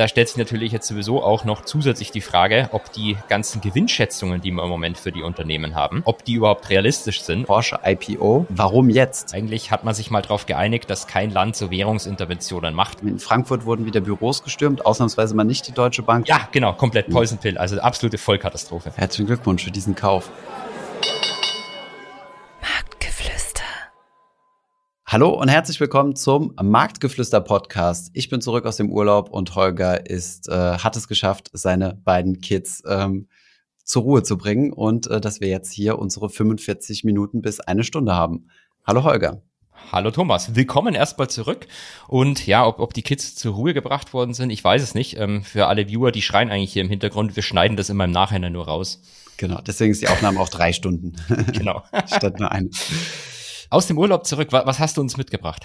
Da 0.00 0.08
stellt 0.08 0.28
sich 0.28 0.38
natürlich 0.38 0.72
jetzt 0.72 0.88
sowieso 0.88 1.22
auch 1.22 1.44
noch 1.44 1.60
zusätzlich 1.60 2.10
die 2.10 2.22
Frage, 2.22 2.70
ob 2.72 2.90
die 2.90 3.18
ganzen 3.28 3.60
Gewinnschätzungen, 3.60 4.40
die 4.40 4.50
wir 4.50 4.62
im 4.62 4.70
Moment 4.70 4.96
für 4.96 5.12
die 5.12 5.22
Unternehmen 5.22 5.74
haben, 5.74 6.00
ob 6.06 6.24
die 6.24 6.32
überhaupt 6.32 6.70
realistisch 6.70 7.20
sind. 7.20 7.44
Porsche 7.44 7.80
IPO, 7.84 8.46
warum 8.48 8.88
jetzt? 8.88 9.34
Eigentlich 9.34 9.70
hat 9.70 9.84
man 9.84 9.92
sich 9.92 10.10
mal 10.10 10.22
darauf 10.22 10.46
geeinigt, 10.46 10.88
dass 10.88 11.06
kein 11.06 11.30
Land 11.30 11.54
so 11.54 11.70
Währungsinterventionen 11.70 12.74
macht. 12.74 13.02
In 13.02 13.18
Frankfurt 13.18 13.66
wurden 13.66 13.84
wieder 13.84 14.00
Büros 14.00 14.42
gestürmt, 14.42 14.86
ausnahmsweise 14.86 15.34
mal 15.36 15.44
nicht 15.44 15.68
die 15.68 15.72
Deutsche 15.72 16.02
Bank. 16.02 16.26
Ja, 16.26 16.48
genau, 16.50 16.72
komplett 16.72 17.10
Poison 17.10 17.36
Pill, 17.36 17.58
also 17.58 17.78
absolute 17.78 18.16
Vollkatastrophe. 18.16 18.92
Herzlichen 18.96 19.26
Glückwunsch 19.26 19.64
für 19.64 19.70
diesen 19.70 19.96
Kauf. 19.96 20.30
Hallo 25.12 25.30
und 25.30 25.48
herzlich 25.48 25.80
willkommen 25.80 26.14
zum 26.14 26.54
Marktgeflüster 26.62 27.40
Podcast. 27.40 28.12
Ich 28.12 28.28
bin 28.28 28.40
zurück 28.40 28.64
aus 28.64 28.76
dem 28.76 28.92
Urlaub 28.92 29.28
und 29.28 29.56
Holger 29.56 30.08
ist, 30.08 30.48
äh, 30.48 30.52
hat 30.52 30.94
es 30.94 31.08
geschafft, 31.08 31.50
seine 31.52 31.94
beiden 32.04 32.40
Kids 32.40 32.84
ähm, 32.86 33.26
zur 33.82 34.04
Ruhe 34.04 34.22
zu 34.22 34.38
bringen 34.38 34.72
und 34.72 35.08
äh, 35.08 35.20
dass 35.20 35.40
wir 35.40 35.48
jetzt 35.48 35.72
hier 35.72 35.98
unsere 35.98 36.30
45 36.30 37.02
Minuten 37.02 37.42
bis 37.42 37.58
eine 37.58 37.82
Stunde 37.82 38.14
haben. 38.14 38.50
Hallo 38.86 39.02
Holger. 39.02 39.42
Hallo 39.90 40.12
Thomas, 40.12 40.54
willkommen 40.54 40.94
erstmal 40.94 41.28
zurück. 41.28 41.66
Und 42.06 42.46
ja, 42.46 42.64
ob, 42.64 42.78
ob 42.78 42.94
die 42.94 43.02
Kids 43.02 43.34
zur 43.34 43.54
Ruhe 43.54 43.74
gebracht 43.74 44.12
worden 44.12 44.32
sind, 44.32 44.50
ich 44.50 44.62
weiß 44.62 44.80
es 44.80 44.94
nicht. 44.94 45.18
Ähm, 45.18 45.42
für 45.42 45.66
alle 45.66 45.88
Viewer, 45.88 46.12
die 46.12 46.22
schreien 46.22 46.50
eigentlich 46.50 46.72
hier 46.72 46.82
im 46.82 46.88
Hintergrund. 46.88 47.34
Wir 47.34 47.42
schneiden 47.42 47.76
das 47.76 47.90
immer 47.90 48.04
im 48.04 48.12
Nachhinein 48.12 48.52
nur 48.52 48.66
raus. 48.68 49.02
Genau, 49.38 49.60
deswegen 49.60 49.90
ist 49.90 50.02
die 50.02 50.08
Aufnahme 50.08 50.38
auch 50.38 50.50
drei 50.50 50.72
Stunden. 50.72 51.16
Genau. 51.52 51.82
Statt 52.06 52.38
nur 52.38 52.52
eine. 52.52 52.70
Aus 53.70 53.86
dem 53.86 53.98
Urlaub 53.98 54.26
zurück, 54.26 54.48
was 54.50 54.80
hast 54.80 54.96
du 54.96 55.00
uns 55.00 55.16
mitgebracht? 55.16 55.64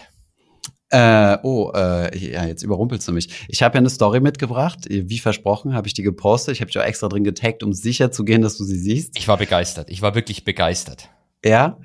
Äh, 0.89 1.39
oh, 1.41 1.71
äh, 1.73 2.15
ja, 2.15 2.45
jetzt 2.45 2.61
überrumpelst 2.61 3.07
du 3.07 3.11
mich. 3.11 3.29
Ich 3.47 3.63
habe 3.63 3.75
ja 3.75 3.79
eine 3.79 3.89
Story 3.89 4.19
mitgebracht. 4.19 4.85
Wie 4.87 5.17
versprochen, 5.17 5.73
habe 5.73 5.87
ich 5.87 5.95
die 5.95 6.03
gepostet. 6.03 6.53
Ich 6.53 6.61
habe 6.61 6.71
dich 6.71 6.79
auch 6.79 6.85
extra 6.85 7.09
drin 7.09 7.23
getaggt, 7.23 7.63
um 7.63 7.73
sicher 7.73 8.11
zu 8.11 8.23
gehen, 8.23 8.43
dass 8.43 8.57
du 8.57 8.63
sie 8.63 8.77
siehst. 8.77 9.17
Ich 9.17 9.27
war 9.27 9.37
begeistert. 9.37 9.89
Ich 9.89 10.03
war 10.03 10.13
wirklich 10.13 10.45
begeistert. 10.45 11.09
Ja, 11.43 11.79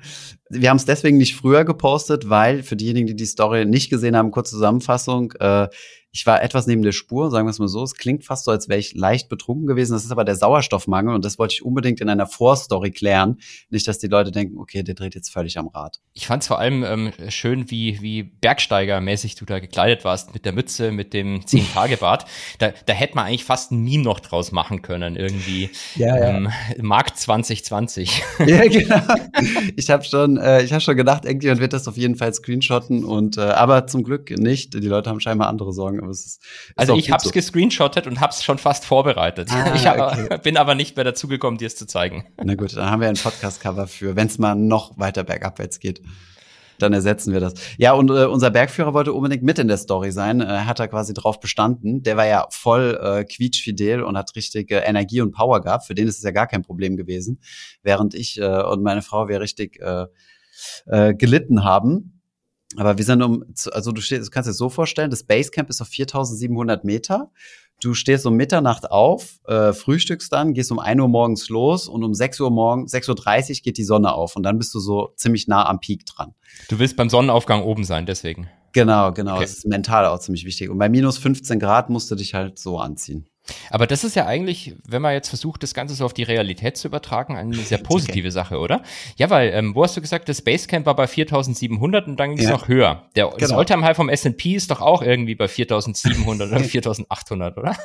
wir 0.49 0.69
haben 0.69 0.77
es 0.77 0.85
deswegen 0.85 1.17
nicht 1.17 1.35
früher 1.35 1.65
gepostet, 1.65 2.29
weil 2.29 2.63
für 2.63 2.75
diejenigen, 2.75 3.07
die 3.07 3.15
die 3.15 3.25
Story 3.25 3.65
nicht 3.65 3.89
gesehen 3.89 4.15
haben, 4.15 4.31
kurze 4.31 4.51
Zusammenfassung. 4.51 5.33
Äh, 5.39 5.67
ich 6.13 6.25
war 6.25 6.43
etwas 6.43 6.67
neben 6.67 6.81
der 6.81 6.91
Spur, 6.91 7.31
sagen 7.31 7.47
wir 7.47 7.51
es 7.51 7.59
mal 7.59 7.69
so. 7.69 7.83
Es 7.83 7.95
klingt 7.95 8.25
fast 8.25 8.43
so, 8.43 8.51
als 8.51 8.67
wäre 8.67 8.79
ich 8.79 8.93
leicht 8.95 9.29
betrunken 9.29 9.65
gewesen. 9.65 9.93
Das 9.93 10.03
ist 10.03 10.11
aber 10.11 10.25
der 10.25 10.35
Sauerstoffmangel 10.35 11.15
und 11.15 11.23
das 11.23 11.39
wollte 11.39 11.53
ich 11.53 11.63
unbedingt 11.63 12.01
in 12.01 12.09
einer 12.09 12.27
Vorstory 12.27 12.91
klären. 12.91 13.37
Nicht, 13.69 13.87
dass 13.87 13.97
die 13.97 14.07
Leute 14.07 14.31
denken, 14.31 14.57
okay, 14.57 14.83
der 14.83 14.95
dreht 14.95 15.15
jetzt 15.15 15.29
völlig 15.29 15.57
am 15.57 15.69
Rad. 15.69 16.01
Ich 16.13 16.27
fand 16.27 16.43
es 16.43 16.47
vor 16.47 16.59
allem 16.59 16.83
ähm, 16.83 17.11
schön, 17.29 17.71
wie, 17.71 18.01
wie 18.01 18.23
Bergsteigermäßig 18.23 19.35
du 19.35 19.45
da 19.45 19.59
gekleidet 19.59 20.03
warst, 20.03 20.33
mit 20.33 20.43
der 20.43 20.51
Mütze, 20.51 20.91
mit 20.91 21.13
dem 21.13 21.47
Zehn-Tage-Bart. 21.47 22.25
Da, 22.59 22.73
da 22.85 22.93
hätte 22.93 23.15
man 23.15 23.27
eigentlich 23.27 23.45
fast 23.45 23.71
ein 23.71 23.81
Meme 23.81 24.03
noch 24.03 24.19
draus 24.19 24.51
machen 24.51 24.81
können, 24.81 25.15
irgendwie. 25.15 25.69
Ja, 25.95 26.17
ja. 26.17 26.37
Ähm, 26.37 26.49
Markt 26.81 27.17
2020. 27.17 28.21
Ja, 28.47 28.67
genau. 28.67 29.01
Ich 29.75 29.91
habe 29.91 30.03
schon, 30.03 30.37
äh, 30.37 30.63
ich 30.63 30.71
habe 30.71 30.81
schon 30.81 30.97
gedacht, 30.97 31.25
irgendjemand 31.25 31.61
wird 31.61 31.73
das 31.73 31.87
auf 31.87 31.95
jeden 31.95 32.15
Fall 32.15 32.33
screenshotten 32.33 33.05
und 33.05 33.37
äh, 33.37 33.41
aber 33.41 33.85
zum 33.87 34.03
Glück 34.03 34.31
nicht. 34.31 34.73
Die 34.73 34.79
Leute 34.87 35.09
haben 35.09 35.19
scheinbar 35.19 35.47
andere 35.47 35.71
Sorgen 35.71 36.00
aber 36.01 36.11
es 36.11 36.25
ist, 36.25 36.43
ist 36.43 36.73
also 36.75 36.95
ich 36.95 37.11
habe 37.11 37.17
es 37.17 37.23
so. 37.25 37.31
gescreenshottet 37.31 38.07
und 38.07 38.19
habe 38.19 38.31
es 38.31 38.43
schon 38.43 38.57
fast 38.57 38.85
vorbereitet. 38.85 39.49
Ah, 39.51 39.73
ich 39.75 39.85
hab, 39.85 39.99
okay. 39.99 40.37
bin 40.43 40.57
aber 40.57 40.75
nicht 40.75 40.95
mehr 40.95 41.05
dazugekommen, 41.05 41.57
dir 41.57 41.67
es 41.67 41.75
zu 41.75 41.87
zeigen. 41.87 42.25
Na 42.43 42.55
gut, 42.55 42.75
dann 42.75 42.89
haben 42.89 43.01
wir 43.01 43.09
ein 43.09 43.15
Podcast-Cover 43.15 43.87
für, 43.87 44.15
wenn 44.15 44.27
es 44.27 44.37
mal 44.37 44.55
noch 44.55 44.97
weiter 44.97 45.23
bergabwärts 45.23 45.79
geht. 45.79 46.01
Dann 46.79 46.93
ersetzen 46.93 47.31
wir 47.31 47.39
das. 47.39 47.53
Ja, 47.77 47.93
und 47.93 48.09
äh, 48.09 48.25
unser 48.25 48.49
Bergführer 48.49 48.93
wollte 48.93 49.13
unbedingt 49.13 49.43
mit 49.43 49.59
in 49.59 49.67
der 49.67 49.77
Story 49.77 50.11
sein. 50.11 50.41
Äh, 50.41 50.45
hat 50.45 50.79
er 50.79 50.87
quasi 50.87 51.13
drauf 51.13 51.39
bestanden. 51.39 52.01
Der 52.01 52.17
war 52.17 52.25
ja 52.25 52.47
voll 52.49 52.99
äh, 53.01 53.23
quietschfidel 53.23 54.01
und 54.01 54.17
hat 54.17 54.35
richtig 54.35 54.71
äh, 54.71 54.79
Energie 54.79 55.21
und 55.21 55.31
Power 55.31 55.61
gehabt. 55.61 55.85
Für 55.85 55.93
den 55.93 56.07
ist 56.07 56.17
es 56.17 56.23
ja 56.23 56.31
gar 56.31 56.47
kein 56.47 56.63
Problem 56.63 56.97
gewesen. 56.97 57.39
Während 57.83 58.15
ich 58.15 58.39
äh, 58.39 58.63
und 58.63 58.81
meine 58.81 59.03
Frau 59.03 59.27
wir 59.27 59.41
richtig 59.41 59.79
äh, 59.79 60.05
äh, 60.87 61.13
gelitten 61.13 61.63
haben. 61.63 62.20
Aber 62.77 62.97
wir 62.97 63.05
sind 63.05 63.21
um, 63.21 63.43
also 63.71 63.91
du 63.91 64.01
stehst, 64.01 64.27
du 64.27 64.31
kannst 64.31 64.49
dir 64.49 64.53
so 64.53 64.69
vorstellen, 64.69 65.09
das 65.09 65.23
Basecamp 65.23 65.69
ist 65.69 65.81
auf 65.81 65.87
4700 65.87 66.83
Meter. 66.83 67.31
Du 67.81 67.95
stehst 67.95 68.27
um 68.27 68.35
Mitternacht 68.35 68.91
auf, 68.91 69.39
äh, 69.47 69.73
frühstückst 69.73 70.31
dann, 70.31 70.53
gehst 70.53 70.71
um 70.71 70.77
1 70.77 71.01
Uhr 71.01 71.07
morgens 71.07 71.49
los 71.49 71.87
und 71.87 72.03
um 72.03 72.13
6 72.13 72.39
Uhr 72.39 72.51
morgens, 72.51 72.93
6.30 72.93 73.09
Uhr 73.49 73.55
geht 73.63 73.77
die 73.77 73.83
Sonne 73.83 74.13
auf 74.13 74.35
und 74.35 74.43
dann 74.43 74.59
bist 74.59 74.73
du 74.75 74.79
so 74.79 75.13
ziemlich 75.15 75.47
nah 75.47 75.67
am 75.67 75.79
Peak 75.79 76.05
dran. 76.05 76.35
Du 76.69 76.77
willst 76.77 76.95
beim 76.95 77.09
Sonnenaufgang 77.09 77.63
oben 77.63 77.83
sein, 77.83 78.05
deswegen. 78.05 78.47
Genau, 78.73 79.11
genau. 79.11 79.33
Okay. 79.33 79.41
Das 79.41 79.53
ist 79.53 79.65
mental 79.65 80.05
auch 80.05 80.19
ziemlich 80.19 80.45
wichtig. 80.45 80.69
Und 80.69 80.77
bei 80.77 80.89
minus 80.89 81.17
15 81.17 81.59
Grad 81.59 81.89
musst 81.89 82.09
du 82.11 82.15
dich 82.15 82.35
halt 82.35 82.59
so 82.59 82.77
anziehen. 82.77 83.27
Aber 83.69 83.87
das 83.87 84.03
ist 84.03 84.15
ja 84.15 84.27
eigentlich, 84.27 84.75
wenn 84.87 85.01
man 85.01 85.13
jetzt 85.13 85.29
versucht, 85.29 85.63
das 85.63 85.73
Ganze 85.73 85.95
so 85.95 86.05
auf 86.05 86.13
die 86.13 86.21
Realität 86.23 86.75
zu 86.77 86.87
übertragen, 86.87 87.35
eine 87.35 87.55
sehr 87.55 87.79
positive 87.79 88.27
okay. 88.27 88.31
Sache, 88.31 88.59
oder? 88.59 88.83
Ja, 89.17 89.29
weil, 89.29 89.51
ähm, 89.53 89.75
wo 89.75 89.83
hast 89.83 89.97
du 89.97 90.01
gesagt, 90.01 90.29
das 90.29 90.41
Basecamp 90.41 90.85
war 90.85 90.95
bei 90.95 91.07
4700 91.07 92.07
und 92.07 92.17
dann 92.19 92.29
ging 92.29 92.39
es 92.39 92.45
ja. 92.45 92.51
noch 92.51 92.67
höher. 92.67 93.09
Der, 93.15 93.25
genau. 93.25 93.37
Das 93.37 93.51
Alltime 93.51 93.83
High 93.83 93.95
vom 93.95 94.09
S&P 94.09 94.53
ist 94.53 94.69
doch 94.71 94.81
auch 94.81 95.01
irgendwie 95.01 95.35
bei 95.35 95.47
4700 95.47 96.51
oder 96.51 96.59
4800, 96.63 97.57
oder? 97.57 97.75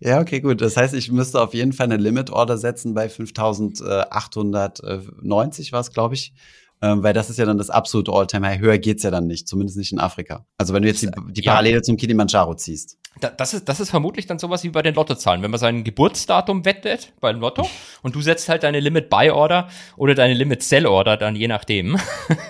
Ja, 0.00 0.20
okay, 0.20 0.40
gut. 0.40 0.60
Das 0.60 0.76
heißt, 0.76 0.94
ich 0.94 1.12
müsste 1.12 1.40
auf 1.40 1.54
jeden 1.54 1.72
Fall 1.72 1.86
eine 1.86 1.96
Limit 1.96 2.30
Order 2.30 2.58
setzen 2.58 2.94
bei 2.94 3.08
5890 3.08 5.72
war 5.72 5.80
es, 5.80 5.92
glaube 5.92 6.14
ich 6.14 6.32
ähm, 6.80 7.02
weil 7.02 7.12
das 7.12 7.30
ist 7.30 7.38
ja 7.38 7.46
dann 7.46 7.58
das 7.58 7.70
absolute 7.70 8.12
All-Time-High. 8.12 8.60
Höher 8.60 8.78
geht's 8.78 9.02
ja 9.02 9.10
dann 9.10 9.26
nicht, 9.26 9.48
zumindest 9.48 9.78
nicht 9.78 9.92
in 9.92 9.98
Afrika. 9.98 10.46
Also 10.56 10.74
wenn 10.74 10.82
du 10.82 10.88
jetzt 10.88 11.02
die, 11.02 11.10
die 11.30 11.42
Parallele 11.42 11.76
ja. 11.76 11.82
zum 11.82 11.96
Kilimanjaro 11.96 12.54
ziehst. 12.54 12.98
das, 13.36 13.54
ist, 13.54 13.68
das 13.68 13.80
ist 13.80 13.90
vermutlich 13.90 14.26
dann 14.26 14.38
sowas 14.38 14.62
wie 14.62 14.68
bei 14.70 14.82
den 14.82 14.94
Lottozahlen. 14.94 15.42
Wenn 15.42 15.50
man 15.50 15.58
sein 15.58 15.82
Geburtsdatum 15.82 16.64
wettet 16.64 17.12
beim 17.20 17.40
Lotto 17.40 17.68
und 18.02 18.14
du 18.14 18.20
setzt 18.20 18.48
halt 18.48 18.62
deine 18.62 18.80
Limit-Buy-Order 18.80 19.68
oder 19.96 20.14
deine 20.14 20.34
Limit-Sell-Order 20.34 21.16
dann 21.16 21.34
je 21.34 21.48
nachdem 21.48 21.98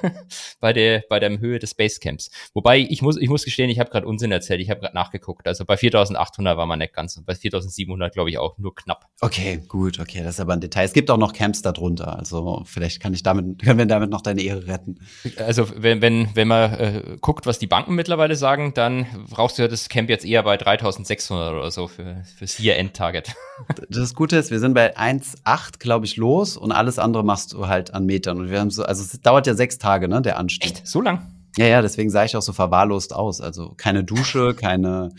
bei 0.60 0.72
der 0.72 1.04
bei 1.08 1.20
der 1.20 1.38
Höhe 1.38 1.58
des 1.58 1.74
Basecamps. 1.74 2.30
Wobei 2.54 2.78
ich 2.78 3.02
muss 3.02 3.16
ich 3.16 3.28
muss 3.28 3.44
gestehen, 3.44 3.70
ich 3.70 3.78
habe 3.78 3.90
gerade 3.90 4.06
Unsinn 4.06 4.32
erzählt. 4.32 4.60
Ich 4.60 4.70
habe 4.70 4.80
gerade 4.80 4.94
nachgeguckt. 4.94 5.46
Also 5.46 5.64
bei 5.64 5.74
4.800 5.74 6.56
war 6.56 6.66
man 6.66 6.78
nicht 6.78 6.92
ganz 6.92 7.16
und 7.16 7.26
bei 7.26 7.32
4.700 7.32 8.10
glaube 8.10 8.30
ich 8.30 8.38
auch 8.38 8.58
nur 8.58 8.74
knapp. 8.74 9.06
Okay, 9.20 9.62
gut, 9.68 10.00
okay, 10.00 10.22
das 10.22 10.34
ist 10.34 10.40
aber 10.40 10.52
ein 10.52 10.60
Detail. 10.60 10.84
Es 10.84 10.92
gibt 10.92 11.10
auch 11.10 11.16
noch 11.16 11.32
Camps 11.32 11.62
darunter. 11.62 12.18
Also 12.18 12.62
vielleicht 12.66 13.00
kann 13.00 13.14
ich 13.14 13.22
damit 13.22 13.62
können 13.62 13.78
wir 13.78 13.86
damit 13.86 14.10
noch 14.10 14.17
noch 14.18 14.22
deine 14.22 14.42
Ehre 14.42 14.66
retten. 14.66 14.98
Also 15.38 15.68
wenn, 15.76 16.02
wenn, 16.02 16.28
wenn 16.34 16.48
man 16.48 16.72
äh, 16.74 17.16
guckt, 17.20 17.46
was 17.46 17.58
die 17.58 17.66
Banken 17.66 17.94
mittlerweile 17.94 18.34
sagen, 18.36 18.74
dann 18.74 19.06
brauchst 19.30 19.58
du 19.58 19.62
ja 19.62 19.68
das 19.68 19.88
Camp 19.88 20.10
jetzt 20.10 20.24
eher 20.24 20.42
bei 20.42 20.56
3600 20.56 21.54
oder 21.54 21.70
so 21.70 21.86
für, 21.86 22.22
fürs 22.36 22.58
Year-End-Target. 22.58 23.32
Das 23.88 24.14
Gute 24.14 24.36
ist, 24.36 24.52
wir 24.52 24.60
sind 24.60 24.74
bei 24.74 24.96
1,8, 24.96 25.80
glaube 25.80 26.06
ich, 26.06 26.16
los 26.16 26.56
und 26.56 26.70
alles 26.70 27.00
andere 27.00 27.24
machst 27.24 27.54
du 27.54 27.66
halt 27.66 27.92
an 27.92 28.06
Metern. 28.06 28.38
Und 28.38 28.50
wir 28.50 28.60
haben 28.60 28.70
so, 28.70 28.84
also 28.84 29.02
es 29.02 29.20
dauert 29.20 29.48
ja 29.48 29.54
sechs 29.54 29.78
Tage, 29.78 30.06
ne, 30.06 30.22
der 30.22 30.38
Anstieg. 30.38 30.70
Echt? 30.70 30.86
So 30.86 31.00
lang? 31.00 31.26
Ja, 31.56 31.66
ja, 31.66 31.82
deswegen 31.82 32.08
sah 32.08 32.24
ich 32.24 32.36
auch 32.36 32.42
so 32.42 32.52
verwahrlost 32.52 33.12
aus. 33.12 33.40
Also 33.40 33.74
keine 33.76 34.04
Dusche, 34.04 34.54
keine 34.54 35.10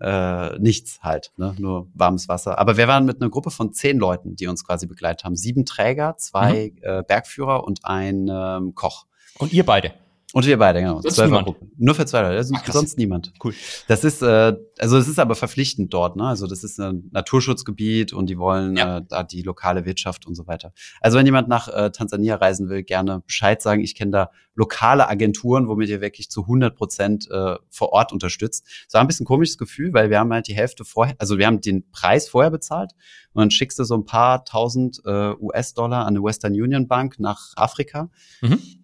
äh, 0.00 0.58
nichts 0.58 1.00
halt, 1.02 1.32
ne? 1.36 1.54
nur 1.58 1.88
warmes 1.94 2.28
Wasser. 2.28 2.58
Aber 2.58 2.76
wir 2.76 2.88
waren 2.88 3.04
mit 3.04 3.20
einer 3.20 3.30
Gruppe 3.30 3.50
von 3.50 3.72
zehn 3.72 3.98
Leuten, 3.98 4.34
die 4.36 4.46
uns 4.46 4.64
quasi 4.64 4.86
begleitet 4.86 5.24
haben. 5.24 5.36
Sieben 5.36 5.66
Träger, 5.66 6.16
zwei 6.16 6.72
mhm. 6.74 6.82
äh, 6.82 7.02
Bergführer 7.02 7.64
und 7.64 7.84
ein 7.84 8.28
ähm, 8.30 8.74
Koch. 8.74 9.06
Und 9.38 9.52
ihr 9.52 9.64
beide? 9.64 9.92
Und 10.32 10.46
wir 10.46 10.58
beide, 10.58 10.80
genau. 10.80 11.00
Sonst 11.00 11.18
niemand. 11.18 11.56
Nur 11.76 11.94
für 11.94 12.06
zwei 12.06 12.22
Leute. 12.22 12.36
Also 12.36 12.54
Ach, 12.56 12.72
sonst 12.72 12.98
niemand. 12.98 13.32
Cool. 13.42 13.52
Das 13.88 14.04
ist, 14.04 14.22
äh, 14.22 14.56
also 14.78 14.96
es 14.96 15.08
ist 15.08 15.18
aber 15.18 15.34
verpflichtend 15.34 15.92
dort, 15.92 16.14
ne? 16.14 16.24
Also 16.24 16.46
das 16.46 16.62
ist 16.62 16.78
ein 16.78 17.08
Naturschutzgebiet 17.10 18.12
und 18.12 18.30
die 18.30 18.38
wollen 18.38 18.76
ja. 18.76 18.98
äh, 18.98 19.02
da 19.08 19.24
die 19.24 19.42
lokale 19.42 19.84
Wirtschaft 19.86 20.26
und 20.26 20.36
so 20.36 20.46
weiter. 20.46 20.72
Also 21.00 21.18
wenn 21.18 21.26
jemand 21.26 21.48
nach 21.48 21.66
äh, 21.68 21.90
Tansania 21.90 22.36
reisen 22.36 22.68
will, 22.68 22.84
gerne 22.84 23.22
Bescheid 23.26 23.60
sagen. 23.60 23.82
Ich 23.82 23.96
kenne 23.96 24.12
da 24.12 24.30
lokale 24.54 25.08
Agenturen, 25.08 25.66
womit 25.66 25.88
ihr 25.88 26.00
wirklich 26.00 26.30
zu 26.30 26.42
100 26.42 26.76
Prozent 26.76 27.28
äh, 27.30 27.56
vor 27.68 27.92
Ort 27.92 28.12
unterstützt. 28.12 28.66
So 28.86 28.98
ein 28.98 29.08
bisschen 29.08 29.26
komisches 29.26 29.58
Gefühl, 29.58 29.92
weil 29.94 30.10
wir 30.10 30.20
haben 30.20 30.32
halt 30.32 30.46
die 30.46 30.54
Hälfte 30.54 30.84
vorher, 30.84 31.16
also 31.18 31.38
wir 31.38 31.46
haben 31.46 31.60
den 31.60 31.90
Preis 31.90 32.28
vorher 32.28 32.50
bezahlt 32.50 32.92
und 33.32 33.40
dann 33.40 33.50
schickst 33.50 33.78
du 33.78 33.84
so 33.84 33.96
ein 33.96 34.04
paar 34.04 34.44
tausend 34.44 35.00
äh, 35.04 35.32
US-Dollar 35.40 36.02
an 36.02 36.08
eine 36.08 36.22
Western 36.22 36.52
Union 36.52 36.86
Bank 36.86 37.18
nach 37.18 37.52
Afrika. 37.56 38.10
Mhm 38.42 38.79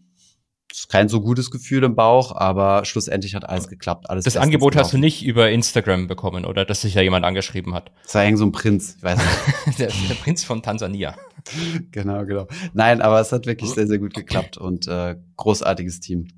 kein 0.88 1.08
so 1.08 1.20
gutes 1.20 1.50
Gefühl 1.50 1.84
im 1.84 1.94
Bauch, 1.94 2.34
aber 2.34 2.84
schlussendlich 2.84 3.34
hat 3.34 3.49
alles 3.49 3.69
geklappt. 3.69 4.11
Alles 4.11 4.25
das 4.25 4.37
Angebot 4.37 4.73
gelaufen. 4.73 4.84
hast 4.84 4.93
du 4.93 4.99
nicht 4.99 5.25
über 5.25 5.50
Instagram 5.50 6.06
bekommen 6.06 6.44
oder 6.44 6.64
dass 6.64 6.82
sich 6.82 6.94
ja 6.94 7.02
jemand 7.02 7.25
angeschrieben 7.25 7.75
hat? 7.75 7.90
Das 8.05 8.14
war 8.14 8.25
irgend 8.25 8.38
so 8.38 8.46
ein 8.46 8.52
Prinz, 8.52 8.96
ich 8.99 9.02
weiß 9.02 9.19
nicht. 9.19 9.78
der, 9.78 9.88
der, 9.88 10.14
Prinz 10.14 10.44
von 10.44 10.62
Tansania. 10.62 11.17
genau, 11.90 12.25
genau. 12.25 12.46
Nein, 12.75 13.00
aber 13.00 13.20
es 13.20 13.32
hat 13.32 13.46
wirklich 13.46 13.70
sehr, 13.70 13.87
sehr 13.87 13.99
gut 13.99 14.14
geklappt 14.14 14.56
und 14.58 14.87
äh, 14.87 15.17
großartiges 15.37 16.00
Team. 16.00 16.28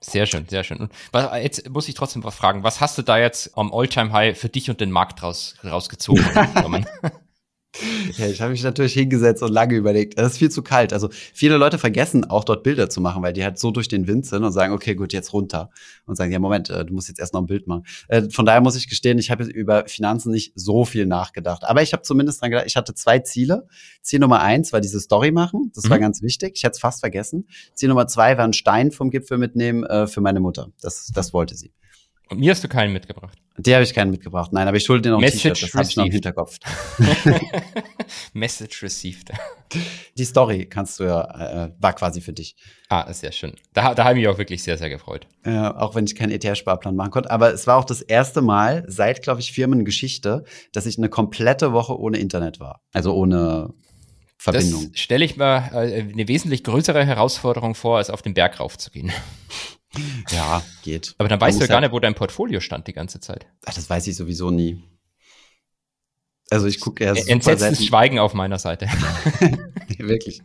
Sehr 0.00 0.26
schön, 0.26 0.46
sehr 0.48 0.62
schön. 0.62 0.78
Und 0.78 0.92
was, 1.10 1.42
jetzt 1.42 1.68
muss 1.70 1.88
ich 1.88 1.94
trotzdem 1.94 2.22
was 2.22 2.34
fragen. 2.34 2.62
Was 2.62 2.80
hast 2.80 2.96
du 2.98 3.02
da 3.02 3.18
jetzt 3.18 3.56
am 3.56 3.72
Alltime 3.72 4.12
High 4.12 4.38
für 4.38 4.48
dich 4.48 4.70
und 4.70 4.80
den 4.80 4.92
Markt 4.92 5.22
raus, 5.22 5.56
rausgezogen? 5.64 6.24
Ja, 8.16 8.26
ich 8.26 8.40
habe 8.40 8.50
mich 8.50 8.62
natürlich 8.62 8.94
hingesetzt 8.94 9.42
und 9.42 9.52
lange 9.52 9.76
überlegt. 9.76 10.18
Das 10.18 10.32
ist 10.32 10.38
viel 10.38 10.50
zu 10.50 10.62
kalt. 10.62 10.92
Also 10.92 11.10
viele 11.12 11.58
Leute 11.58 11.78
vergessen 11.78 12.24
auch 12.24 12.44
dort 12.44 12.62
Bilder 12.62 12.88
zu 12.88 13.00
machen, 13.00 13.22
weil 13.22 13.34
die 13.34 13.44
halt 13.44 13.58
so 13.58 13.70
durch 13.70 13.88
den 13.88 14.06
Wind 14.06 14.26
sind 14.26 14.42
und 14.42 14.52
sagen, 14.52 14.72
okay, 14.72 14.94
gut, 14.94 15.12
jetzt 15.12 15.32
runter. 15.32 15.70
Und 16.06 16.16
sagen, 16.16 16.32
ja, 16.32 16.38
Moment, 16.38 16.70
äh, 16.70 16.84
du 16.84 16.94
musst 16.94 17.08
jetzt 17.08 17.20
erst 17.20 17.34
noch 17.34 17.42
ein 17.42 17.46
Bild 17.46 17.66
machen. 17.66 17.84
Äh, 18.08 18.30
von 18.30 18.46
daher 18.46 18.62
muss 18.62 18.74
ich 18.74 18.88
gestehen, 18.88 19.18
ich 19.18 19.30
habe 19.30 19.44
über 19.44 19.84
Finanzen 19.86 20.32
nicht 20.32 20.52
so 20.54 20.84
viel 20.84 21.06
nachgedacht. 21.06 21.64
Aber 21.64 21.82
ich 21.82 21.92
habe 21.92 22.02
zumindest 22.02 22.40
dran 22.40 22.50
gedacht, 22.50 22.66
ich 22.66 22.76
hatte 22.76 22.94
zwei 22.94 23.18
Ziele. 23.20 23.66
Ziel 24.02 24.18
Nummer 24.18 24.40
eins 24.40 24.72
war 24.72 24.80
diese 24.80 24.98
Story 24.98 25.30
machen. 25.30 25.70
Das 25.74 25.84
mhm. 25.84 25.90
war 25.90 25.98
ganz 25.98 26.22
wichtig. 26.22 26.52
Ich 26.56 26.64
hätte 26.64 26.72
es 26.72 26.80
fast 26.80 27.00
vergessen. 27.00 27.46
Ziel 27.74 27.90
Nummer 27.90 28.06
zwei 28.06 28.38
war 28.38 28.44
ein 28.44 28.54
Stein 28.54 28.90
vom 28.90 29.10
Gipfel 29.10 29.38
mitnehmen 29.38 29.84
äh, 29.84 30.06
für 30.06 30.22
meine 30.22 30.40
Mutter. 30.40 30.72
Das, 30.80 31.10
das 31.14 31.32
wollte 31.34 31.54
sie. 31.54 31.72
Und 32.28 32.40
mir 32.40 32.50
hast 32.50 32.62
du 32.62 32.68
keinen 32.68 32.92
mitgebracht. 32.92 33.38
Der 33.56 33.76
habe 33.76 33.84
ich 33.84 33.92
keinen 33.92 34.10
mitgebracht. 34.10 34.52
Nein, 34.52 34.68
aber 34.68 34.76
ich 34.76 34.84
schulde 34.84 35.08
dir 35.08 35.10
noch 35.10 35.22
ein 35.22 35.30
T-Shirt, 35.30 35.60
das 35.60 35.74
habe 35.74 35.84
ich 35.84 35.96
noch 35.96 36.04
im 36.04 36.12
Hinterkopf. 36.12 36.58
Message 38.32 38.82
received. 38.82 39.32
Die 40.16 40.24
Story 40.24 40.66
kannst 40.66 41.00
du 41.00 41.04
ja, 41.04 41.66
äh, 41.66 41.72
war 41.78 41.92
quasi 41.94 42.20
für 42.20 42.32
dich. 42.32 42.54
Ah, 42.88 43.12
sehr 43.12 43.32
schön. 43.32 43.54
Da, 43.72 43.94
da 43.94 44.04
habe 44.04 44.18
ich 44.18 44.24
mich 44.24 44.28
auch 44.28 44.38
wirklich 44.38 44.62
sehr, 44.62 44.78
sehr 44.78 44.90
gefreut. 44.90 45.26
Äh, 45.42 45.58
auch 45.58 45.94
wenn 45.94 46.04
ich 46.04 46.14
keinen 46.14 46.30
ETF-Sparplan 46.30 46.94
machen 46.94 47.10
konnte. 47.10 47.30
Aber 47.30 47.52
es 47.52 47.66
war 47.66 47.76
auch 47.76 47.84
das 47.84 48.00
erste 48.00 48.42
Mal 48.42 48.84
seit, 48.86 49.22
glaube 49.22 49.40
ich, 49.40 49.52
Firmengeschichte, 49.52 50.44
dass 50.72 50.86
ich 50.86 50.98
eine 50.98 51.08
komplette 51.08 51.72
Woche 51.72 51.98
ohne 51.98 52.18
Internet 52.18 52.60
war. 52.60 52.82
Also 52.92 53.14
ohne 53.14 53.74
Verbindung. 54.38 54.90
Das 54.92 55.00
stelle 55.00 55.24
ich 55.24 55.36
mir 55.36 55.70
äh, 55.72 56.02
eine 56.02 56.28
wesentlich 56.28 56.62
größere 56.62 57.04
Herausforderung 57.04 57.74
vor, 57.74 57.98
als 57.98 58.10
auf 58.10 58.22
den 58.22 58.34
Berg 58.34 58.60
raufzugehen. 58.60 59.10
Ja, 60.30 60.62
geht. 60.82 61.14
Aber 61.18 61.28
dann 61.28 61.40
weißt 61.40 61.58
du 61.58 61.64
ja 61.64 61.68
gar 61.68 61.80
nicht, 61.80 61.92
wo 61.92 62.00
dein 62.00 62.14
Portfolio 62.14 62.60
stand 62.60 62.86
die 62.86 62.92
ganze 62.92 63.20
Zeit. 63.20 63.46
Ach, 63.64 63.74
das 63.74 63.88
weiß 63.88 64.06
ich 64.06 64.16
sowieso 64.16 64.50
nie. 64.50 64.82
Also 66.50 66.66
ich 66.66 66.80
gucke 66.80 67.04
ja 67.04 67.14
super 67.14 67.30
Entsetztes 67.30 67.84
Schweigen 67.84 68.18
auf 68.18 68.32
meiner 68.32 68.58
Seite. 68.58 68.86
Wirklich. 69.98 70.40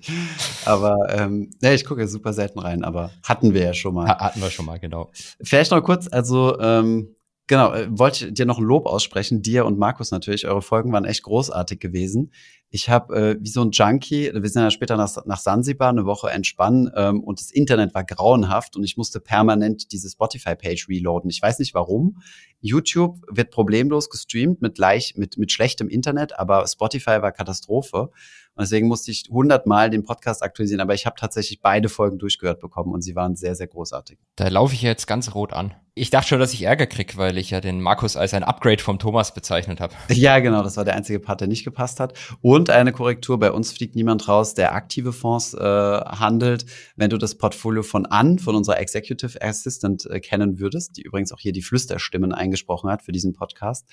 Aber 0.66 0.98
ähm, 1.10 1.52
ja, 1.62 1.74
ich 1.74 1.86
gucke 1.86 2.02
ja 2.02 2.08
super 2.08 2.34
selten 2.34 2.60
rein, 2.60 2.84
aber 2.84 3.12
hatten 3.24 3.54
wir 3.54 3.64
ja 3.64 3.74
schon 3.74 3.94
mal. 3.94 4.08
Hatten 4.10 4.42
wir 4.42 4.50
schon 4.50 4.66
mal, 4.66 4.80
genau. 4.80 5.12
Vielleicht 5.42 5.72
noch 5.72 5.82
kurz, 5.82 6.08
also 6.12 6.60
ähm, 6.60 7.16
Genau, 7.48 7.74
äh, 7.74 7.88
wollte 7.90 8.32
dir 8.32 8.46
noch 8.46 8.58
ein 8.58 8.64
Lob 8.64 8.86
aussprechen, 8.86 9.42
dir 9.42 9.66
und 9.66 9.78
Markus 9.78 10.12
natürlich. 10.12 10.48
Eure 10.48 10.62
Folgen 10.62 10.94
waren 10.94 11.04
echt 11.04 11.24
großartig 11.24 11.80
gewesen. 11.80 12.32
Ich 12.70 12.90
habe 12.90 13.16
äh, 13.16 13.38
wie 13.40 13.50
so 13.50 13.62
ein 13.62 13.72
Junkie, 13.72 14.32
wir 14.34 14.50
sind 14.50 14.64
ja 14.64 14.72
später 14.72 14.96
nach, 14.96 15.26
nach 15.26 15.38
Sansibar 15.38 15.90
eine 15.90 16.06
Woche 16.06 16.32
entspannen 16.32 16.90
ähm, 16.96 17.22
und 17.22 17.40
das 17.40 17.52
Internet 17.52 17.94
war 17.94 18.04
grauenhaft 18.06 18.78
und 18.78 18.84
ich 18.84 18.98
musste 18.98 19.20
permanent 19.20 19.92
diese 19.92 20.10
Spotify-Page 20.10 20.88
reloaden. 20.88 21.30
Ich 21.30 21.42
weiß 21.42 21.60
nicht 21.60 21.74
warum. 21.74 22.22
YouTube 22.62 23.20
wird 23.30 23.52
problemlos 23.52 24.10
gestreamt 24.10 24.62
mit, 24.62 24.78
leicht, 24.78 25.18
mit, 25.18 25.38
mit 25.38 25.52
schlechtem 25.52 25.90
Internet, 25.90 26.40
aber 26.40 26.66
Spotify 26.66 27.22
war 27.22 27.34
Katastrophe. 27.34 28.10
Und 28.56 28.62
deswegen 28.62 28.88
musste 28.88 29.10
ich 29.10 29.24
hundertmal 29.30 29.90
den 29.90 30.04
Podcast 30.04 30.44
aktualisieren, 30.44 30.82
aber 30.82 30.94
ich 30.94 31.06
habe 31.06 31.16
tatsächlich 31.20 31.62
beide 31.62 31.90
Folgen 31.90 32.20
durchgehört 32.20 32.60
bekommen 32.60 32.94
und 32.94 33.02
sie 33.02 33.16
waren 33.16 33.36
sehr, 33.36 33.56
sehr 33.56 33.68
großartig. 33.68 34.20
Da 34.36 34.48
laufe 34.48 34.76
ich 34.76 34.82
jetzt 34.84 35.08
ganz 35.08 35.34
rot 35.34 35.54
an. 35.54 35.74
Ich 35.96 36.10
dachte 36.10 36.30
schon, 36.30 36.40
dass 36.40 36.54
ich 36.54 36.64
Ärger 36.64 36.88
krieg, 36.88 37.18
weil 37.18 37.38
ich 37.38 37.52
ja 37.52 37.62
den 37.62 37.80
Markus 37.80 38.18
als 38.18 38.34
ein 38.34 38.44
Upgrade 38.44 38.82
vom 38.82 38.98
Thomas 38.98 39.34
bezeichnet 39.34 39.80
habe. 39.80 39.94
Ja, 40.14 40.40
genau, 40.40 40.64
das 40.64 40.78
war 40.78 40.86
der 40.86 40.96
einzige 40.96 41.20
Part, 41.20 41.42
der 41.42 41.48
nicht 41.48 41.64
gepasst 41.64 42.00
hat. 42.00 42.18
Und 42.42 42.70
eine 42.70 42.92
Korrektur, 42.92 43.38
bei 43.40 43.52
uns 43.52 43.72
fliegt 43.72 43.96
niemand 43.96 44.28
raus, 44.28 44.54
der 44.56 44.74
aktive 44.74 45.14
Fonds 45.14 45.54
äh, 45.54 45.60
handelt. 45.60 46.66
Wenn 46.96 47.10
du 47.10 47.18
das 47.18 47.36
Portfolio 47.36 47.84
von 47.84 48.06
An, 48.06 48.40
von 48.40 48.56
unserer 48.56 48.80
Executive 48.80 49.40
Assistant 49.42 50.08
äh, 50.10 50.20
kennen 50.20 50.60
würdest, 50.60 50.98
die 50.98 51.02
übrigens 51.02 51.32
auch 51.32 51.40
hier 51.40 51.52
die 51.52 51.62
Flüsterstimmen 51.62 52.32
eingesprochen 52.32 52.90
hat 52.90 53.04
für 53.04 53.12
diesen 53.12 53.34
Podcast, 53.34 53.88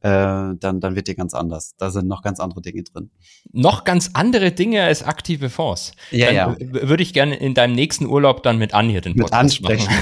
äh, 0.00 0.54
dann, 0.58 0.80
dann 0.80 0.94
wird 0.94 1.08
dir 1.08 1.16
ganz 1.16 1.34
anders. 1.34 1.74
Da 1.76 1.90
sind 1.90 2.06
noch 2.06 2.22
ganz 2.22 2.38
andere 2.38 2.62
Dinge 2.62 2.84
drin. 2.84 3.10
Noch 3.52 3.84
ganz 3.84 4.10
andere 4.12 4.52
Dinge 4.52 4.84
als 4.84 5.02
aktive 5.02 5.50
Fonds. 5.50 5.92
Ja, 6.10 6.26
dann 6.26 6.34
ja. 6.34 6.56
Würde 6.88 7.02
ich 7.02 7.12
gerne 7.12 7.34
in 7.36 7.54
deinem 7.54 7.74
nächsten 7.74 8.06
Urlaub 8.06 8.42
dann 8.42 8.58
mit 8.58 8.74
Anja 8.74 9.00
den 9.00 9.16
Podcast 9.16 9.60
mit 9.60 9.70
ansprechen. 9.70 9.92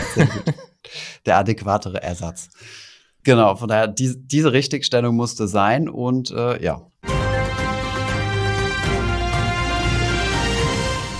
Der 1.24 1.38
adäquatere 1.38 2.02
Ersatz. 2.02 2.48
Genau, 3.24 3.56
von 3.56 3.68
daher, 3.68 3.88
die, 3.88 4.14
diese 4.16 4.52
Richtigstellung 4.52 5.16
musste 5.16 5.48
sein 5.48 5.88
und 5.88 6.30
äh, 6.30 6.62
ja. 6.62 6.86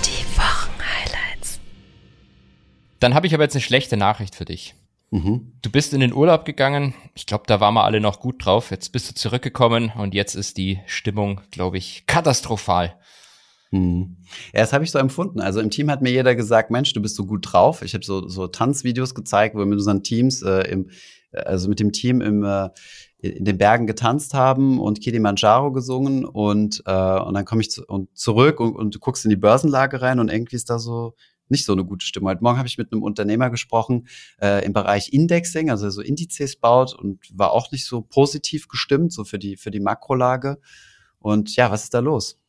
Die 0.05 0.37
Wochenhighlights. 0.37 1.59
Dann 3.01 3.13
habe 3.13 3.27
ich 3.27 3.33
aber 3.33 3.43
jetzt 3.43 3.55
eine 3.55 3.61
schlechte 3.61 3.97
Nachricht 3.97 4.35
für 4.35 4.45
dich. 4.45 4.75
Mhm. 5.09 5.53
Du 5.61 5.71
bist 5.71 5.93
in 5.93 6.01
den 6.01 6.13
Urlaub 6.13 6.43
gegangen. 6.45 6.93
Ich 7.15 7.25
glaube, 7.25 7.45
da 7.47 7.59
waren 7.59 7.73
wir 7.73 7.85
alle 7.85 8.01
noch 8.01 8.19
gut 8.19 8.45
drauf. 8.45 8.71
Jetzt 8.71 8.91
bist 8.91 9.09
du 9.09 9.15
zurückgekommen 9.15 9.91
und 9.97 10.13
jetzt 10.13 10.35
ist 10.35 10.57
die 10.57 10.79
Stimmung, 10.85 11.41
glaube 11.51 11.77
ich, 11.77 12.05
katastrophal. 12.07 12.95
Mhm. 13.71 14.17
Ja, 14.53 14.61
das 14.61 14.73
habe 14.73 14.83
ich 14.83 14.91
so 14.91 14.99
empfunden. 14.99 15.39
Also 15.39 15.59
im 15.59 15.69
Team 15.69 15.89
hat 15.89 16.01
mir 16.01 16.11
jeder 16.11 16.35
gesagt, 16.35 16.71
Mensch, 16.71 16.93
du 16.93 17.01
bist 17.01 17.15
so 17.15 17.25
gut 17.25 17.51
drauf. 17.51 17.81
Ich 17.81 17.93
habe 17.93 18.03
so, 18.03 18.27
so 18.27 18.47
Tanzvideos 18.47 19.15
gezeigt, 19.15 19.55
wo 19.55 19.59
wir 19.59 19.65
mit 19.65 19.77
unseren 19.77 20.03
Teams, 20.03 20.41
äh, 20.41 20.69
im, 20.69 20.89
also 21.31 21.69
mit 21.69 21.79
dem 21.79 21.91
Team 21.91 22.21
im, 22.21 22.43
äh, 22.43 22.69
in 23.19 23.45
den 23.45 23.57
Bergen 23.57 23.87
getanzt 23.87 24.33
haben 24.33 24.79
und 24.79 25.01
Kilimanjaro 25.01 25.71
gesungen 25.71 26.23
und, 26.23 26.83
äh, 26.85 27.19
und 27.19 27.33
dann 27.33 27.45
komme 27.45 27.61
ich 27.61 27.71
zu, 27.71 27.83
und 27.85 28.15
zurück 28.15 28.59
und, 28.59 28.75
und 28.75 28.95
du 28.95 28.99
guckst 28.99 29.25
in 29.25 29.29
die 29.29 29.35
Börsenlage 29.35 30.01
rein 30.01 30.19
und 30.19 30.31
irgendwie 30.31 30.55
ist 30.55 30.69
da 30.69 30.79
so 30.79 31.15
nicht 31.49 31.65
so 31.65 31.73
eine 31.73 31.85
gute 31.85 32.05
Stimme. 32.05 32.29
Heute 32.29 32.43
Morgen 32.43 32.57
habe 32.57 32.67
ich 32.67 32.77
mit 32.77 32.91
einem 32.91 33.03
Unternehmer 33.03 33.49
gesprochen 33.49 34.07
äh, 34.41 34.65
im 34.65 34.73
Bereich 34.73 35.13
Indexing, 35.13 35.69
also 35.69 35.89
so 35.89 36.01
Indizes 36.01 36.55
baut 36.55 36.93
und 36.93 37.19
war 37.33 37.51
auch 37.51 37.71
nicht 37.71 37.85
so 37.85 38.01
positiv 38.01 38.67
gestimmt, 38.67 39.13
so 39.13 39.23
für 39.23 39.39
die, 39.39 39.57
für 39.57 39.71
die 39.71 39.79
Makrolage. 39.79 40.59
Und 41.19 41.55
ja, 41.55 41.71
was 41.71 41.83
ist 41.83 41.93
da 41.93 41.99
los? 41.99 42.39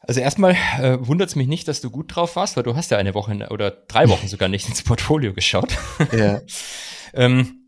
Also 0.00 0.20
erstmal 0.20 0.56
äh, 0.80 0.96
wundert 1.06 1.28
es 1.28 1.36
mich 1.36 1.48
nicht, 1.48 1.68
dass 1.68 1.80
du 1.80 1.90
gut 1.90 2.14
drauf 2.14 2.36
warst, 2.36 2.56
weil 2.56 2.62
du 2.62 2.74
hast 2.76 2.90
ja 2.90 2.98
eine 2.98 3.14
Woche 3.14 3.48
oder 3.50 3.70
drei 3.70 4.08
Wochen 4.08 4.28
sogar 4.28 4.48
nicht 4.48 4.68
ins 4.68 4.82
Portfolio 4.82 5.34
geschaut. 5.34 5.76
Ja. 6.12 6.40
ähm, 7.12 7.58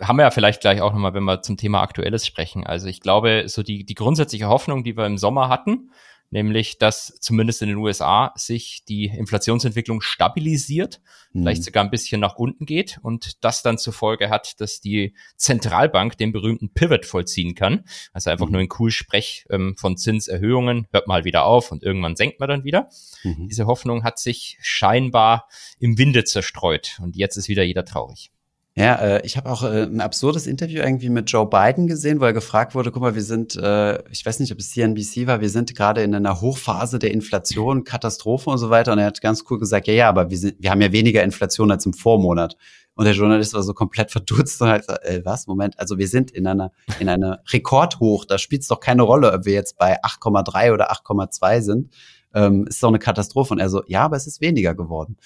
haben 0.00 0.16
wir 0.16 0.22
ja 0.22 0.30
vielleicht 0.30 0.60
gleich 0.60 0.80
auch 0.80 0.92
nochmal, 0.92 1.14
wenn 1.14 1.24
wir 1.24 1.42
zum 1.42 1.56
Thema 1.56 1.82
Aktuelles 1.82 2.26
sprechen. 2.26 2.66
Also 2.66 2.88
ich 2.88 3.00
glaube, 3.00 3.44
so 3.46 3.62
die, 3.62 3.84
die 3.84 3.94
grundsätzliche 3.94 4.48
Hoffnung, 4.48 4.84
die 4.84 4.96
wir 4.96 5.06
im 5.06 5.18
Sommer 5.18 5.48
hatten, 5.48 5.90
nämlich 6.30 6.78
dass 6.78 7.18
zumindest 7.20 7.62
in 7.62 7.68
den 7.68 7.78
USA 7.78 8.32
sich 8.36 8.84
die 8.86 9.06
Inflationsentwicklung 9.06 10.00
stabilisiert, 10.00 11.00
mhm. 11.32 11.42
vielleicht 11.42 11.64
sogar 11.64 11.84
ein 11.84 11.90
bisschen 11.90 12.20
nach 12.20 12.36
unten 12.36 12.66
geht 12.66 12.98
und 13.02 13.44
das 13.44 13.62
dann 13.62 13.78
zur 13.78 13.92
Folge 13.92 14.30
hat, 14.30 14.60
dass 14.60 14.80
die 14.80 15.14
Zentralbank 15.36 16.16
den 16.18 16.32
berühmten 16.32 16.72
Pivot 16.72 17.06
vollziehen 17.06 17.54
kann. 17.54 17.84
Also 18.12 18.30
einfach 18.30 18.46
mhm. 18.46 18.52
nur 18.52 18.60
ein 18.62 18.68
cool 18.78 18.90
Sprech 18.90 19.46
ähm, 19.50 19.76
von 19.76 19.96
Zinserhöhungen, 19.96 20.86
hört 20.90 21.06
mal 21.06 21.24
wieder 21.24 21.44
auf 21.44 21.72
und 21.72 21.82
irgendwann 21.82 22.16
senkt 22.16 22.40
man 22.40 22.48
dann 22.48 22.64
wieder. 22.64 22.88
Mhm. 23.22 23.48
Diese 23.48 23.66
Hoffnung 23.66 24.04
hat 24.04 24.18
sich 24.18 24.58
scheinbar 24.60 25.48
im 25.78 25.98
Winde 25.98 26.24
zerstreut 26.24 26.98
und 27.02 27.16
jetzt 27.16 27.36
ist 27.36 27.48
wieder 27.48 27.62
jeder 27.62 27.84
traurig. 27.84 28.30
Ja, 28.78 28.94
äh, 28.94 29.26
ich 29.26 29.36
habe 29.36 29.50
auch 29.50 29.64
äh, 29.64 29.82
ein 29.82 30.00
absurdes 30.00 30.46
Interview 30.46 30.80
irgendwie 30.80 31.08
mit 31.08 31.28
Joe 31.28 31.48
Biden 31.48 31.88
gesehen, 31.88 32.20
wo 32.20 32.24
er 32.26 32.32
gefragt 32.32 32.76
wurde, 32.76 32.92
guck 32.92 33.02
mal, 33.02 33.16
wir 33.16 33.22
sind, 33.22 33.56
äh, 33.56 34.00
ich 34.12 34.24
weiß 34.24 34.38
nicht, 34.38 34.52
ob 34.52 34.60
es 34.60 34.70
CNBC 34.70 35.26
war, 35.26 35.40
wir 35.40 35.50
sind 35.50 35.74
gerade 35.74 36.04
in 36.04 36.14
einer 36.14 36.40
Hochphase 36.40 37.00
der 37.00 37.10
Inflation, 37.10 37.82
Katastrophe 37.82 38.50
und 38.50 38.58
so 38.58 38.70
weiter. 38.70 38.92
Und 38.92 39.00
er 39.00 39.06
hat 39.06 39.20
ganz 39.20 39.42
cool 39.50 39.58
gesagt, 39.58 39.88
ja, 39.88 39.94
ja, 39.94 40.08
aber 40.08 40.30
wir, 40.30 40.38
sind, 40.38 40.58
wir 40.60 40.70
haben 40.70 40.80
ja 40.80 40.92
weniger 40.92 41.24
Inflation 41.24 41.72
als 41.72 41.86
im 41.86 41.92
Vormonat. 41.92 42.56
Und 42.94 43.04
der 43.04 43.14
Journalist 43.14 43.52
war 43.52 43.64
so 43.64 43.74
komplett 43.74 44.12
verdutzt 44.12 44.62
und 44.62 44.68
hat 44.68 44.82
gesagt, 44.82 45.04
äh, 45.04 45.24
was, 45.24 45.48
Moment, 45.48 45.76
also 45.80 45.98
wir 45.98 46.06
sind 46.06 46.30
in 46.30 46.46
einer, 46.46 46.70
in 47.00 47.08
einer 47.08 47.40
Rekordhoch, 47.52 48.26
da 48.26 48.38
spielt 48.38 48.62
es 48.62 48.68
doch 48.68 48.78
keine 48.78 49.02
Rolle, 49.02 49.32
ob 49.32 49.44
wir 49.44 49.54
jetzt 49.54 49.76
bei 49.76 50.00
8,3 50.04 50.72
oder 50.72 50.92
8,2 50.92 51.62
sind. 51.62 51.92
Ähm, 52.32 52.68
ist 52.68 52.80
doch 52.80 52.88
eine 52.88 53.00
Katastrophe. 53.00 53.54
Und 53.54 53.58
er 53.58 53.70
so, 53.70 53.82
ja, 53.88 54.02
aber 54.02 54.14
es 54.14 54.28
ist 54.28 54.40
weniger 54.40 54.76
geworden. 54.76 55.16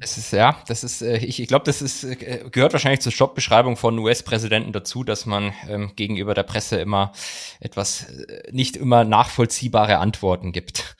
Es 0.00 0.18
ist 0.18 0.32
ja, 0.32 0.56
das 0.68 0.84
ist, 0.84 1.02
äh, 1.02 1.18
ich, 1.18 1.40
ich 1.40 1.48
glaube, 1.48 1.64
das 1.64 1.82
ist 1.82 2.04
äh, 2.04 2.44
gehört 2.50 2.72
wahrscheinlich 2.72 3.00
zur 3.00 3.12
Jobbeschreibung 3.12 3.76
von 3.76 3.98
US-Präsidenten 3.98 4.72
dazu, 4.72 5.02
dass 5.02 5.26
man 5.26 5.52
ähm, 5.68 5.92
gegenüber 5.96 6.34
der 6.34 6.44
Presse 6.44 6.76
immer 6.80 7.12
etwas 7.60 8.08
äh, 8.08 8.50
nicht 8.52 8.76
immer 8.76 9.04
nachvollziehbare 9.04 9.98
Antworten 9.98 10.52
gibt. 10.52 10.96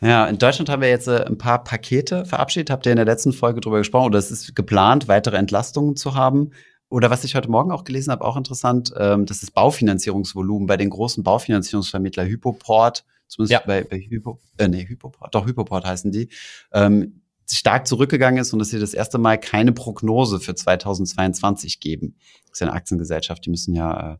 Ja, 0.00 0.26
in 0.26 0.38
Deutschland 0.38 0.68
haben 0.68 0.82
wir 0.82 0.88
jetzt 0.88 1.08
äh, 1.08 1.24
ein 1.24 1.38
paar 1.38 1.64
Pakete 1.64 2.24
verabschiedet. 2.24 2.70
Habt 2.70 2.86
ihr 2.86 2.92
in 2.92 2.96
der 2.96 3.06
letzten 3.06 3.32
Folge 3.32 3.60
drüber 3.60 3.78
gesprochen? 3.78 4.06
Oder 4.06 4.18
es 4.18 4.30
ist 4.30 4.54
geplant, 4.54 5.08
weitere 5.08 5.36
Entlastungen 5.36 5.96
zu 5.96 6.14
haben? 6.14 6.52
Oder 6.94 7.10
was 7.10 7.24
ich 7.24 7.34
heute 7.34 7.50
Morgen 7.50 7.72
auch 7.72 7.82
gelesen 7.82 8.12
habe, 8.12 8.24
auch 8.24 8.36
interessant, 8.36 8.94
ähm, 8.96 9.26
das 9.26 9.42
ist 9.42 9.50
Baufinanzierungsvolumen 9.50 10.68
bei 10.68 10.76
den 10.76 10.90
großen 10.90 11.24
Baufinanzierungsvermittler 11.24 12.24
Hypoport 12.24 13.04
zumindest 13.26 13.52
ja. 13.52 13.62
bei, 13.66 13.82
bei 13.82 13.98
Hypo, 13.98 14.38
äh, 14.58 14.68
nee, 14.68 14.86
Hypoport, 14.86 15.34
doch 15.34 15.44
Hypoport 15.44 15.84
heißen 15.84 16.12
die, 16.12 16.28
ähm, 16.72 17.22
stark 17.50 17.88
zurückgegangen 17.88 18.40
ist 18.40 18.52
und 18.52 18.60
dass 18.60 18.68
sie 18.68 18.78
das 18.78 18.94
erste 18.94 19.18
Mal 19.18 19.38
keine 19.38 19.72
Prognose 19.72 20.38
für 20.38 20.54
2022 20.54 21.80
geben. 21.80 22.14
Das 22.44 22.52
ist 22.52 22.60
ja 22.60 22.68
eine 22.68 22.76
Aktiengesellschaft, 22.76 23.44
die 23.44 23.50
müssen 23.50 23.74
ja 23.74 24.12
äh, 24.12 24.16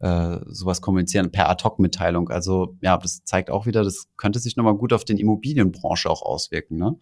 sowas 0.00 0.80
kommunizieren 0.80 1.32
per 1.32 1.48
Ad-Hoc-Mitteilung. 1.48 2.28
Also 2.28 2.76
ja, 2.80 2.96
das 2.96 3.24
zeigt 3.24 3.50
auch 3.50 3.66
wieder, 3.66 3.82
das 3.82 4.06
könnte 4.16 4.38
sich 4.38 4.54
nochmal 4.56 4.74
gut 4.74 4.92
auf 4.92 5.04
den 5.04 5.16
Immobilienbranche 5.16 6.08
auch 6.08 6.22
auswirken. 6.22 6.76
Ne? 6.76 6.96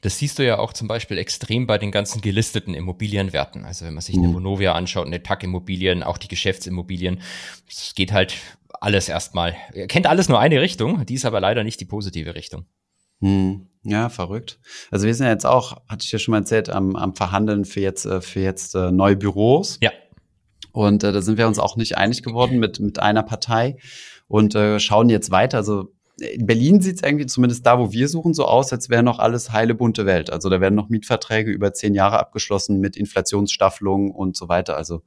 Das 0.00 0.18
siehst 0.18 0.38
du 0.38 0.46
ja 0.46 0.58
auch 0.58 0.72
zum 0.72 0.88
Beispiel 0.88 1.18
extrem 1.18 1.66
bei 1.66 1.76
den 1.76 1.90
ganzen 1.90 2.22
gelisteten 2.22 2.72
Immobilienwerten. 2.72 3.66
Also 3.66 3.84
wenn 3.84 3.92
man 3.92 4.00
sich 4.00 4.16
mhm. 4.16 4.24
eine 4.24 4.34
Vonovia 4.34 4.72
anschaut, 4.72 5.06
eine 5.06 5.22
TAC-Immobilien, 5.22 6.02
auch 6.02 6.16
die 6.16 6.28
Geschäftsimmobilien, 6.28 7.20
es 7.68 7.94
geht 7.94 8.12
halt 8.12 8.34
alles 8.80 9.10
erstmal. 9.10 9.54
Er 9.74 9.86
kennt 9.86 10.06
alles 10.06 10.30
nur 10.30 10.40
eine 10.40 10.60
Richtung, 10.62 11.04
die 11.04 11.14
ist 11.14 11.26
aber 11.26 11.40
leider 11.40 11.64
nicht 11.64 11.80
die 11.80 11.84
positive 11.84 12.34
Richtung. 12.34 12.64
Hm, 13.20 13.66
ja, 13.82 14.08
verrückt. 14.08 14.60
Also 14.90 15.06
wir 15.06 15.14
sind 15.14 15.26
ja 15.26 15.32
jetzt 15.32 15.46
auch, 15.46 15.82
hatte 15.88 16.04
ich 16.04 16.12
ja 16.12 16.18
schon 16.18 16.32
mal 16.32 16.38
erzählt, 16.38 16.70
am, 16.70 16.96
am 16.96 17.14
Verhandeln 17.14 17.64
für 17.64 17.80
jetzt, 17.80 18.06
äh, 18.06 18.20
für 18.20 18.40
jetzt 18.40 18.74
äh, 18.74 18.92
neue 18.92 19.16
Büros. 19.16 19.78
Ja. 19.82 19.90
Und 20.72 21.04
äh, 21.04 21.12
da 21.12 21.22
sind 21.22 21.38
wir 21.38 21.46
uns 21.46 21.58
auch 21.58 21.76
nicht 21.76 21.96
einig 21.96 22.22
geworden 22.22 22.58
mit, 22.58 22.80
mit 22.80 22.98
einer 22.98 23.22
Partei 23.22 23.76
und 24.28 24.54
äh, 24.54 24.78
schauen 24.78 25.08
jetzt 25.08 25.30
weiter. 25.30 25.58
Also 25.58 25.92
in 26.20 26.46
Berlin 26.46 26.80
sieht 26.80 26.96
es 26.96 27.02
irgendwie, 27.02 27.26
zumindest 27.26 27.64
da, 27.64 27.78
wo 27.78 27.92
wir 27.92 28.08
suchen, 28.08 28.34
so 28.34 28.44
aus, 28.44 28.72
als 28.72 28.90
wäre 28.90 29.02
noch 29.02 29.18
alles 29.18 29.52
heile 29.52 29.74
bunte 29.74 30.04
Welt. 30.04 30.30
Also 30.30 30.48
da 30.48 30.60
werden 30.60 30.74
noch 30.74 30.88
Mietverträge 30.88 31.50
über 31.50 31.72
zehn 31.72 31.94
Jahre 31.94 32.18
abgeschlossen 32.18 32.80
mit 32.80 32.96
Inflationsstaffelung 32.96 34.10
und 34.10 34.36
so 34.36 34.48
weiter. 34.48 34.76
Also 34.76 35.02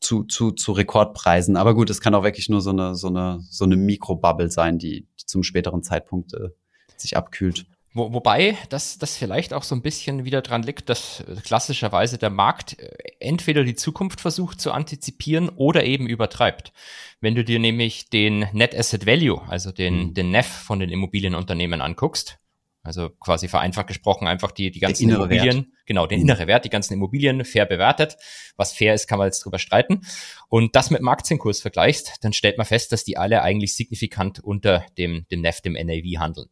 zu, 0.00 0.24
zu, 0.24 0.50
zu 0.50 0.72
Rekordpreisen. 0.72 1.56
Aber 1.56 1.74
gut, 1.74 1.90
es 1.90 2.00
kann 2.00 2.14
auch 2.14 2.24
wirklich 2.24 2.48
nur 2.48 2.60
so 2.60 2.70
eine, 2.70 2.94
so 2.94 3.08
eine, 3.08 3.40
so 3.50 3.64
eine 3.64 3.76
Mikrobubble 3.76 4.50
sein, 4.50 4.78
die, 4.78 5.06
die 5.20 5.26
zum 5.26 5.42
späteren 5.42 5.82
Zeitpunkt 5.82 6.34
äh, 6.34 6.50
sich 6.96 7.16
abkühlt. 7.16 7.66
Wo, 7.96 8.12
wobei 8.12 8.58
das, 8.70 8.98
das 8.98 9.16
vielleicht 9.16 9.54
auch 9.54 9.62
so 9.62 9.76
ein 9.76 9.80
bisschen 9.80 10.24
wieder 10.24 10.42
dran 10.42 10.64
liegt, 10.64 10.88
dass 10.88 11.22
klassischerweise 11.44 12.18
der 12.18 12.30
Markt 12.30 12.76
äh, 12.78 12.90
entweder 13.20 13.62
die 13.62 13.76
Zukunft 13.76 14.20
versucht 14.20 14.60
zu 14.60 14.72
antizipieren 14.72 15.48
oder 15.48 15.84
eben 15.84 16.08
übertreibt. 16.08 16.72
Wenn 17.20 17.36
du 17.36 17.44
dir 17.44 17.60
nämlich 17.60 18.10
den 18.10 18.46
Net 18.52 18.76
Asset 18.76 19.06
Value, 19.06 19.40
also 19.48 19.70
den, 19.70 20.08
mhm. 20.08 20.14
den 20.14 20.30
NEF 20.32 20.46
von 20.48 20.80
den 20.80 20.90
Immobilienunternehmen 20.90 21.80
anguckst, 21.80 22.38
also 22.82 23.08
quasi 23.08 23.46
vereinfacht 23.48 23.86
gesprochen 23.86 24.26
einfach 24.26 24.50
die, 24.50 24.72
die 24.72 24.80
ganzen 24.80 25.08
Immobilien, 25.08 25.56
Wert. 25.56 25.66
genau, 25.86 26.06
den 26.06 26.18
mhm. 26.18 26.28
innere 26.28 26.46
Wert, 26.48 26.64
die 26.64 26.70
ganzen 26.70 26.94
Immobilien 26.94 27.44
fair 27.44 27.64
bewertet. 27.64 28.16
Was 28.56 28.72
fair 28.72 28.92
ist, 28.92 29.06
kann 29.06 29.18
man 29.18 29.28
jetzt 29.28 29.40
drüber 29.44 29.60
streiten. 29.60 30.02
Und 30.48 30.74
das 30.74 30.90
mit 30.90 30.98
dem 30.98 31.08
Aktienkurs 31.08 31.60
vergleichst, 31.60 32.16
dann 32.22 32.32
stellt 32.32 32.58
man 32.58 32.66
fest, 32.66 32.92
dass 32.92 33.04
die 33.04 33.16
alle 33.16 33.40
eigentlich 33.42 33.74
signifikant 33.74 34.40
unter 34.40 34.84
dem, 34.98 35.26
dem 35.30 35.40
NEF, 35.40 35.60
dem 35.60 35.74
NAV 35.74 36.18
handeln. 36.18 36.48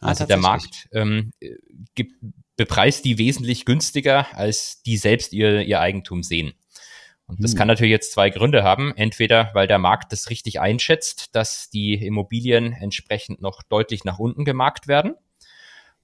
Ah, 0.00 0.08
also 0.08 0.26
der 0.26 0.36
Markt 0.36 0.88
ähm, 0.92 1.32
gibt, 1.94 2.14
bepreist 2.56 3.04
die 3.04 3.18
wesentlich 3.18 3.64
günstiger, 3.64 4.26
als 4.36 4.82
die 4.82 4.96
selbst 4.96 5.32
ihr, 5.32 5.62
ihr 5.62 5.80
Eigentum 5.80 6.22
sehen. 6.22 6.54
Und 7.26 7.42
das 7.42 7.52
hm. 7.52 7.58
kann 7.58 7.68
natürlich 7.68 7.90
jetzt 7.90 8.12
zwei 8.12 8.30
Gründe 8.30 8.62
haben. 8.62 8.92
Entweder, 8.96 9.50
weil 9.52 9.66
der 9.66 9.78
Markt 9.78 10.12
das 10.12 10.30
richtig 10.30 10.60
einschätzt, 10.60 11.34
dass 11.34 11.70
die 11.70 11.94
Immobilien 11.94 12.72
entsprechend 12.72 13.40
noch 13.40 13.62
deutlich 13.62 14.04
nach 14.04 14.18
unten 14.18 14.44
gemarkt 14.44 14.86
werden. 14.86 15.14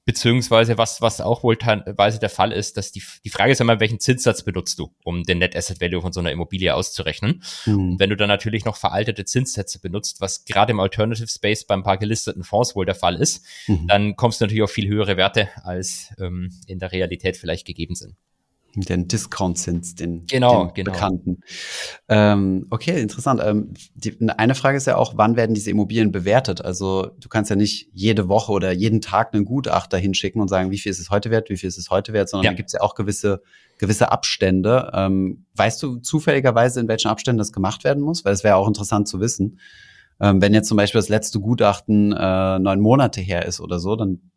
Beziehungsweise 0.05 0.79
was, 0.79 1.01
was 1.01 1.21
auch 1.21 1.43
wohl 1.43 1.57
teilweise 1.57 2.19
der 2.19 2.29
Fall 2.29 2.51
ist, 2.51 2.77
dass 2.77 2.91
die, 2.91 3.03
die 3.25 3.31
Frage 3.31 3.53
ist 3.53 3.61
immer, 3.61 3.79
welchen 3.79 4.01
Zinssatz 4.01 4.43
benutzt 4.43 4.79
du, 4.79 4.93
um 5.05 5.23
den 5.23 5.39
Net 5.39 5.55
Asset 5.55 5.81
Value 5.81 6.03
von 6.03 6.13
so 6.13 6.21
einer 6.21 6.33
Immobilie 6.33 6.75
auszurechnen. 6.75 7.43
Mhm. 7.67 7.99
wenn 7.99 8.11
du 8.11 8.17
dann 8.17 8.29
natürlich 8.29 8.65
noch 8.65 8.77
veraltete 8.77 9.25
Zinssätze 9.25 9.81
benutzt, 9.81 10.21
was 10.21 10.45
gerade 10.45 10.73
im 10.73 10.81
Alternative 10.81 11.29
Space 11.29 11.65
beim 11.65 11.83
paar 11.83 11.99
gelisteten 11.99 12.43
Fonds 12.43 12.75
wohl 12.75 12.87
der 12.87 12.95
Fall 12.95 13.17
ist, 13.17 13.45
mhm. 13.67 13.87
dann 13.87 14.17
kommst 14.17 14.41
du 14.41 14.45
natürlich 14.45 14.63
auf 14.63 14.71
viel 14.71 14.89
höhere 14.89 15.17
Werte, 15.17 15.49
als 15.63 16.13
ähm, 16.19 16.51
in 16.67 16.79
der 16.79 16.93
Realität 16.93 17.37
vielleicht 17.37 17.67
gegeben 17.67 17.95
sind 17.95 18.17
den 18.75 19.09
Discount-Zins, 19.09 19.95
den, 19.95 20.27
genau, 20.27 20.67
den 20.67 20.75
genau. 20.75 20.93
bekannten. 20.93 21.41
Ähm, 22.09 22.67
okay, 22.71 23.01
interessant. 23.01 23.41
Ähm, 23.45 23.75
die, 23.95 24.17
eine 24.37 24.55
Frage 24.55 24.77
ist 24.77 24.87
ja 24.87 24.97
auch, 24.97 25.15
wann 25.17 25.37
werden 25.37 25.55
diese 25.55 25.71
Immobilien 25.71 26.13
bewertet? 26.13 26.65
Also 26.65 27.11
du 27.21 27.29
kannst 27.29 27.51
ja 27.51 27.57
nicht 27.57 27.89
jede 27.93 28.29
Woche 28.29 28.53
oder 28.53 28.73
jeden 28.73 29.01
Tag 29.01 29.35
einen 29.35 29.45
Gutachter 29.45 29.99
hinschicken 29.99 30.41
und 30.41 30.49
sagen, 30.49 30.71
wie 30.71 30.79
viel 30.79 30.91
ist 30.91 31.01
es 31.01 31.11
heute 31.11 31.31
wert, 31.31 31.51
wie 31.51 31.57
viel 31.57 31.69
ist 31.69 31.79
es 31.79 31.91
heute 31.91 32.13
wert, 32.13 32.29
sondern 32.29 32.47
ja. 32.47 32.51
da 32.51 32.57
gibt 32.57 32.69
es 32.69 32.73
ja 32.73 32.81
auch 32.81 32.95
gewisse, 32.95 33.43
gewisse 33.79 34.11
Abstände. 34.11 34.91
Ähm, 34.95 35.45
weißt 35.57 35.83
du 35.83 35.97
zufälligerweise, 35.97 36.81
in 36.81 36.89
welchen 36.89 37.09
Abständen 37.09 37.39
das 37.39 37.53
gemacht 37.53 37.85
werden 37.85 38.03
muss? 38.03 38.25
Weil 38.25 38.33
es 38.33 38.45
wäre 38.45 38.57
auch 38.57 38.69
interessant 38.69 39.09
zu 39.09 39.21
wissen. 39.21 39.59
Ähm, 40.21 40.41
wenn 40.41 40.55
jetzt 40.55 40.69
zum 40.69 40.77
Beispiel 40.77 41.01
das 41.01 41.09
letzte 41.09 41.41
Gutachten 41.41 42.13
äh, 42.13 42.59
neun 42.59 42.81
Monate 42.81 43.21
her 43.21 43.45
ist 43.45 43.61
oder 43.61 43.79
so, 43.79 43.97
dann 43.97 44.32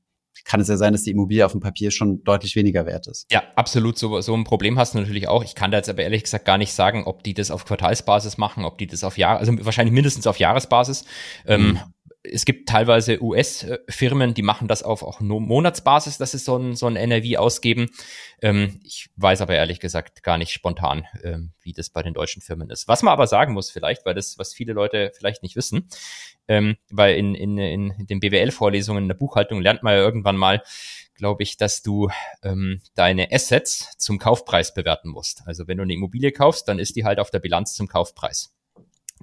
kann 0.45 0.61
es 0.61 0.67
ja 0.67 0.77
sein, 0.77 0.93
dass 0.93 1.03
die 1.03 1.11
Immobilie 1.11 1.45
auf 1.45 1.51
dem 1.51 1.59
Papier 1.59 1.91
schon 1.91 2.23
deutlich 2.23 2.55
weniger 2.55 2.85
wert 2.85 3.07
ist. 3.07 3.25
Ja, 3.31 3.43
absolut. 3.55 3.97
So, 3.97 4.21
so 4.21 4.33
ein 4.35 4.43
Problem 4.43 4.77
hast 4.79 4.93
du 4.93 4.99
natürlich 4.99 5.27
auch. 5.27 5.43
Ich 5.43 5.55
kann 5.55 5.71
da 5.71 5.77
jetzt 5.77 5.89
aber 5.89 6.03
ehrlich 6.03 6.23
gesagt 6.23 6.45
gar 6.45 6.57
nicht 6.57 6.73
sagen, 6.73 7.03
ob 7.05 7.23
die 7.23 7.33
das 7.33 7.51
auf 7.51 7.65
Quartalsbasis 7.65 8.37
machen, 8.37 8.63
ob 8.63 8.77
die 8.77 8.87
das 8.87 9.03
auf 9.03 9.17
Jahr, 9.17 9.39
also 9.39 9.53
wahrscheinlich 9.65 9.93
mindestens 9.93 10.27
auf 10.27 10.39
Jahresbasis. 10.39 11.05
Ähm, 11.45 11.61
mhm. 11.61 11.67
Ähm, 11.67 11.79
es 12.31 12.45
gibt 12.45 12.69
teilweise 12.69 13.21
US-Firmen, 13.21 14.33
die 14.33 14.41
machen 14.41 14.67
das 14.67 14.83
auf 14.83 15.03
auch 15.03 15.19
Monatsbasis, 15.19 16.17
dass 16.17 16.31
sie 16.31 16.37
so 16.37 16.57
ein, 16.57 16.75
so 16.75 16.87
ein 16.87 16.95
NRV 16.95 17.37
ausgeben. 17.37 17.89
Ähm, 18.41 18.79
ich 18.83 19.09
weiß 19.15 19.41
aber 19.41 19.55
ehrlich 19.55 19.79
gesagt 19.79 20.23
gar 20.23 20.37
nicht 20.37 20.51
spontan, 20.51 21.05
ähm, 21.23 21.51
wie 21.61 21.73
das 21.73 21.89
bei 21.89 22.03
den 22.03 22.13
deutschen 22.13 22.41
Firmen 22.41 22.69
ist. 22.69 22.87
Was 22.87 23.03
man 23.03 23.11
aber 23.11 23.27
sagen 23.27 23.53
muss 23.53 23.71
vielleicht, 23.71 24.05
weil 24.05 24.13
das, 24.13 24.37
was 24.37 24.53
viele 24.53 24.73
Leute 24.73 25.11
vielleicht 25.15 25.43
nicht 25.43 25.55
wissen, 25.55 25.87
ähm, 26.47 26.77
weil 26.89 27.15
in, 27.15 27.35
in, 27.35 27.57
in 27.57 28.07
den 28.07 28.19
BWL-Vorlesungen 28.19 29.03
in 29.03 29.09
der 29.09 29.15
Buchhaltung 29.15 29.61
lernt 29.61 29.83
man 29.83 29.93
ja 29.93 29.99
irgendwann 29.99 30.37
mal, 30.37 30.61
glaube 31.15 31.43
ich, 31.43 31.57
dass 31.57 31.81
du 31.81 32.09
ähm, 32.43 32.81
deine 32.93 33.31
Assets 33.31 33.97
zum 33.97 34.19
Kaufpreis 34.19 34.73
bewerten 34.73 35.09
musst. 35.09 35.43
Also 35.45 35.67
wenn 35.67 35.77
du 35.77 35.83
eine 35.83 35.93
Immobilie 35.93 36.31
kaufst, 36.31 36.67
dann 36.67 36.79
ist 36.79 36.95
die 36.95 37.05
halt 37.05 37.19
auf 37.19 37.31
der 37.31 37.39
Bilanz 37.39 37.73
zum 37.73 37.87
Kaufpreis. 37.87 38.53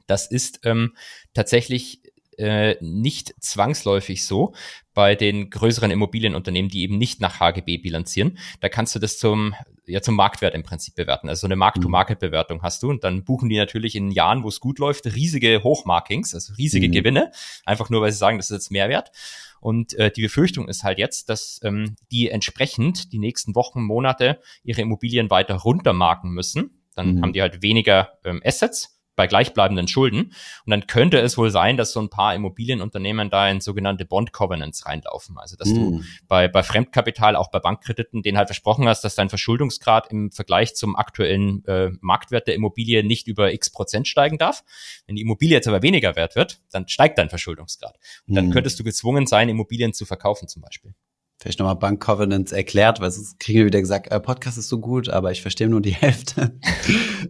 Das 0.06 0.26
ist 0.26 0.60
ähm, 0.64 0.96
tatsächlich 1.34 2.01
äh, 2.38 2.76
nicht 2.80 3.34
zwangsläufig 3.40 4.24
so 4.24 4.54
bei 4.94 5.14
den 5.14 5.50
größeren 5.50 5.90
Immobilienunternehmen, 5.90 6.70
die 6.70 6.82
eben 6.82 6.98
nicht 6.98 7.20
nach 7.20 7.40
HGB 7.40 7.78
bilanzieren. 7.78 8.38
Da 8.60 8.68
kannst 8.68 8.94
du 8.94 8.98
das 8.98 9.18
zum, 9.18 9.54
ja, 9.86 10.02
zum 10.02 10.14
Marktwert 10.14 10.54
im 10.54 10.62
Prinzip 10.62 10.94
bewerten. 10.94 11.28
Also 11.28 11.40
so 11.40 11.46
eine 11.46 11.56
Markt-to-Market-Bewertung 11.56 12.62
hast 12.62 12.82
du 12.82 12.90
und 12.90 13.04
dann 13.04 13.24
buchen 13.24 13.48
die 13.48 13.56
natürlich 13.56 13.94
in 13.96 14.10
Jahren, 14.10 14.42
wo 14.42 14.48
es 14.48 14.60
gut 14.60 14.78
läuft, 14.78 15.06
riesige 15.06 15.62
Hochmarkings, 15.62 16.34
also 16.34 16.52
riesige 16.54 16.88
mhm. 16.88 16.92
Gewinne, 16.92 17.32
einfach 17.64 17.90
nur, 17.90 18.02
weil 18.02 18.12
sie 18.12 18.18
sagen, 18.18 18.38
das 18.38 18.50
ist 18.50 18.56
jetzt 18.56 18.70
Mehrwert. 18.70 19.10
Und 19.60 19.94
äh, 19.94 20.10
die 20.10 20.22
Befürchtung 20.22 20.68
ist 20.68 20.82
halt 20.82 20.98
jetzt, 20.98 21.28
dass 21.28 21.60
ähm, 21.62 21.96
die 22.10 22.28
entsprechend 22.28 23.12
die 23.12 23.18
nächsten 23.18 23.54
Wochen, 23.54 23.82
Monate 23.82 24.40
ihre 24.64 24.82
Immobilien 24.82 25.30
weiter 25.30 25.54
runtermarken 25.54 26.32
müssen. 26.32 26.82
Dann 26.94 27.14
mhm. 27.14 27.22
haben 27.22 27.32
die 27.32 27.40
halt 27.40 27.62
weniger 27.62 28.18
ähm, 28.24 28.42
Assets 28.44 29.01
bei 29.14 29.26
gleichbleibenden 29.26 29.88
Schulden. 29.88 30.32
Und 30.64 30.70
dann 30.70 30.86
könnte 30.86 31.18
es 31.18 31.36
wohl 31.36 31.50
sein, 31.50 31.76
dass 31.76 31.92
so 31.92 32.00
ein 32.00 32.08
paar 32.08 32.34
Immobilienunternehmen 32.34 33.30
da 33.30 33.48
in 33.48 33.60
sogenannte 33.60 34.04
Bond 34.04 34.32
Covenants 34.32 34.86
reinlaufen. 34.86 35.38
Also 35.38 35.56
dass 35.56 35.68
mm. 35.68 35.74
du 35.74 36.02
bei, 36.28 36.48
bei 36.48 36.62
Fremdkapital, 36.62 37.36
auch 37.36 37.50
bei 37.50 37.58
Bankkrediten, 37.58 38.22
denen 38.22 38.38
halt 38.38 38.48
versprochen 38.48 38.88
hast, 38.88 39.02
dass 39.02 39.14
dein 39.14 39.28
Verschuldungsgrad 39.28 40.10
im 40.10 40.30
Vergleich 40.30 40.74
zum 40.74 40.96
aktuellen 40.96 41.64
äh, 41.66 41.90
Marktwert 42.00 42.46
der 42.46 42.54
Immobilie 42.54 43.04
nicht 43.04 43.28
über 43.28 43.52
x 43.52 43.70
Prozent 43.70 44.08
steigen 44.08 44.38
darf. 44.38 44.64
Wenn 45.06 45.16
die 45.16 45.22
Immobilie 45.22 45.54
jetzt 45.54 45.68
aber 45.68 45.82
weniger 45.82 46.16
wert 46.16 46.36
wird, 46.36 46.60
dann 46.70 46.88
steigt 46.88 47.18
dein 47.18 47.28
Verschuldungsgrad. 47.28 47.98
Und 48.26 48.34
dann 48.34 48.48
mm. 48.48 48.52
könntest 48.52 48.78
du 48.80 48.84
gezwungen 48.84 49.26
sein, 49.26 49.48
Immobilien 49.48 49.92
zu 49.92 50.06
verkaufen 50.06 50.48
zum 50.48 50.62
Beispiel 50.62 50.94
vielleicht 51.42 51.58
nochmal 51.58 51.74
Bank 51.74 52.00
Covenants 52.00 52.52
erklärt, 52.52 53.00
weil 53.00 53.10
sonst 53.10 53.40
kriegen 53.40 53.58
wir 53.58 53.66
wieder 53.66 53.80
gesagt, 53.80 54.12
äh, 54.12 54.20
Podcast 54.20 54.58
ist 54.58 54.68
so 54.68 54.78
gut, 54.78 55.08
aber 55.08 55.32
ich 55.32 55.42
verstehe 55.42 55.68
nur 55.68 55.80
die 55.80 55.90
Hälfte. 55.92 56.56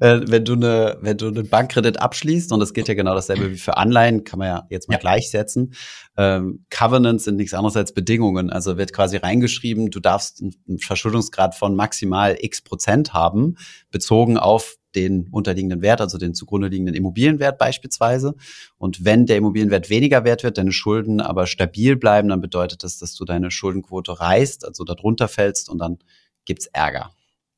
äh, 0.01 0.21
wenn 0.27 0.45
du 0.45 0.53
eine, 0.53 0.99
wenn 1.01 1.17
du 1.17 1.29
einen 1.29 1.49
Bankkredit 1.49 1.99
abschließt, 1.99 2.53
und 2.53 2.61
das 2.61 2.75
geht 2.75 2.89
ja 2.89 2.95
genau 2.95 3.15
dasselbe 3.15 3.51
wie 3.51 3.57
für 3.57 3.79
Anleihen, 3.79 4.25
kann 4.25 4.39
man 4.39 4.49
ja 4.49 4.67
jetzt 4.69 4.89
mal 4.89 4.97
ja. 4.97 5.01
gleichsetzen. 5.01 5.73
Ähm, 6.19 6.67
Covenants 6.69 7.25
sind 7.25 7.37
nichts 7.37 7.55
anderes 7.55 7.75
als 7.75 7.95
Bedingungen. 7.95 8.51
Also 8.51 8.77
wird 8.77 8.93
quasi 8.93 9.17
reingeschrieben, 9.17 9.91
du 9.91 10.01
darfst 10.01 10.43
einen 10.43 10.79
Verschuldungsgrad 10.79 11.55
von 11.55 11.75
maximal 11.75 12.37
x 12.39 12.61
Prozent 12.61 13.15
haben, 13.15 13.57
bezogen 13.91 14.37
auf 14.37 14.77
den 14.95 15.29
unterliegenden 15.31 15.83
Wert, 15.83 16.01
also 16.01 16.19
den 16.19 16.35
zugrunde 16.35 16.69
liegenden 16.69 16.95
Immobilienwert 16.95 17.59
beispielsweise. 17.59 18.35
Und 18.79 19.05
wenn 19.05 19.27
der 19.27 19.37
Immobilienwert 19.37 19.91
weniger 19.91 20.25
wert 20.25 20.45
wird, 20.45 20.59
deine 20.59 20.73
Schulden 20.73 21.21
aber 21.21 21.47
stabil 21.47 21.97
bleiben, 21.97 22.29
dann 22.29 22.41
bedeutet 22.41 22.85
das, 22.85 22.99
dass 22.99 23.15
du 23.15 23.25
deine 23.25 23.51
Schuldenquote 23.51 24.21
reißt, 24.21 24.67
also 24.67 24.85
darunter 24.85 25.29
fällst 25.29 25.69
und 25.69 25.79
dann 25.79 25.99
gibt's 26.45 26.67
Ärger. 26.67 27.13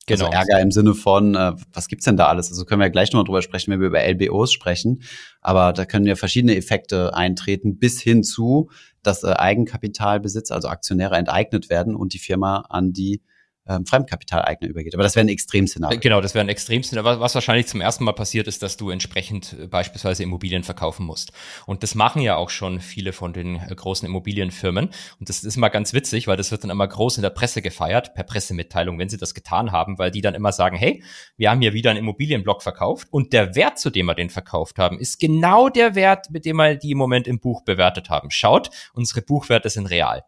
Also 0.09 0.27
genau. 0.27 0.37
Also 0.37 0.51
Ärger 0.53 0.63
im 0.63 0.71
Sinne 0.71 0.95
von, 0.95 1.35
äh, 1.35 1.53
was 1.73 1.89
gibt's 1.89 2.05
denn 2.05 2.17
da 2.17 2.27
alles? 2.27 2.51
Also 2.51 2.65
können 2.65 2.81
wir 2.81 2.87
ja 2.87 2.93
gleich 2.93 3.13
nochmal 3.13 3.25
drüber 3.25 3.43
sprechen, 3.43 3.73
wenn 3.73 3.81
wir 3.81 3.89
über 3.89 4.07
LBOs 4.07 4.53
sprechen. 4.53 5.03
Aber 5.41 5.73
da 5.73 5.85
können 5.87 6.07
ja 6.07 6.17
verschiedene 6.17 6.57
Effekte 6.57 7.15
eintreten, 7.15 7.79
bis 7.79 8.01
hin 8.01 8.23
zu, 8.23 8.71
dass 9.03 9.25
äh, 9.25 9.33
Eigenkapitalbesitz, 9.33 10.51
also 10.51 10.69
Aktionäre 10.69 11.17
enteignet 11.17 11.71
werden 11.71 11.95
und 11.95 12.13
die 12.13 12.19
Firma 12.19 12.67
an 12.69 12.93
die 12.93 13.23
ähm, 13.67 13.87
Fremdkapitaleigner 13.87 14.69
übergeht. 14.69 14.95
Aber 14.95 15.03
das 15.03 15.17
wäre 15.17 15.25
ein 15.25 15.29
Extremszenario. 15.29 15.99
Genau, 16.01 16.21
das 16.21 16.35
wäre 16.35 16.45
ein 16.45 16.49
Extremszenario. 16.49 17.21
Was 17.21 17.35
wahrscheinlich 17.35 17.67
zum 17.67 17.81
ersten 17.81 18.05
Mal 18.05 18.13
passiert 18.13 18.47
ist, 18.47 18.63
dass 18.63 18.77
du 18.77 18.91
entsprechend 18.91 19.57
äh, 19.59 19.67
beispielsweise 19.67 20.23
Immobilien 20.23 20.63
verkaufen 20.65 21.07
musst. 21.07 21.33
Und 21.67 21.83
das 21.83 21.95
machen 21.95 22.21
ja 22.21 22.37
auch 22.37 22.51
schon 22.51 22.81
viele 22.81 23.13
von 23.13 23.33
den 23.33 23.57
äh, 23.57 23.75
großen 23.75 24.07
Immobilienfirmen. 24.07 24.91
Und 25.19 25.29
das 25.29 25.45
ist 25.45 25.57
immer 25.57 25.71
ganz 25.71 25.93
witzig, 25.95 26.27
weil 26.27 26.37
das 26.37 26.51
wird 26.51 26.65
dann 26.65 26.71
immer 26.71 26.87
groß 26.87 27.17
in 27.17 27.23
der 27.23 27.31
Presse 27.31 27.63
gefeiert, 27.63 28.15
per 28.15 28.25
Pressemitteilung, 28.25 28.99
wenn 28.99 29.09
sie 29.09 29.17
das 29.17 29.35
getan 29.35 29.73
haben, 29.73 29.99
weil 29.99 30.11
die 30.11 30.21
dann 30.21 30.35
immer 30.35 30.53
sagen, 30.53 30.77
hey, 30.77 31.03
wir 31.37 31.51
haben 31.51 31.61
hier 31.61 31.73
wieder 31.73 31.91
einen 31.91 32.01
Immobilienblock 32.01 32.63
verkauft 32.63 33.09
und 33.11 33.33
der 33.33 33.55
Wert, 33.55 33.79
zu 33.79 33.91
dem 33.91 34.07
wir 34.07 34.15
den 34.15 34.31
verkauft 34.31 34.79
haben, 34.79 34.99
ist 34.99 35.19
genau 35.19 35.69
der 35.69 35.95
Wert, 35.95 36.31
mit 36.31 36.45
dem 36.45 36.57
wir 36.57 36.75
die 36.77 36.91
im 36.91 36.99
Moment 36.99 37.27
im 37.27 37.41
Buch 37.41 37.63
bewertet 37.63 38.11
haben. 38.11 38.31
Schaut, 38.31 38.71
unsere 38.93 39.23
Buchwerte 39.23 39.71
sind 39.71 39.87
real. 39.87 40.23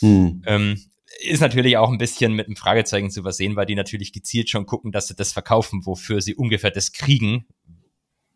Hm. 0.00 0.42
Ähm, 0.46 0.89
ist 1.18 1.40
natürlich 1.40 1.76
auch 1.76 1.90
ein 1.90 1.98
bisschen 1.98 2.34
mit 2.34 2.46
einem 2.46 2.56
Fragezeichen 2.56 3.10
zu 3.10 3.22
versehen, 3.22 3.56
weil 3.56 3.66
die 3.66 3.74
natürlich 3.74 4.12
gezielt 4.12 4.48
schon 4.48 4.66
gucken, 4.66 4.92
dass 4.92 5.08
sie 5.08 5.14
das 5.14 5.32
verkaufen, 5.32 5.84
wofür 5.84 6.20
sie 6.20 6.34
ungefähr 6.34 6.70
das 6.70 6.92
kriegen, 6.92 7.46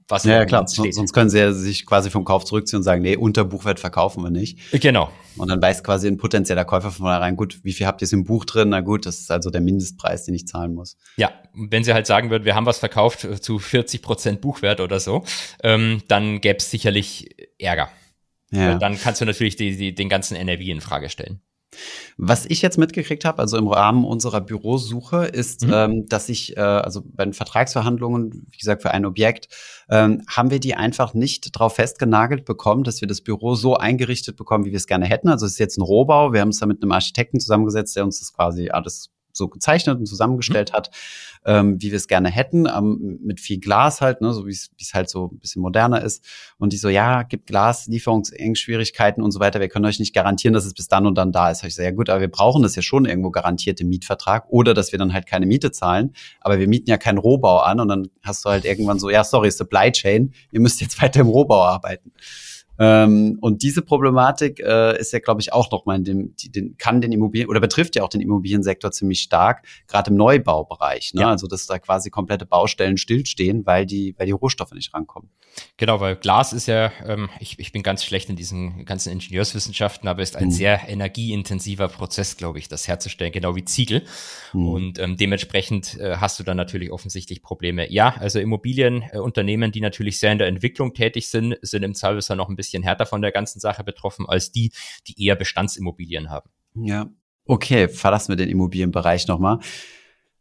was 0.09 0.25
ja, 0.25 0.35
ja 0.35 0.45
klar, 0.45 0.69
steht. 0.69 0.95
sonst 0.95 1.15
können 1.15 1.31
sie 1.31 1.39
ja 1.39 1.53
sich 1.53 1.87
quasi 1.87 2.11
vom 2.11 2.25
Kauf 2.25 2.45
zurückziehen 2.45 2.79
und 2.79 2.83
sagen, 2.83 3.01
nee, 3.01 3.17
unter 3.17 3.45
Buchwert 3.45 3.81
verkaufen 3.81 4.23
wir 4.23 4.31
nicht. 4.31 4.59
Genau. 4.73 5.11
Und 5.37 5.49
dann 5.49 5.63
weiß 5.63 5.83
quasi 5.83 6.09
ein 6.09 6.19
potenzieller 6.19 6.67
Käufer 6.67 6.91
von 6.91 7.07
vornherein, 7.07 7.37
gut, 7.37 7.61
wie 7.65 7.73
viel 7.73 7.87
habt 7.87 8.03
ihr 8.03 8.13
im 8.13 8.25
Buch 8.25 8.45
drin? 8.45 8.69
Na 8.69 8.81
gut, 8.81 9.07
das 9.07 9.21
ist 9.21 9.31
also 9.31 9.49
der 9.51 9.63
Mindestpreis, 9.63 10.25
den 10.25 10.35
ich 10.35 10.47
zahlen 10.47 10.75
muss. 10.75 10.99
Ja, 11.17 11.33
wenn 11.55 11.85
sie 11.85 11.95
halt 11.95 12.07
sagen 12.07 12.29
würden, 12.29 12.45
wir 12.45 12.55
haben 12.55 12.67
was 12.67 12.79
verkauft 12.79 13.27
zu 13.43 13.59
40 13.59 14.03
Prozent 14.03 14.41
Buchwert 14.43 14.81
oder 14.81 15.01
so, 15.01 15.25
ähm, 15.63 16.03
dann 16.09 16.41
gäbe 16.43 16.59
es 16.59 16.71
sicherlich 16.71 17.35
Ärger. 17.59 17.89
Ja. 18.51 18.79
Dann 18.79 18.99
kannst 19.01 19.21
du 19.21 19.25
natürlich 19.25 19.57
die, 19.57 19.77
die, 19.77 19.95
den 19.95 20.09
ganzen 20.09 20.37
NRW 20.37 20.71
in 20.71 20.81
Frage 20.81 21.09
stellen. 21.09 21.41
Was 22.17 22.47
ich 22.47 22.63
jetzt 22.63 22.79
mitgekriegt 22.79 23.25
habe, 23.25 23.39
also 23.39 23.57
im 23.57 23.69
Rahmen 23.69 24.05
unserer 24.05 24.41
Bürosuche, 24.41 25.25
ist, 25.27 25.67
mhm. 25.67 25.73
ähm, 25.73 26.07
dass 26.09 26.29
ich, 26.29 26.57
äh, 26.57 26.61
also 26.61 27.03
bei 27.05 27.25
den 27.25 27.33
Vertragsverhandlungen, 27.33 28.47
wie 28.51 28.59
gesagt, 28.59 28.83
für 28.83 28.91
ein 28.91 29.05
Objekt, 29.05 29.49
ähm, 29.89 30.23
haben 30.29 30.51
wir 30.51 30.61
die 30.61 30.75
einfach 30.75 31.15
nicht 31.15 31.51
drauf 31.53 31.77
festgenagelt 31.77 32.45
bekommen, 32.45 32.85
dass 32.85 33.01
wir 33.01 33.09
das 33.09 33.21
Büro 33.21 33.55
so 33.55 33.77
eingerichtet 33.77 34.37
bekommen, 34.37 34.65
wie 34.65 34.71
wir 34.71 34.79
es 34.79 34.87
gerne 34.87 35.07
hätten. 35.07 35.29
Also 35.29 35.47
es 35.47 35.53
ist 35.53 35.59
jetzt 35.59 35.79
ein 35.79 35.83
Rohbau. 35.83 36.33
Wir 36.33 36.41
haben 36.41 36.49
es 36.49 36.59
da 36.59 36.67
mit 36.67 36.83
einem 36.83 36.93
Architekten 36.93 37.41
zusammengesetzt, 37.41 37.97
der 37.97 38.05
uns 38.05 38.21
das 38.21 38.33
quasi 38.33 38.71
alles 38.71 39.14
so 39.37 39.49
gezeichnet 39.49 39.99
und 39.99 40.07
zusammengestellt 40.07 40.73
mhm. 40.73 40.77
hat, 40.77 40.91
ähm, 41.45 41.81
wie 41.81 41.91
wir 41.91 41.97
es 41.97 42.09
gerne 42.09 42.31
hätten, 42.31 42.67
ähm, 42.67 43.19
mit 43.23 43.41
viel 43.41 43.61
Glas 43.61 44.01
halt, 44.01 44.21
ne, 44.21 44.33
so 44.33 44.47
wie 44.47 44.53
es 44.53 44.71
halt 44.95 45.11
so 45.11 45.31
ein 45.33 45.39
bisschen 45.39 45.61
moderner 45.61 46.03
ist. 46.03 46.25
Und 46.59 46.73
die 46.73 46.77
so, 46.77 46.89
ja, 46.89 47.23
gibt 47.23 47.47
Glas, 47.47 47.87
Lieferungsschwierigkeiten 47.87 49.23
und 49.23 49.33
so 49.33 49.41
weiter. 49.41 49.61
Wir 49.61 49.69
können 49.69 49.85
euch 49.85 49.99
nicht 49.99 50.15
garantieren, 50.15 50.55
dass 50.55 50.65
es 50.65 50.75
bis 50.75 50.89
dann 50.89 51.07
und 51.07 51.17
dann 51.17 51.33
da 51.33 51.51
ist. 51.51 51.63
Hab 51.63 51.69
ich 51.69 51.75
so, 51.75 51.83
ja 51.83 51.91
gut, 51.91 52.09
aber 52.09 52.21
wir 52.21 52.31
brauchen 52.31 52.63
das 52.63 52.77
ja 52.77 52.83
schon 52.83 53.05
irgendwo 53.05 53.31
garantiert 53.31 53.81
im 53.81 53.89
Mietvertrag 53.89 54.47
oder 54.49 54.75
dass 54.75 54.93
wir 54.93 54.99
dann 54.99 55.13
halt 55.13 55.27
keine 55.27 55.47
Miete 55.47 55.73
zahlen. 55.73 56.15
Aber 56.41 56.59
wir 56.59 56.69
mieten 56.69 56.89
ja 56.89 56.97
keinen 56.97 57.19
Rohbau 57.19 57.59
an 57.61 57.81
und 57.81 57.89
dann 57.89 58.09
hast 58.23 58.45
du 58.45 58.51
halt 58.51 58.65
irgendwann 58.65 58.99
so, 58.99 59.11
ja, 59.11 59.25
sorry, 59.25 59.51
Supply 59.51 59.93
Chain, 59.93 60.33
ihr 60.51 60.61
müsst 60.61 60.81
jetzt 60.81 61.01
weiter 61.03 61.21
im 61.21 61.29
Rohbau 61.29 61.63
arbeiten. 61.65 62.13
Ähm, 62.79 63.39
und 63.41 63.63
diese 63.63 63.83
Problematik 63.83 64.61
äh, 64.61 64.99
ist 64.99 65.13
ja, 65.13 65.21
glaube 65.21 65.41
ich, 65.41 65.53
auch 65.53 65.71
nochmal 65.71 65.97
in 65.97 66.05
dem, 66.05 66.37
die, 66.37 66.51
den, 66.51 66.77
kann 66.77 67.01
den 67.01 67.13
Immobilien 67.13 67.49
oder 67.49 67.61
betrifft 67.61 67.97
ja 67.97 68.03
auch 68.03 68.09
den 68.09 68.21
Immobiliensektor 68.21 68.91
ziemlich 68.91 69.21
stark, 69.21 69.65
gerade 69.87 70.11
im 70.11 70.17
Neubaubereich. 70.17 71.15
Ne? 71.15 71.23
Ja. 71.23 71.31
Also 71.31 71.47
dass 71.47 71.67
da 71.67 71.79
quasi 71.79 72.11
komplette 72.11 72.47
Baustellen 72.47 72.97
stillstehen, 72.97 73.65
weil 73.67 73.87
die, 73.87 74.15
weil 74.19 74.27
die 74.27 74.33
Rohstoffe 74.33 74.73
nicht 74.73 74.93
rankommen. 74.95 75.31
Genau, 75.77 76.01
weil 76.01 76.17
Glas 76.17 76.53
ist 76.53 76.67
ja, 76.67 76.91
ähm, 77.07 77.29
ich, 77.39 77.59
ich 77.59 77.71
bin 77.71 77.83
ganz 77.83 78.05
schlecht 78.05 78.29
in 78.29 78.37
diesen 78.37 78.85
ganzen 78.85 79.13
Ingenieurswissenschaften, 79.13 80.09
aber 80.09 80.23
ist 80.23 80.37
ein 80.37 80.47
mhm. 80.47 80.53
sehr 80.53 80.89
energieintensiver 80.89 81.89
Prozess, 81.89 82.37
glaube 82.37 82.59
ich, 82.59 82.69
das 82.69 82.89
herzustellen, 82.89 83.33
genau 83.33 83.55
wie 83.55 83.65
Ziegel. 83.65 84.03
Mhm. 84.53 84.69
Und 84.69 84.99
ähm, 84.99 85.17
dementsprechend 85.17 85.99
äh, 86.01 86.17
hast 86.17 86.41
du 86.41 86.43
dann 86.45 86.57
natürlich 86.57 86.91
offensichtlich 86.91 87.43
Probleme. 87.43 87.91
Ja, 87.93 88.17
also 88.19 88.41
Immobilienunternehmen, 88.41 89.71
äh, 89.71 89.73
die 89.73 89.81
natürlich 89.81 90.19
sehr 90.19 90.33
in 90.33 90.39
der 90.39 90.49
Entwicklung 90.49 90.93
tätig 90.95 91.29
sind, 91.29 91.57
sind 91.63 91.85
im 91.85 91.95
Zweifelsfall 91.95 92.37
noch 92.37 92.49
ein 92.49 92.57
bisschen 92.57 92.64
bisschen 92.65 92.83
härter 92.83 93.07
von 93.07 93.23
der 93.23 93.33
ganzen 93.33 93.61
Sache 93.61 93.85
betroffen 93.85 94.27
als 94.29 94.51
die, 94.51 94.73
die 95.07 95.23
eher 95.25 95.37
Bestandsimmobilien 95.37 96.31
haben. 96.31 96.51
Ja. 96.75 97.11
Okay, 97.47 97.89
verlassen 97.89 98.31
wir 98.31 98.37
den 98.37 98.49
Immobilienbereich 98.49 99.29
nochmal. 99.29 99.59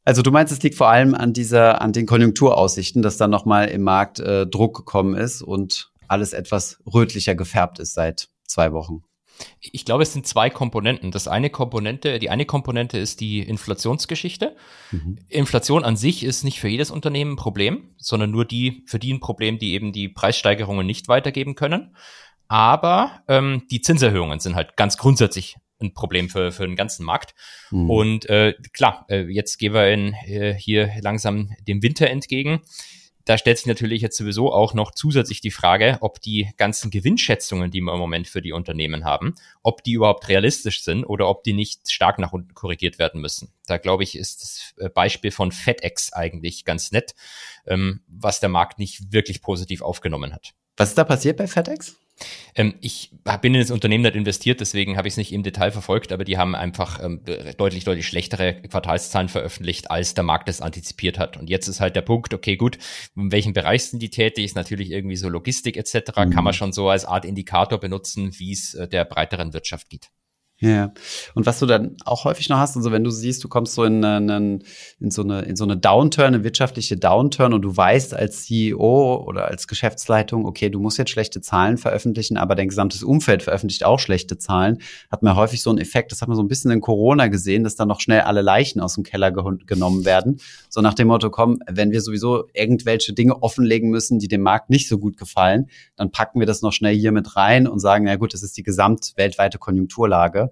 Also 0.06 0.22
du 0.22 0.32
meinst, 0.32 0.54
es 0.54 0.62
liegt 0.64 0.76
vor 0.76 0.90
allem 0.90 1.16
an 1.16 1.34
dieser, 1.34 1.82
an 1.82 1.94
den 1.94 2.06
Konjunkturaussichten, 2.06 3.02
dass 3.02 3.18
dann 3.18 3.30
nochmal 3.30 3.68
im 3.70 3.84
Markt 3.84 4.20
äh, 4.20 4.48
Druck 4.48 4.78
gekommen 4.78 5.16
ist 5.16 5.42
und 5.42 5.92
alles 6.08 6.34
etwas 6.34 6.82
rötlicher 6.86 7.36
gefärbt 7.36 7.80
ist 7.80 7.94
seit 7.94 8.30
zwei 8.46 8.72
Wochen. 8.74 9.04
Ich 9.60 9.86
glaube, 9.86 10.04
es 10.04 10.14
sind 10.14 10.28
zwei 10.28 10.50
Komponenten. 10.50 11.12
Das 11.12 11.28
eine 11.28 11.50
Komponente, 11.50 12.20
die 12.20 12.30
eine 12.30 12.46
Komponente 12.46 12.98
ist 12.98 13.20
die 13.20 13.40
Inflationsgeschichte. 13.40 14.56
Mhm. 14.92 15.20
Inflation 15.28 15.84
an 15.84 15.96
sich 15.96 16.24
ist 16.24 16.44
nicht 16.44 16.60
für 16.60 16.68
jedes 16.68 16.92
Unternehmen 16.92 17.34
ein 17.34 17.38
Problem, 17.38 17.90
sondern 17.98 18.32
nur 18.32 18.46
die, 18.46 18.84
für 18.88 19.00
die 19.00 19.14
ein 19.14 19.20
Problem, 19.20 19.58
die 19.58 19.74
eben 19.74 19.92
die 19.92 20.10
Preissteigerungen 20.10 20.86
nicht 20.86 21.08
weitergeben 21.08 21.56
können. 21.56 21.96
Aber 22.48 23.24
ähm, 23.28 23.64
die 23.72 23.82
Zinserhöhungen 23.82 24.40
sind 24.40 24.56
halt 24.56 24.78
ganz 24.78 24.98
grundsätzlich 24.98 25.56
ein 25.82 25.94
Problem 25.94 26.30
für, 26.30 26.52
für 26.52 26.66
den 26.66 26.76
ganzen 26.76 27.06
Markt. 27.06 27.34
Mhm. 27.72 27.90
Und 27.90 28.30
äh, 28.30 28.54
klar, 28.74 29.06
äh, 29.10 29.24
jetzt 29.24 29.58
gehen 29.58 29.74
wir 29.74 29.92
in, 29.92 30.14
äh, 30.28 30.54
hier 30.54 30.92
langsam 31.02 31.50
dem 31.68 31.82
Winter 31.82 32.10
entgegen 32.10 32.62
da 33.26 33.38
stellt 33.38 33.58
sich 33.58 33.68
natürlich 33.68 34.02
jetzt 34.02 34.18
sowieso 34.18 34.52
auch 34.52 34.74
noch 34.74 34.92
zusätzlich 34.92 35.42
die 35.42 35.52
Frage, 35.52 35.98
ob 36.02 36.20
die 36.20 36.50
ganzen 36.58 36.92
Gewinnschätzungen, 36.92 37.72
die 37.72 37.82
wir 37.82 37.94
im 37.94 38.00
Moment 38.00 38.28
für 38.28 38.42
die 38.42 38.52
Unternehmen 38.52 39.06
haben, 39.06 39.36
ob 39.62 39.84
die 39.84 39.94
überhaupt 39.94 40.28
realistisch 40.28 40.84
sind 40.84 41.06
oder 41.06 41.30
ob 41.30 41.44
die 41.44 41.54
nicht 41.54 41.92
stark 41.92 42.20
nach 42.20 42.34
unten 42.34 42.54
korrigiert 42.54 43.00
werden 43.00 43.22
müssen. 43.22 43.54
Da 43.66 43.78
glaube 43.78 44.04
ich, 44.04 44.18
ist 44.18 44.42
das 44.42 44.74
äh, 44.78 44.90
Beispiel 44.90 45.32
von 45.32 45.52
FedEx 45.52 46.12
eigentlich 46.12 46.66
ganz 46.66 46.92
nett, 46.92 47.16
ähm, 47.66 48.02
was 48.08 48.40
der 48.40 48.50
Markt 48.50 48.80
nicht 48.80 49.14
wirklich 49.14 49.42
positiv 49.42 49.82
aufgenommen 49.82 50.34
hat. 50.34 50.54
Was 50.76 50.90
ist 50.90 50.98
da 50.98 51.04
passiert 51.04 51.38
bei 51.38 51.48
FedEx? 51.48 51.96
Ähm, 52.56 52.76
ich 52.82 53.12
bin 53.42 53.54
in 53.54 53.62
das 53.62 53.72
Unternehmen 53.72 54.04
nicht 54.04 54.16
investiert, 54.16 54.60
deswegen 54.60 54.98
habe 54.98 55.08
ich 55.08 55.14
es 55.14 55.18
nicht 55.18 55.32
im 55.34 55.44
Detail 55.44 55.72
verfolgt, 55.72 56.12
aber 56.12 56.24
die 56.24 56.38
haben 56.38 56.56
einfach 56.56 57.04
ähm, 57.04 57.22
deutlich, 57.58 57.84
deutlich 57.84 58.08
schlechtere 58.08 58.54
Quartalszahlen 58.54 59.30
veröffentlicht, 59.30 59.90
als 59.90 60.14
der 60.14 60.24
Markt 60.24 60.50
es 60.50 60.62
antizipiert 60.62 61.20
hat. 61.20 61.38
Und 61.38 61.50
jetzt 61.50 61.68
ist 61.68 61.80
halt 61.80 61.96
der 61.96 62.02
Punkt, 62.02 62.34
okay, 62.34 62.56
gut, 62.56 62.78
in 63.16 63.32
welchem 63.32 63.54
Bereich 63.54 63.86
sind 63.86 64.02
die 64.02 64.10
tätig? 64.10 64.46
Ist 64.46 64.56
natürlich 64.56 64.92
irgendwie 64.92 65.16
so 65.16 65.30
Logistik 65.30 65.78
etc. 65.78 66.12
Mhm. 66.16 66.30
Kann 66.32 66.44
man 66.44 66.54
schon 66.54 66.74
so 66.74 66.90
als 66.90 67.06
Art 67.06 67.26
Indikator 67.26 67.80
benutzen, 67.80 68.38
wie 68.38 68.52
es 68.52 68.74
äh, 68.74 68.88
der 68.88 69.06
breiteren 69.06 69.54
Wirtschaft 69.54 69.90
geht. 69.90 70.10
Ja. 70.64 70.94
Und 71.36 71.46
was 71.46 71.60
du 71.60 71.66
dann 71.66 71.98
auch 72.06 72.24
häufig 72.24 72.48
noch 72.48 72.58
hast, 72.58 72.78
also 72.78 72.94
wenn 72.94 73.04
du 73.04 73.10
siehst, 73.10 73.44
du 73.44 73.50
kommst 73.50 73.74
so 73.74 73.84
in, 73.84 74.04
einen, 74.06 74.64
in, 74.98 75.12
so 75.12 75.22
eine, 75.22 75.42
in 75.42 75.58
so 75.58 75.66
eine 75.66 75.76
Downturn, 75.76 76.28
eine 76.28 76.46
wirtschaftliche 76.46 76.96
Downturn 76.96 77.52
und 77.52 77.64
du 77.64 77.76
weißt 77.76 78.14
als 78.14 78.46
CEO 78.46 79.26
oder 79.28 79.50
als 79.50 79.68
Geschäftsleitung, 79.68 80.46
okay, 80.46 80.70
du 80.70 80.80
musst 80.80 80.98
jetzt 80.98 81.12
schlechte 81.12 81.42
Zahlen 81.42 81.78
veröffentlichen, 81.78 82.38
aber 82.38 82.56
dein 82.56 82.70
gesamtes 82.70 83.04
Umfeld 83.04 83.44
veröffentlicht 83.44 83.84
auch 83.84 84.00
schlechte 84.00 84.38
Zahlen, 84.38 84.78
hat 85.12 85.22
man 85.22 85.36
häufig 85.36 85.62
so 85.62 85.70
einen 85.70 85.80
Effekt, 85.80 86.14
das 86.14 86.22
hat 86.22 86.30
man 86.30 86.38
so 86.38 86.44
ein 86.44 86.48
bisschen 86.48 86.72
in 86.72 86.80
Corona 86.80 87.28
gesehen, 87.28 87.66
dass 87.66 87.76
dann 87.76 87.90
noch 87.90 88.00
schnell 88.00 88.22
alle 88.22 88.42
Leichen 88.42 88.80
aus 88.80 88.96
dem 88.96 89.04
Keller 89.04 89.32
ge 89.32 89.44
genommen 89.66 90.06
werden. 90.06 90.40
So 90.70 90.80
nach 90.80 90.94
dem 90.94 91.10
Motto, 91.10 91.30
komm, 91.30 91.60
wenn 91.70 91.92
wir 91.92 92.00
sowieso 92.00 92.46
irgendwelche 92.54 93.12
Dinge 93.12 93.44
offenlegen 93.44 93.90
müssen, 93.90 94.18
die 94.18 94.30
dem 94.30 94.42
Markt 94.42 94.70
nicht 94.70 94.88
so 94.88 94.98
gut 94.98 95.18
gefallen, 95.18 95.68
dann 95.98 96.12
packen 96.12 96.40
wir 96.40 96.48
das 96.48 96.62
noch 96.62 96.72
schnell 96.72 96.96
hier 96.96 97.12
mit 97.12 97.36
rein 97.36 97.68
und 97.68 97.80
sagen, 97.80 98.06
na 98.06 98.16
gut, 98.16 98.34
das 98.34 98.44
ist 98.44 98.56
die 98.56 98.64
gesamtweltweite 98.64 99.58
Konjunkturlage 99.58 100.52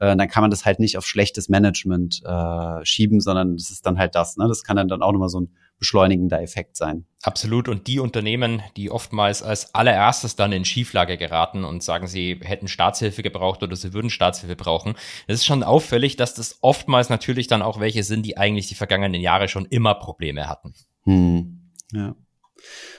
äh, 0.00 0.16
dann 0.16 0.28
kann 0.28 0.42
man 0.42 0.50
das 0.50 0.64
halt 0.64 0.80
nicht 0.80 0.98
auf 0.98 1.06
schlechtes 1.06 1.48
Management 1.48 2.22
äh, 2.24 2.84
schieben, 2.84 3.20
sondern 3.20 3.56
das 3.56 3.70
ist 3.70 3.86
dann 3.86 3.98
halt 3.98 4.14
das. 4.14 4.36
Ne? 4.36 4.48
Das 4.48 4.64
kann 4.64 4.76
dann, 4.76 4.88
dann 4.88 5.02
auch 5.02 5.12
nochmal 5.12 5.28
so 5.28 5.40
ein 5.40 5.54
beschleunigender 5.78 6.40
Effekt 6.42 6.76
sein. 6.76 7.06
Absolut. 7.22 7.68
Und 7.68 7.86
die 7.86 7.98
Unternehmen, 7.98 8.62
die 8.76 8.90
oftmals 8.90 9.42
als 9.42 9.74
allererstes 9.74 10.36
dann 10.36 10.52
in 10.52 10.64
Schieflage 10.64 11.16
geraten 11.18 11.64
und 11.64 11.82
sagen, 11.82 12.06
sie 12.06 12.38
hätten 12.42 12.68
Staatshilfe 12.68 13.22
gebraucht 13.22 13.62
oder 13.62 13.74
sie 13.74 13.92
würden 13.92 14.10
Staatshilfe 14.10 14.56
brauchen, 14.56 14.94
das 15.26 15.38
ist 15.38 15.44
schon 15.44 15.62
auffällig, 15.62 16.16
dass 16.16 16.34
das 16.34 16.58
oftmals 16.62 17.08
natürlich 17.08 17.46
dann 17.46 17.62
auch 17.62 17.80
welche 17.80 18.04
sind, 18.04 18.24
die 18.24 18.36
eigentlich 18.36 18.68
die 18.68 18.74
vergangenen 18.74 19.20
Jahre 19.20 19.48
schon 19.48 19.66
immer 19.66 19.94
Probleme 19.94 20.48
hatten. 20.48 20.74
Hm. 21.04 21.70
Ja. 21.92 22.14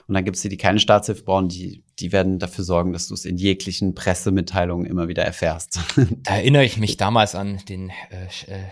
Und 0.07 0.13
dann 0.13 0.25
gibt 0.25 0.35
es 0.35 0.41
die, 0.41 0.49
die 0.49 0.57
keine 0.57 0.79
Staatshilfe 0.79 1.23
brauchen, 1.23 1.47
die, 1.47 1.82
die 1.99 2.11
werden 2.11 2.39
dafür 2.39 2.63
sorgen, 2.63 2.93
dass 2.93 3.07
du 3.07 3.13
es 3.13 3.25
in 3.25 3.37
jeglichen 3.37 3.95
Pressemitteilungen 3.95 4.85
immer 4.85 5.07
wieder 5.07 5.23
erfährst. 5.23 5.79
Da 6.23 6.35
erinnere 6.35 6.65
ich 6.65 6.77
mich 6.77 6.97
damals 6.97 7.35
an 7.35 7.59
den 7.67 7.89
äh, 7.89 8.25
äh, 8.51 8.63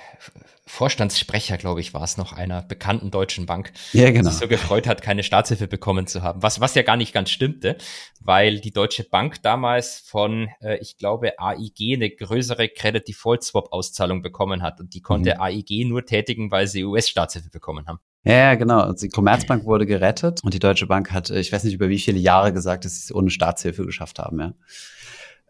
Vorstandssprecher, 0.65 1.57
glaube 1.57 1.81
ich, 1.81 1.93
war 1.93 2.03
es 2.03 2.17
noch 2.17 2.33
einer 2.33 2.61
bekannten 2.61 3.11
deutschen 3.11 3.45
Bank, 3.45 3.73
ja, 3.91 4.09
genau. 4.09 4.23
der 4.23 4.31
sich 4.31 4.39
so 4.39 4.47
gefreut 4.47 4.87
hat, 4.87 5.01
keine 5.01 5.21
Staatshilfe 5.21 5.67
bekommen 5.67 6.07
zu 6.07 6.21
haben. 6.21 6.41
Was, 6.41 6.61
was 6.61 6.75
ja 6.75 6.81
gar 6.81 6.95
nicht 6.95 7.13
ganz 7.13 7.29
stimmte, 7.29 7.77
weil 8.21 8.61
die 8.61 8.71
Deutsche 8.71 9.03
Bank 9.03 9.41
damals 9.41 9.99
von, 9.99 10.49
äh, 10.61 10.77
ich 10.77 10.97
glaube, 10.97 11.37
AIG 11.39 11.95
eine 11.95 12.09
größere 12.09 12.69
Credit 12.69 13.05
Default 13.05 13.43
Swap 13.43 13.73
Auszahlung 13.73 14.21
bekommen 14.21 14.61
hat 14.61 14.79
und 14.79 14.93
die 14.93 15.01
konnte 15.01 15.35
mhm. 15.35 15.41
AIG 15.41 15.85
nur 15.85 16.05
tätigen, 16.05 16.51
weil 16.51 16.67
sie 16.67 16.85
US-Staatshilfe 16.85 17.49
bekommen 17.49 17.87
haben. 17.87 17.99
Ja, 18.23 18.55
genau. 18.55 18.81
Also 18.81 19.07
die 19.07 19.09
Commerzbank 19.09 19.65
wurde 19.65 19.85
gerettet 19.85 20.41
und 20.43 20.53
die 20.53 20.59
Deutsche 20.59 20.85
Bank 20.87 21.11
hat, 21.11 21.29
ich 21.31 21.51
weiß 21.51 21.63
nicht 21.63 21.73
über 21.73 21.89
wie 21.89 21.99
viele 21.99 22.19
Jahre 22.19 22.53
gesagt, 22.53 22.85
dass 22.85 22.95
sie 22.95 23.05
es 23.05 23.15
ohne 23.15 23.29
Staatshilfe 23.29 23.85
geschafft 23.85 24.19
haben, 24.19 24.39
ja. 24.39 24.53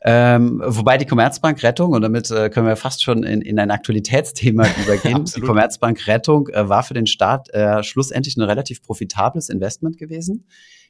Ähm, 0.03 0.63
wobei 0.65 0.97
die 0.97 1.05
Commerzbank-Rettung, 1.05 1.91
und 1.91 2.01
damit 2.01 2.31
äh, 2.31 2.49
können 2.49 2.65
wir 2.65 2.75
fast 2.75 3.03
schon 3.03 3.21
in, 3.23 3.41
in 3.41 3.59
ein 3.59 3.69
Aktualitätsthema 3.69 4.65
übergehen, 4.83 5.25
die 5.25 5.41
Commerzbank-Rettung 5.41 6.47
äh, 6.49 6.67
war 6.67 6.81
für 6.81 6.95
den 6.95 7.05
Staat 7.05 7.49
äh, 7.53 7.83
schlussendlich 7.83 8.35
ein 8.35 8.41
relativ 8.41 8.81
profitables 8.81 9.49
Investment 9.49 9.99
gewesen. 9.99 10.47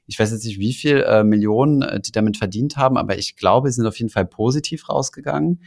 Ich 0.08 0.17
weiß 0.17 0.32
jetzt 0.32 0.46
nicht, 0.46 0.60
wie 0.60 0.74
viel 0.74 1.02
äh, 1.02 1.26
Millionen 1.26 1.82
äh, 1.82 2.00
die 2.00 2.13
damit 2.13 2.38
verdient 2.38 2.78
haben, 2.78 2.98
aber 2.98 3.17
ich 3.17 3.36
glaube, 3.36 3.70
sie 3.70 3.76
sind 3.76 3.86
auf 3.86 3.98
jeden 3.98 4.10
Fall 4.10 4.26
positiv 4.26 4.88
rausgegangen. 4.88 5.62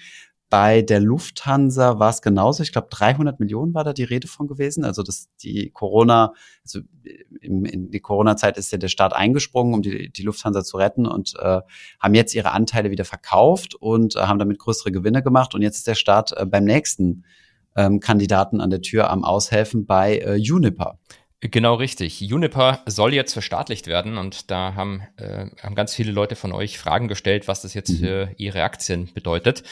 Bei 0.55 0.83
der 0.83 1.01
Lufthansa 1.01 1.99
war 1.99 2.11
es 2.11 2.23
genauso. 2.23 2.63
Ich 2.63 2.71
glaube, 2.71 2.87
300 2.89 3.41
Millionen 3.41 3.75
war 3.75 3.83
da 3.83 3.93
die 3.93 4.05
Rede 4.05 4.29
von 4.29 4.47
gewesen. 4.47 4.85
Also 4.85 5.03
dass 5.03 5.29
die 5.43 5.73
Corona, 5.73 6.33
also 6.63 6.79
in, 7.41 7.65
in 7.65 7.91
die 7.91 7.99
Corona-Zeit 7.99 8.57
ist 8.57 8.71
ja 8.71 8.79
der 8.79 8.87
Staat 8.87 9.15
eingesprungen, 9.15 9.75
um 9.75 9.83
die, 9.83 10.13
die 10.13 10.23
Lufthansa 10.23 10.63
zu 10.63 10.77
retten 10.77 11.09
und 11.09 11.35
äh, 11.41 11.61
haben 11.99 12.15
jetzt 12.15 12.37
ihre 12.37 12.53
Anteile 12.53 12.93
wieder 12.93 13.05
verkauft 13.05 13.75
und 13.75 14.15
äh, 14.15 14.21
haben 14.21 14.39
damit 14.39 14.61
größere 14.61 14.93
Gewinne 14.93 15.25
gemacht. 15.25 15.57
Und 15.57 15.63
jetzt 15.63 15.79
ist 15.79 15.89
der 15.89 15.97
Staat 15.97 16.31
äh, 16.37 16.47
beim 16.47 16.63
nächsten 16.63 17.25
ähm, 17.75 17.99
Kandidaten 17.99 18.61
an 18.61 18.71
der 18.71 18.81
Tür 18.81 19.11
am 19.11 19.25
Aushelfen 19.25 19.87
bei 19.87 20.19
äh, 20.19 20.37
Juniper. 20.37 21.01
Genau 21.51 21.75
richtig. 21.75 22.23
Juniper 22.23 22.81
soll 22.87 23.13
jetzt 23.13 23.35
verstaatlicht 23.35 23.87
werden 23.87 24.17
und 24.17 24.51
da 24.51 24.75
haben, 24.75 25.03
äh, 25.19 25.49
haben 25.63 25.75
ganz 25.75 25.95
viele 25.95 26.11
Leute 26.11 26.37
von 26.37 26.53
euch 26.53 26.79
Fragen 26.79 27.07
gestellt, 27.07 27.49
was 27.49 27.61
das 27.61 27.75
jetzt 27.75 27.91
mhm. 27.91 27.99
für 27.99 28.31
ihre 28.39 28.63
Aktien 28.63 29.13
bedeutet. 29.13 29.63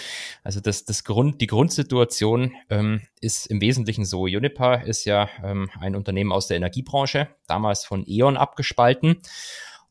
Also 0.45 0.61
das, 0.61 0.85
das 0.85 1.03
Grund, 1.03 1.41
die 1.41 1.47
Grundsituation 1.47 2.53
ähm, 2.69 3.01
ist 3.23 3.47
im 3.47 3.63
Wesentlichen 3.63 4.05
so. 4.05 4.27
Juniper 4.27 4.85
ist 4.85 5.07
ja 5.07 5.31
ähm, 5.43 5.71
ein 5.81 5.97
Unternehmen 5.97 6.31
aus 6.31 6.47
der 6.47 6.59
Energiebranche, 6.59 7.29
damals 7.47 7.87
von 7.87 8.05
E.ON 8.07 8.37
abgespalten 8.37 9.23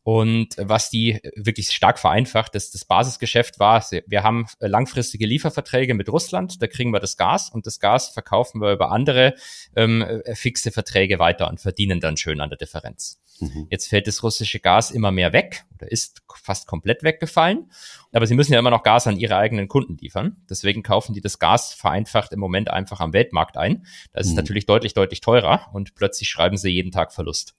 und 0.03 0.55
was 0.57 0.89
die 0.89 1.19
wirklich 1.35 1.69
stark 1.69 1.99
vereinfacht, 1.99 2.55
das, 2.55 2.71
das 2.71 2.85
Basisgeschäft 2.85 3.59
war, 3.59 3.85
wir 4.07 4.23
haben 4.23 4.47
langfristige 4.59 5.27
Lieferverträge 5.27 5.93
mit 5.93 6.09
Russland, 6.09 6.61
da 6.61 6.67
kriegen 6.67 6.91
wir 6.91 6.99
das 6.99 7.17
Gas 7.17 7.51
und 7.51 7.67
das 7.67 7.79
Gas 7.79 8.09
verkaufen 8.09 8.61
wir 8.61 8.71
über 8.71 8.91
andere 8.91 9.35
ähm, 9.75 10.01
äh, 10.01 10.33
fixe 10.33 10.71
Verträge 10.71 11.19
weiter 11.19 11.47
und 11.49 11.61
verdienen 11.61 11.99
dann 11.99 12.17
schön 12.17 12.41
an 12.41 12.49
der 12.49 12.57
Differenz. 12.57 13.21
Mhm. 13.39 13.67
Jetzt 13.69 13.89
fällt 13.89 14.07
das 14.07 14.23
russische 14.23 14.59
Gas 14.59 14.89
immer 14.89 15.11
mehr 15.11 15.33
weg 15.33 15.65
oder 15.75 15.91
ist 15.91 16.23
fast 16.35 16.65
komplett 16.65 17.03
weggefallen, 17.03 17.71
aber 18.11 18.25
sie 18.25 18.33
müssen 18.35 18.53
ja 18.53 18.59
immer 18.59 18.71
noch 18.71 18.83
Gas 18.83 19.05
an 19.05 19.17
ihre 19.17 19.37
eigenen 19.37 19.67
Kunden 19.67 19.97
liefern. 19.97 20.37
Deswegen 20.49 20.81
kaufen 20.81 21.13
die 21.13 21.21
das 21.21 21.37
Gas 21.37 21.73
vereinfacht 21.73 22.33
im 22.33 22.39
Moment 22.39 22.71
einfach 22.71 23.01
am 23.01 23.13
Weltmarkt 23.13 23.57
ein. 23.57 23.85
Das 24.13 24.25
ist 24.25 24.31
mhm. 24.31 24.37
natürlich 24.37 24.65
deutlich, 24.65 24.95
deutlich 24.95 25.21
teurer 25.21 25.67
und 25.73 25.93
plötzlich 25.93 26.27
schreiben 26.27 26.57
sie 26.57 26.69
jeden 26.69 26.91
Tag 26.91 27.13
Verlust. 27.13 27.55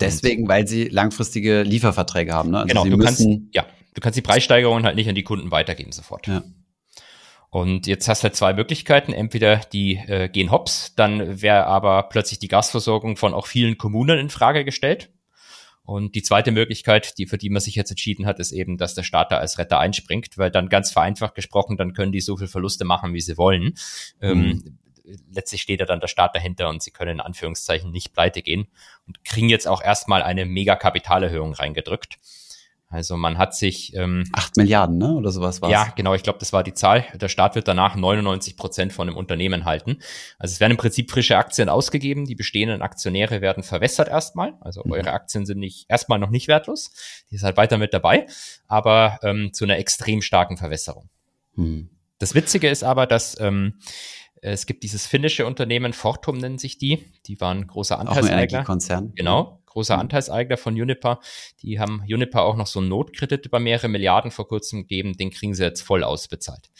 Deswegen, 0.00 0.48
weil 0.48 0.66
sie 0.66 0.88
langfristige 0.88 1.62
Lieferverträge 1.62 2.32
haben. 2.32 2.50
Ne? 2.50 2.58
Also 2.58 2.68
genau, 2.68 2.84
du 2.84 2.98
kannst, 2.98 3.26
ja, 3.52 3.66
du 3.94 4.00
kannst 4.00 4.16
die 4.16 4.22
Preissteigerungen 4.22 4.84
halt 4.84 4.96
nicht 4.96 5.08
an 5.08 5.14
die 5.14 5.22
Kunden 5.22 5.50
weitergeben 5.50 5.92
sofort. 5.92 6.26
Ja. 6.26 6.42
Und 7.50 7.86
jetzt 7.86 8.08
hast 8.08 8.22
du 8.22 8.24
halt 8.24 8.36
zwei 8.36 8.52
Möglichkeiten. 8.52 9.12
Entweder 9.12 9.56
die 9.56 9.96
äh, 9.96 10.28
gehen 10.28 10.50
hops, 10.50 10.94
dann 10.96 11.40
wäre 11.40 11.64
aber 11.66 12.02
plötzlich 12.04 12.38
die 12.38 12.48
Gasversorgung 12.48 13.16
von 13.16 13.32
auch 13.32 13.46
vielen 13.46 13.78
Kommunen 13.78 14.18
in 14.18 14.28
Frage 14.28 14.64
gestellt. 14.64 15.10
Und 15.86 16.16
die 16.16 16.22
zweite 16.22 16.50
Möglichkeit, 16.50 17.16
die, 17.16 17.26
für 17.26 17.38
die 17.38 17.48
man 17.48 17.60
sich 17.60 17.76
jetzt 17.76 17.90
entschieden 17.90 18.26
hat, 18.26 18.40
ist 18.40 18.50
eben, 18.50 18.76
dass 18.76 18.94
der 18.94 19.04
Staat 19.04 19.30
da 19.30 19.38
als 19.38 19.58
Retter 19.58 19.78
einspringt, 19.78 20.36
weil 20.36 20.50
dann 20.50 20.68
ganz 20.68 20.90
vereinfacht 20.90 21.36
gesprochen, 21.36 21.76
dann 21.76 21.92
können 21.92 22.10
die 22.10 22.20
so 22.20 22.36
viel 22.36 22.48
Verluste 22.48 22.84
machen, 22.84 23.14
wie 23.14 23.20
sie 23.20 23.38
wollen. 23.38 23.74
Ähm, 24.20 24.38
mhm. 24.38 24.44
Ähm, 24.44 24.78
letztlich 25.30 25.62
steht 25.62 25.80
ja 25.80 25.86
dann 25.86 26.00
der 26.00 26.08
Staat 26.08 26.34
dahinter 26.34 26.68
und 26.68 26.82
sie 26.82 26.90
können 26.90 27.12
in 27.12 27.20
Anführungszeichen 27.20 27.90
nicht 27.90 28.12
pleite 28.12 28.42
gehen 28.42 28.68
und 29.06 29.24
kriegen 29.24 29.48
jetzt 29.48 29.68
auch 29.68 29.82
erstmal 29.82 30.22
eine 30.22 30.44
mega 30.44 30.76
Kapitalerhöhung 30.76 31.54
reingedrückt. 31.54 32.18
Also 32.88 33.16
man 33.16 33.36
hat 33.36 33.54
sich 33.56 33.94
ähm, 33.96 34.24
acht 34.32 34.56
Milliarden, 34.56 34.96
ne? 34.96 35.12
Oder 35.14 35.32
sowas 35.32 35.60
war 35.60 35.70
Ja, 35.70 35.92
genau. 35.96 36.14
Ich 36.14 36.22
glaube, 36.22 36.38
das 36.38 36.52
war 36.52 36.62
die 36.62 36.72
Zahl. 36.72 37.04
Der 37.14 37.28
Staat 37.28 37.56
wird 37.56 37.66
danach 37.66 37.96
99 37.96 38.56
Prozent 38.56 38.92
von 38.92 39.08
dem 39.08 39.16
Unternehmen 39.16 39.64
halten. 39.64 39.98
Also 40.38 40.52
es 40.52 40.60
werden 40.60 40.72
im 40.72 40.76
Prinzip 40.76 41.10
frische 41.10 41.36
Aktien 41.36 41.68
ausgegeben. 41.68 42.26
Die 42.26 42.36
bestehenden 42.36 42.82
Aktionäre 42.82 43.40
werden 43.40 43.64
verwässert 43.64 44.08
erstmal. 44.08 44.54
Also 44.60 44.82
mhm. 44.84 44.92
eure 44.92 45.12
Aktien 45.12 45.46
sind 45.46 45.58
nicht 45.58 45.86
erstmal 45.88 46.20
noch 46.20 46.30
nicht 46.30 46.46
wertlos. 46.46 46.92
Die 47.30 47.34
ist 47.34 47.42
halt 47.42 47.56
weiter 47.56 47.76
mit 47.76 47.92
dabei, 47.92 48.26
aber 48.68 49.18
ähm, 49.22 49.52
zu 49.52 49.64
einer 49.64 49.78
extrem 49.78 50.22
starken 50.22 50.56
Verwässerung. 50.56 51.08
Mhm. 51.56 51.90
Das 52.18 52.34
Witzige 52.34 52.68
ist 52.68 52.84
aber, 52.84 53.06
dass 53.06 53.38
ähm, 53.40 53.80
es 54.42 54.66
gibt 54.66 54.82
dieses 54.82 55.06
finnische 55.06 55.46
Unternehmen, 55.46 55.92
Fortum 55.92 56.38
nennen 56.38 56.58
sich 56.58 56.78
die. 56.78 57.04
Die 57.26 57.40
waren 57.40 57.66
großer 57.66 57.98
Anteilseigner. 57.98 58.64
Konzern. 58.64 59.12
Genau, 59.14 59.62
großer. 59.66 59.98
Anteilseigner 59.98 60.56
von 60.56 60.76
Juniper. 60.76 61.20
Die 61.62 61.80
haben 61.80 62.02
Juniper 62.06 62.42
auch 62.42 62.56
noch 62.56 62.66
so 62.66 62.80
einen 62.80 62.88
Notkredit 62.88 63.46
über 63.46 63.60
mehrere 63.60 63.88
Milliarden 63.88 64.30
vor 64.30 64.46
kurzem 64.48 64.82
gegeben. 64.82 65.16
Den 65.16 65.30
kriegen 65.30 65.54
sie 65.54 65.64
jetzt 65.64 65.82
voll 65.82 66.04
ausbezahlt. 66.04 66.70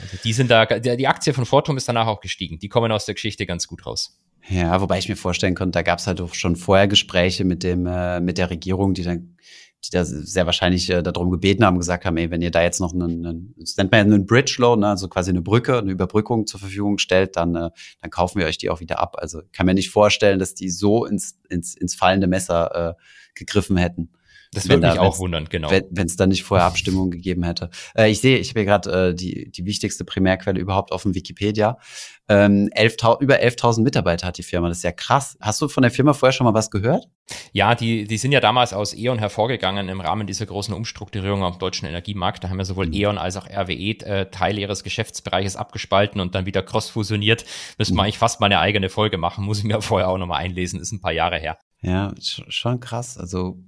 Also 0.00 0.16
die 0.24 0.32
sind 0.32 0.50
da, 0.50 0.66
die 0.66 1.06
Aktie 1.06 1.32
von 1.32 1.46
Fortum 1.46 1.76
ist 1.76 1.88
danach 1.88 2.06
auch 2.06 2.20
gestiegen. 2.20 2.58
Die 2.58 2.68
kommen 2.68 2.90
aus 2.92 3.06
der 3.06 3.14
Geschichte 3.14 3.46
ganz 3.46 3.66
gut 3.66 3.86
raus. 3.86 4.20
Ja, 4.48 4.80
wobei 4.80 4.98
ich 4.98 5.08
mir 5.08 5.16
vorstellen 5.16 5.54
konnte, 5.54 5.72
da 5.72 5.82
gab 5.82 5.98
es 5.98 6.06
halt 6.06 6.20
auch 6.20 6.34
schon 6.34 6.56
vorher 6.56 6.86
Gespräche 6.86 7.44
mit 7.44 7.62
dem, 7.62 7.86
äh, 7.86 8.20
mit 8.20 8.36
der 8.36 8.50
Regierung, 8.50 8.92
die 8.92 9.02
dann 9.02 9.36
die 9.84 9.90
da 9.90 10.04
sehr 10.04 10.46
wahrscheinlich 10.46 10.88
äh, 10.90 11.02
darum 11.02 11.30
gebeten 11.30 11.64
haben, 11.64 11.78
gesagt 11.78 12.04
haben, 12.04 12.16
ey, 12.16 12.30
wenn 12.30 12.42
ihr 12.42 12.50
da 12.50 12.62
jetzt 12.62 12.80
noch 12.80 12.92
einen, 12.92 13.26
einen 13.26 13.54
nennt 13.76 13.90
man 13.90 13.98
ja 13.98 14.14
einen 14.14 14.26
Bridge 14.26 14.56
Loan, 14.58 14.80
ne, 14.80 14.88
also 14.88 15.08
quasi 15.08 15.30
eine 15.30 15.42
Brücke, 15.42 15.78
eine 15.78 15.92
Überbrückung 15.92 16.46
zur 16.46 16.60
Verfügung 16.60 16.98
stellt, 16.98 17.36
dann, 17.36 17.54
äh, 17.54 17.70
dann 18.00 18.10
kaufen 18.10 18.38
wir 18.38 18.46
euch 18.46 18.58
die 18.58 18.70
auch 18.70 18.80
wieder 18.80 18.98
ab. 18.98 19.16
Also 19.18 19.42
kann 19.52 19.66
mir 19.66 19.74
nicht 19.74 19.90
vorstellen, 19.90 20.38
dass 20.38 20.54
die 20.54 20.70
so 20.70 21.04
ins, 21.04 21.38
ins, 21.48 21.76
ins 21.76 21.94
fallende 21.94 22.26
Messer 22.26 22.96
äh, 22.96 23.02
gegriffen 23.34 23.76
hätten. 23.76 24.10
Das 24.54 24.68
würde 24.68 24.86
mich 24.86 24.98
auch 24.98 25.18
wundern, 25.18 25.46
genau. 25.48 25.70
Wenn 25.70 26.06
es 26.06 26.16
da 26.16 26.26
nicht 26.26 26.44
vorher 26.44 26.66
Abstimmung 26.66 27.10
gegeben 27.10 27.42
hätte. 27.42 27.70
Äh, 27.96 28.10
ich 28.10 28.20
sehe, 28.20 28.38
ich 28.38 28.50
habe 28.50 28.60
hier 28.60 28.66
gerade 28.66 29.08
äh, 29.08 29.14
die, 29.14 29.50
die 29.50 29.64
wichtigste 29.64 30.04
Primärquelle 30.04 30.58
überhaupt 30.58 30.92
auf 30.92 31.02
dem 31.02 31.14
Wikipedia. 31.14 31.78
Ähm, 32.26 32.70
11, 32.72 32.96
über 33.20 33.36
11.000 33.36 33.82
Mitarbeiter 33.82 34.26
hat 34.26 34.38
die 34.38 34.42
Firma. 34.42 34.68
Das 34.68 34.78
ist 34.78 34.82
ja 34.82 34.92
krass. 34.92 35.36
Hast 35.40 35.60
du 35.60 35.68
von 35.68 35.82
der 35.82 35.90
Firma 35.90 36.14
vorher 36.14 36.32
schon 36.32 36.46
mal 36.46 36.54
was 36.54 36.70
gehört? 36.70 37.06
Ja, 37.52 37.74
die, 37.74 38.04
die 38.04 38.16
sind 38.16 38.32
ja 38.32 38.40
damals 38.40 38.72
aus 38.72 38.94
E.ON 38.94 39.18
hervorgegangen 39.18 39.88
im 39.88 40.00
Rahmen 40.00 40.26
dieser 40.26 40.46
großen 40.46 40.74
Umstrukturierung 40.74 41.44
am 41.44 41.58
deutschen 41.58 41.86
Energiemarkt. 41.86 42.42
Da 42.42 42.48
haben 42.48 42.58
ja 42.58 42.64
sowohl 42.64 42.86
mhm. 42.86 42.94
E.ON 42.94 43.18
als 43.18 43.36
auch 43.36 43.46
RWE 43.46 43.98
äh, 44.04 44.30
Teile 44.30 44.60
ihres 44.60 44.84
Geschäftsbereiches 44.84 45.56
abgespalten 45.56 46.20
und 46.20 46.34
dann 46.34 46.46
wieder 46.46 46.62
cross-fusioniert. 46.62 47.44
Müssen 47.76 47.92
wir 47.92 47.94
mhm. 47.94 48.00
eigentlich 48.00 48.18
fast 48.18 48.40
mal 48.40 48.46
eine 48.46 48.58
eigene 48.58 48.88
Folge 48.88 49.18
machen. 49.18 49.44
Muss 49.44 49.58
ich 49.58 49.64
mir 49.64 49.80
vorher 49.82 50.08
auch 50.08 50.18
nochmal 50.18 50.42
einlesen. 50.42 50.80
Ist 50.80 50.92
ein 50.92 51.00
paar 51.00 51.12
Jahre 51.12 51.38
her. 51.38 51.58
Ja, 51.82 52.14
schon 52.18 52.80
krass. 52.80 53.18
Also 53.18 53.58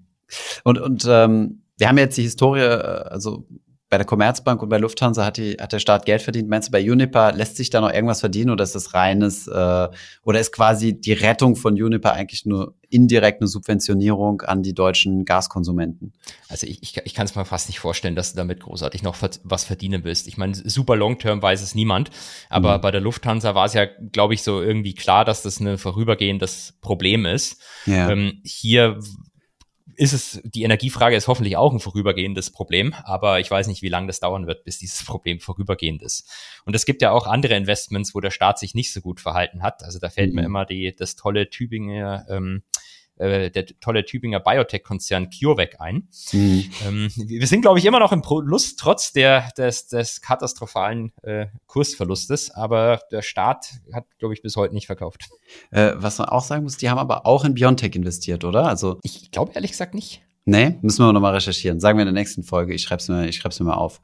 und, 0.64 0.78
und 0.78 1.06
ähm, 1.08 1.62
wir 1.78 1.88
haben 1.88 1.98
jetzt 1.98 2.16
die 2.16 2.22
Historie, 2.22 2.60
äh, 2.60 3.08
also 3.08 3.46
bei 3.88 3.98
der 3.98 4.06
Commerzbank 4.06 4.62
und 4.62 4.68
bei 4.68 4.78
Lufthansa 4.78 5.24
hat, 5.24 5.36
die, 5.36 5.56
hat 5.60 5.72
der 5.72 5.78
Staat 5.78 6.06
Geld 6.06 6.20
verdient. 6.20 6.48
Meinst 6.48 6.68
du, 6.68 6.72
bei 6.72 6.90
Uniper 6.90 7.30
lässt 7.30 7.56
sich 7.56 7.70
da 7.70 7.80
noch 7.80 7.92
irgendwas 7.92 8.18
verdienen 8.18 8.50
oder 8.50 8.64
ist 8.64 8.74
das 8.74 8.94
reines, 8.94 9.46
äh, 9.46 9.88
oder 10.22 10.40
ist 10.40 10.50
quasi 10.50 11.00
die 11.00 11.12
Rettung 11.12 11.54
von 11.54 11.80
Uniper 11.80 12.12
eigentlich 12.12 12.46
nur 12.46 12.74
indirekt 12.88 13.40
eine 13.40 13.46
Subventionierung 13.46 14.42
an 14.42 14.64
die 14.64 14.74
deutschen 14.74 15.24
Gaskonsumenten? 15.24 16.14
Also 16.48 16.66
ich, 16.66 16.82
ich, 16.82 16.96
ich 17.04 17.14
kann 17.14 17.26
es 17.26 17.36
mir 17.36 17.44
fast 17.44 17.68
nicht 17.68 17.78
vorstellen, 17.78 18.16
dass 18.16 18.32
du 18.32 18.38
damit 18.38 18.60
großartig 18.60 19.04
noch 19.04 19.16
was 19.44 19.64
verdienen 19.64 20.02
willst. 20.02 20.26
Ich 20.26 20.36
meine, 20.36 20.54
super 20.54 20.96
long-term 20.96 21.40
weiß 21.40 21.62
es 21.62 21.76
niemand, 21.76 22.10
aber 22.48 22.78
mhm. 22.78 22.80
bei 22.80 22.90
der 22.90 23.00
Lufthansa 23.00 23.54
war 23.54 23.66
es 23.66 23.74
ja, 23.74 23.86
glaube 24.10 24.34
ich, 24.34 24.42
so 24.42 24.60
irgendwie 24.60 24.94
klar, 24.94 25.24
dass 25.24 25.42
das 25.42 25.60
ein 25.60 25.78
vorübergehendes 25.78 26.74
Problem 26.80 27.24
ist. 27.24 27.62
Ja. 27.86 28.10
Ähm, 28.10 28.40
hier 28.44 28.98
ist 29.96 30.12
es, 30.12 30.40
die 30.44 30.62
Energiefrage 30.62 31.16
ist 31.16 31.28
hoffentlich 31.28 31.56
auch 31.56 31.72
ein 31.72 31.80
vorübergehendes 31.80 32.50
Problem, 32.50 32.94
aber 33.04 33.40
ich 33.40 33.50
weiß 33.50 33.66
nicht, 33.66 33.82
wie 33.82 33.88
lange 33.88 34.06
das 34.06 34.20
dauern 34.20 34.46
wird, 34.46 34.64
bis 34.64 34.78
dieses 34.78 35.04
Problem 35.04 35.40
vorübergehend 35.40 36.02
ist. 36.02 36.30
Und 36.64 36.74
es 36.74 36.84
gibt 36.84 37.02
ja 37.02 37.12
auch 37.12 37.26
andere 37.26 37.54
Investments, 37.54 38.14
wo 38.14 38.20
der 38.20 38.30
Staat 38.30 38.58
sich 38.58 38.74
nicht 38.74 38.92
so 38.92 39.00
gut 39.00 39.20
verhalten 39.20 39.62
hat. 39.62 39.82
Also 39.82 39.98
da 39.98 40.10
fällt 40.10 40.30
mhm. 40.30 40.36
mir 40.36 40.44
immer 40.44 40.66
die, 40.66 40.94
das 40.94 41.16
tolle 41.16 41.50
Tübinger 41.50 42.26
ähm, 42.28 42.62
äh, 43.16 43.50
der 43.50 43.66
tolle 43.80 44.04
Tübinger 44.04 44.40
Biotech-Konzern 44.40 45.30
CureVac 45.30 45.80
ein. 45.80 46.08
Mhm. 46.32 46.64
Ähm, 46.86 47.10
wir 47.16 47.46
sind, 47.46 47.62
glaube 47.62 47.78
ich, 47.78 47.84
immer 47.84 47.98
noch 47.98 48.12
im 48.12 48.22
Plus, 48.22 48.76
trotz 48.76 49.12
der, 49.12 49.50
des, 49.56 49.88
des 49.88 50.20
katastrophalen 50.20 51.12
äh, 51.22 51.46
Kursverlustes, 51.66 52.50
aber 52.50 53.00
der 53.10 53.22
Staat 53.22 53.68
hat, 53.92 54.04
glaube 54.18 54.34
ich, 54.34 54.42
bis 54.42 54.56
heute 54.56 54.74
nicht 54.74 54.86
verkauft. 54.86 55.28
Äh, 55.70 55.92
was 55.96 56.18
man 56.18 56.28
auch 56.28 56.42
sagen 56.42 56.64
muss, 56.64 56.76
die 56.76 56.90
haben 56.90 56.98
aber 56.98 57.26
auch 57.26 57.44
in 57.44 57.54
Biontech 57.54 57.94
investiert, 57.94 58.44
oder? 58.44 58.66
Also 58.66 58.98
ich 59.02 59.30
glaube 59.30 59.52
ehrlich 59.54 59.72
gesagt 59.72 59.94
nicht. 59.94 60.22
Nee, 60.44 60.78
müssen 60.80 61.04
wir 61.04 61.12
nochmal 61.12 61.34
recherchieren. 61.34 61.80
Sagen 61.80 61.98
wir 61.98 62.02
in 62.02 62.14
der 62.14 62.20
nächsten 62.20 62.44
Folge. 62.44 62.72
Ich 62.72 62.82
schreibe 62.82 63.00
es 63.00 63.08
mir, 63.08 63.28
ich 63.28 63.36
schreib's 63.36 63.58
mir 63.58 63.66
mal 63.66 63.74
auf. 63.74 64.00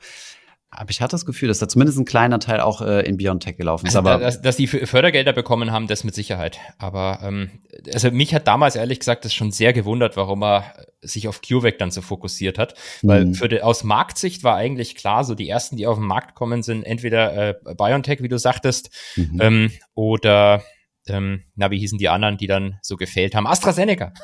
Aber 0.75 0.89
ich 0.89 1.03
hatte 1.03 1.11
das 1.11 1.27
Gefühl, 1.27 1.49
dass 1.49 1.59
da 1.59 1.69
zumindest 1.69 1.99
ein 1.99 2.07
kleiner 2.07 2.41
Teil 2.41 2.61
auch 2.61 2.81
äh, 2.81 3.07
in 3.07 3.19
Biontech 3.19 3.59
gelaufen 3.59 3.87
ist. 3.87 3.95
Also, 3.95 4.09
aber 4.09 4.25
dass, 4.25 4.41
dass 4.41 4.57
die 4.57 4.67
Fördergelder 4.67 5.35
bekommen 5.35 5.71
haben, 5.71 5.87
das 5.87 6.03
mit 6.03 6.15
Sicherheit. 6.15 6.59
Aber 6.79 7.19
ähm, 7.23 7.51
also 7.93 8.11
mich 8.11 8.35
hat 8.35 8.49
damals 8.49 8.75
ehrlich 8.75 8.99
gesagt 8.99 9.27
das 9.27 9.35
schon 9.35 9.51
sehr 9.51 9.75
gewundert, 9.75 10.17
warum 10.17 10.43
er 10.43 10.73
sich 11.03 11.29
auf 11.29 11.43
CureVac 11.43 11.79
dann 11.79 11.91
so 11.91 12.01
fokussiert 12.01 12.59
hat. 12.59 12.75
Weil 13.03 13.27
mhm. 13.27 13.35
für 13.35 13.51
die, 13.51 13.61
aus 13.61 13.85
Marktsicht 13.85 14.45
war 14.45 14.57
eigentlich 14.57 14.95
klar, 14.95 15.25
so 15.25 15.35
die 15.35 15.47
ersten, 15.47 15.77
die 15.77 15.87
auf 15.87 15.99
den 15.99 16.07
Markt 16.07 16.35
kommen, 16.35 16.63
sind 16.63 16.85
entweder 16.85 17.51
äh, 17.51 17.55
Biontech, 17.77 18.23
wie 18.23 18.29
du 18.29 18.39
sagtest, 18.39 18.89
mhm. 19.17 19.41
ähm, 19.43 19.73
oder 19.95 20.63
ähm, 21.07 21.43
na, 21.55 21.71
wie 21.71 21.79
hießen 21.79 21.99
die 21.99 22.09
anderen, 22.09 22.39
die 22.39 22.47
dann 22.47 22.79
so 22.81 22.97
gefehlt 22.97 23.35
haben? 23.35 23.47
AstraZeneca. 23.47 24.15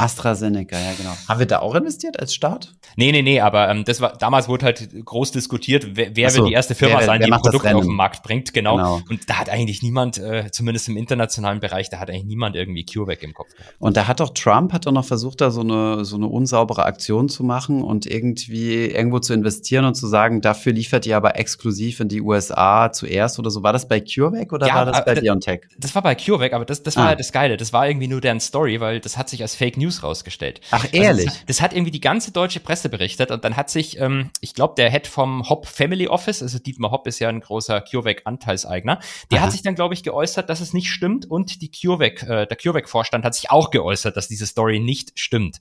AstraZeneca, 0.00 0.78
ja 0.78 0.92
genau. 0.96 1.10
Haben 1.28 1.40
wir 1.40 1.46
da 1.46 1.58
auch 1.58 1.74
investiert 1.74 2.20
als 2.20 2.32
Staat? 2.32 2.72
Nee, 2.94 3.10
nee, 3.10 3.22
nee, 3.22 3.40
aber 3.40 3.68
ähm, 3.68 3.84
das 3.84 4.00
war 4.00 4.16
damals 4.16 4.48
wurde 4.48 4.66
halt 4.66 4.88
groß 5.04 5.32
diskutiert, 5.32 5.96
wer, 5.96 6.14
wer 6.14 6.30
so, 6.30 6.38
wird 6.38 6.50
die 6.50 6.52
erste 6.52 6.76
Firma 6.76 7.00
wer, 7.00 7.06
sein, 7.06 7.18
wer 7.18 7.26
die 7.26 7.32
ein 7.32 7.40
Produkt 7.40 7.66
auf 7.66 7.84
den 7.84 7.94
Markt 7.94 8.22
bringt, 8.22 8.54
genau. 8.54 8.76
genau. 8.76 9.00
Und 9.10 9.28
da 9.28 9.40
hat 9.40 9.50
eigentlich 9.50 9.82
niemand, 9.82 10.18
äh, 10.18 10.52
zumindest 10.52 10.88
im 10.88 10.96
internationalen 10.96 11.58
Bereich, 11.58 11.90
da 11.90 11.98
hat 11.98 12.10
eigentlich 12.10 12.26
niemand 12.26 12.54
irgendwie 12.54 12.86
CureVac 12.86 13.24
im 13.24 13.34
Kopf 13.34 13.48
gehabt. 13.56 13.74
Und 13.80 13.96
da 13.96 14.06
hat 14.06 14.20
doch 14.20 14.32
Trump 14.34 14.72
hat 14.72 14.86
doch 14.86 14.92
noch 14.92 15.04
versucht, 15.04 15.40
da 15.40 15.50
so 15.50 15.62
eine 15.62 16.04
so 16.04 16.14
eine 16.14 16.28
unsaubere 16.28 16.84
Aktion 16.84 17.28
zu 17.28 17.42
machen 17.42 17.82
und 17.82 18.06
irgendwie 18.06 18.86
irgendwo 18.86 19.18
zu 19.18 19.34
investieren 19.34 19.84
und 19.84 19.96
zu 19.96 20.06
sagen, 20.06 20.40
dafür 20.40 20.72
liefert 20.72 21.06
ihr 21.06 21.16
aber 21.16 21.40
exklusiv 21.40 21.98
in 21.98 22.08
die 22.08 22.20
USA 22.20 22.92
zuerst 22.92 23.40
oder 23.40 23.50
so. 23.50 23.64
War 23.64 23.72
das 23.72 23.88
bei 23.88 24.00
CureVac 24.00 24.52
oder 24.52 24.68
ja, 24.68 24.76
war 24.76 24.84
das 24.86 25.04
bei 25.04 25.16
BioNTech? 25.16 25.62
Das 25.76 25.92
war 25.96 26.02
bei 26.02 26.14
CureVac, 26.14 26.52
aber 26.52 26.64
das, 26.64 26.84
das 26.84 26.94
war 26.94 27.06
ah. 27.06 27.08
halt 27.08 27.18
das 27.18 27.32
Geile. 27.32 27.56
Das 27.56 27.72
war 27.72 27.88
irgendwie 27.88 28.06
nur 28.06 28.20
deren 28.20 28.38
Story, 28.38 28.80
weil 28.80 29.00
das 29.00 29.16
hat 29.16 29.28
sich 29.28 29.42
als 29.42 29.56
Fake 29.56 29.76
News 29.76 29.87
rausgestellt. 30.02 30.60
Ach, 30.70 30.84
also 30.84 30.96
ehrlich? 30.96 31.26
Also 31.26 31.38
das, 31.38 31.46
das, 31.46 31.60
hat 31.62 31.72
irgendwie 31.72 31.90
die 31.90 32.00
ganze 32.00 32.32
deutsche 32.32 32.60
Presse 32.60 32.88
berichtet 32.88 33.30
und 33.30 33.44
dann 33.44 33.56
hat 33.56 33.70
sich, 33.70 33.98
ähm, 33.98 34.30
ich 34.40 34.54
glaube, 34.54 34.74
der 34.76 34.90
Head 34.90 35.06
vom 35.06 35.48
Hop 35.48 35.66
Family 35.66 36.08
Office, 36.08 36.42
also 36.42 36.58
Dietmar 36.58 36.90
Hopp 36.90 37.06
ist 37.06 37.18
ja 37.18 37.28
ein 37.28 37.40
großer 37.40 37.80
CureVac-Anteilseigner, 37.80 39.00
der 39.30 39.38
Aha. 39.38 39.46
hat 39.46 39.52
sich 39.52 39.62
dann, 39.62 39.74
glaube 39.74 39.94
ich, 39.94 40.02
geäußert, 40.02 40.48
dass 40.48 40.60
es 40.60 40.72
nicht 40.72 40.90
stimmt 40.90 41.26
und 41.30 41.62
die 41.62 41.70
CureVac, 41.70 42.22
äh, 42.22 42.46
der 42.46 42.56
CureVac-Vorstand 42.56 43.24
hat 43.24 43.34
sich 43.34 43.50
auch 43.50 43.70
geäußert, 43.70 44.16
dass 44.16 44.28
diese 44.28 44.46
Story 44.46 44.80
nicht 44.80 45.18
stimmt. 45.18 45.60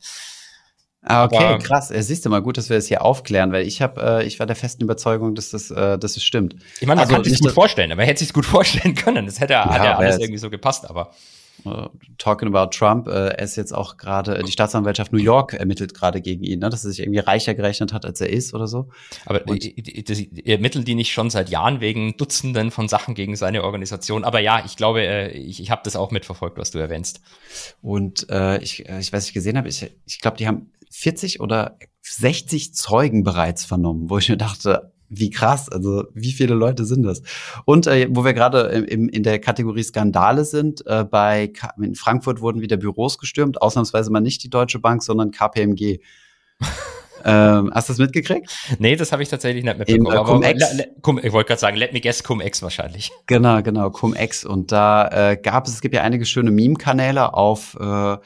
Ah, 1.09 1.23
okay, 1.23 1.37
Aber, 1.37 1.57
krass. 1.59 1.89
Ja, 1.89 2.01
siehst 2.01 2.25
du 2.25 2.29
mal, 2.29 2.41
gut, 2.41 2.57
dass 2.57 2.69
wir 2.69 2.75
das 2.75 2.87
hier 2.87 3.01
aufklären, 3.01 3.53
weil 3.53 3.65
ich 3.65 3.81
habe, 3.81 4.01
äh, 4.01 4.25
ich 4.25 4.39
war 4.39 4.45
der 4.45 4.57
festen 4.57 4.83
Überzeugung, 4.83 5.35
dass 5.35 5.51
das, 5.51 5.71
äh, 5.71 5.97
dass 5.97 6.17
es 6.17 6.23
stimmt. 6.23 6.55
Ich 6.81 6.87
meine, 6.87 6.99
man 6.99 7.07
also, 7.07 7.13
kann 7.13 7.23
sich 7.23 7.39
gut 7.39 7.51
vorstellen, 7.51 7.91
aber 7.93 8.01
er 8.01 8.09
hätte 8.09 8.19
sich 8.19 8.33
gut 8.33 8.45
vorstellen 8.45 8.93
können. 8.93 9.25
Das 9.25 9.39
hätte 9.39 9.53
ja, 9.53 9.69
hat 9.69 9.83
ja 9.83 9.97
alles 9.97 10.19
irgendwie 10.19 10.39
so 10.39 10.49
gepasst, 10.49 10.89
aber. 10.89 11.11
Uh, 11.65 11.89
talking 12.17 12.47
about 12.47 12.69
Trump, 12.69 13.07
äh, 13.07 13.29
er 13.29 13.39
ist 13.39 13.55
jetzt 13.55 13.73
auch 13.73 13.97
gerade, 13.97 14.43
die 14.43 14.51
Staatsanwaltschaft 14.51 15.11
New 15.11 15.19
York 15.19 15.53
ermittelt 15.53 15.93
gerade 15.93 16.21
gegen 16.21 16.43
ihn, 16.43 16.59
ne, 16.59 16.69
dass 16.69 16.83
er 16.83 16.91
sich 16.91 16.99
irgendwie 16.99 17.19
reicher 17.19 17.55
gerechnet 17.55 17.93
hat, 17.93 18.05
als 18.05 18.21
er 18.21 18.29
ist 18.29 18.53
oder 18.53 18.67
so. 18.67 18.89
Aber 19.25 19.41
und, 19.47 19.63
die, 19.63 20.45
ermitteln 20.45 20.85
die 20.85 20.95
nicht 20.95 21.11
schon 21.11 21.29
seit 21.29 21.49
Jahren 21.49 21.81
wegen 21.81 22.15
Dutzenden 22.17 22.71
von 22.71 22.87
Sachen 22.87 23.15
gegen 23.15 23.35
seine 23.35 23.63
Organisation? 23.63 24.23
Aber 24.23 24.39
ja, 24.39 24.63
ich 24.65 24.75
glaube, 24.75 25.01
äh, 25.01 25.31
ich, 25.31 25.61
ich 25.61 25.71
habe 25.71 25.81
das 25.83 25.95
auch 25.95 26.11
mitverfolgt, 26.11 26.57
was 26.57 26.71
du 26.71 26.77
erwähnst. 26.77 27.21
Und 27.81 28.29
äh, 28.29 28.61
ich, 28.61 28.87
äh, 28.87 28.99
ich 28.99 29.11
weiß, 29.11 29.27
ich 29.27 29.33
gesehen 29.33 29.57
habe, 29.57 29.67
ich, 29.67 29.91
ich 30.05 30.19
glaube, 30.19 30.37
die 30.37 30.47
haben 30.47 30.71
40 30.91 31.39
oder 31.39 31.77
60 32.01 32.73
Zeugen 32.73 33.23
bereits 33.23 33.65
vernommen, 33.65 34.09
wo 34.09 34.17
ich 34.17 34.29
mir 34.29 34.37
dachte, 34.37 34.91
wie 35.09 35.29
krass, 35.29 35.69
also 35.69 36.05
wie 36.13 36.31
viele 36.31 36.55
Leute 36.55 36.85
sind 36.85 37.03
das? 37.03 37.21
Und 37.65 37.87
äh, 37.87 38.07
wo 38.09 38.25
wir 38.25 38.33
gerade 38.33 38.61
im, 38.61 39.09
in 39.09 39.23
der 39.23 39.39
Kategorie 39.39 39.83
Skandale 39.83 40.45
sind, 40.45 40.85
äh, 40.85 41.03
bei 41.03 41.51
in 41.81 41.95
Frankfurt 41.95 42.41
wurden 42.41 42.61
wieder 42.61 42.77
Büros 42.77 43.17
gestürmt, 43.17 43.61
ausnahmsweise 43.61 44.11
mal 44.11 44.19
nicht 44.19 44.43
die 44.43 44.49
Deutsche 44.49 44.79
Bank, 44.79 45.03
sondern 45.03 45.31
KPMG. 45.31 45.99
ähm, 47.25 47.71
hast 47.73 47.89
du 47.89 47.93
das 47.93 47.99
mitgekriegt? 47.99 48.49
Nee, 48.79 48.95
das 48.95 49.11
habe 49.11 49.23
ich 49.23 49.29
tatsächlich 49.29 49.63
nicht 49.63 49.77
mitbekommen. 49.77 50.43
In, 50.43 50.59
äh, 50.59 50.59
Cum-Ex. 50.59 50.83
Cum, 51.01 51.19
ich 51.23 51.31
wollte 51.31 51.47
gerade 51.47 51.61
sagen, 51.61 51.77
let 51.77 51.93
me 51.93 52.01
guess, 52.01 52.23
Cum-Ex 52.23 52.61
wahrscheinlich. 52.61 53.11
Genau, 53.27 53.61
genau, 53.61 53.89
Cum-Ex. 53.89 54.45
Und 54.45 54.71
da 54.71 55.31
äh, 55.31 55.37
gab 55.37 55.67
es, 55.67 55.73
es 55.73 55.81
gibt 55.81 55.95
ja 55.95 56.01
einige 56.01 56.25
schöne 56.25 56.51
Meme-Kanäle 56.51 57.33
auf 57.33 57.77
äh, 57.79 58.17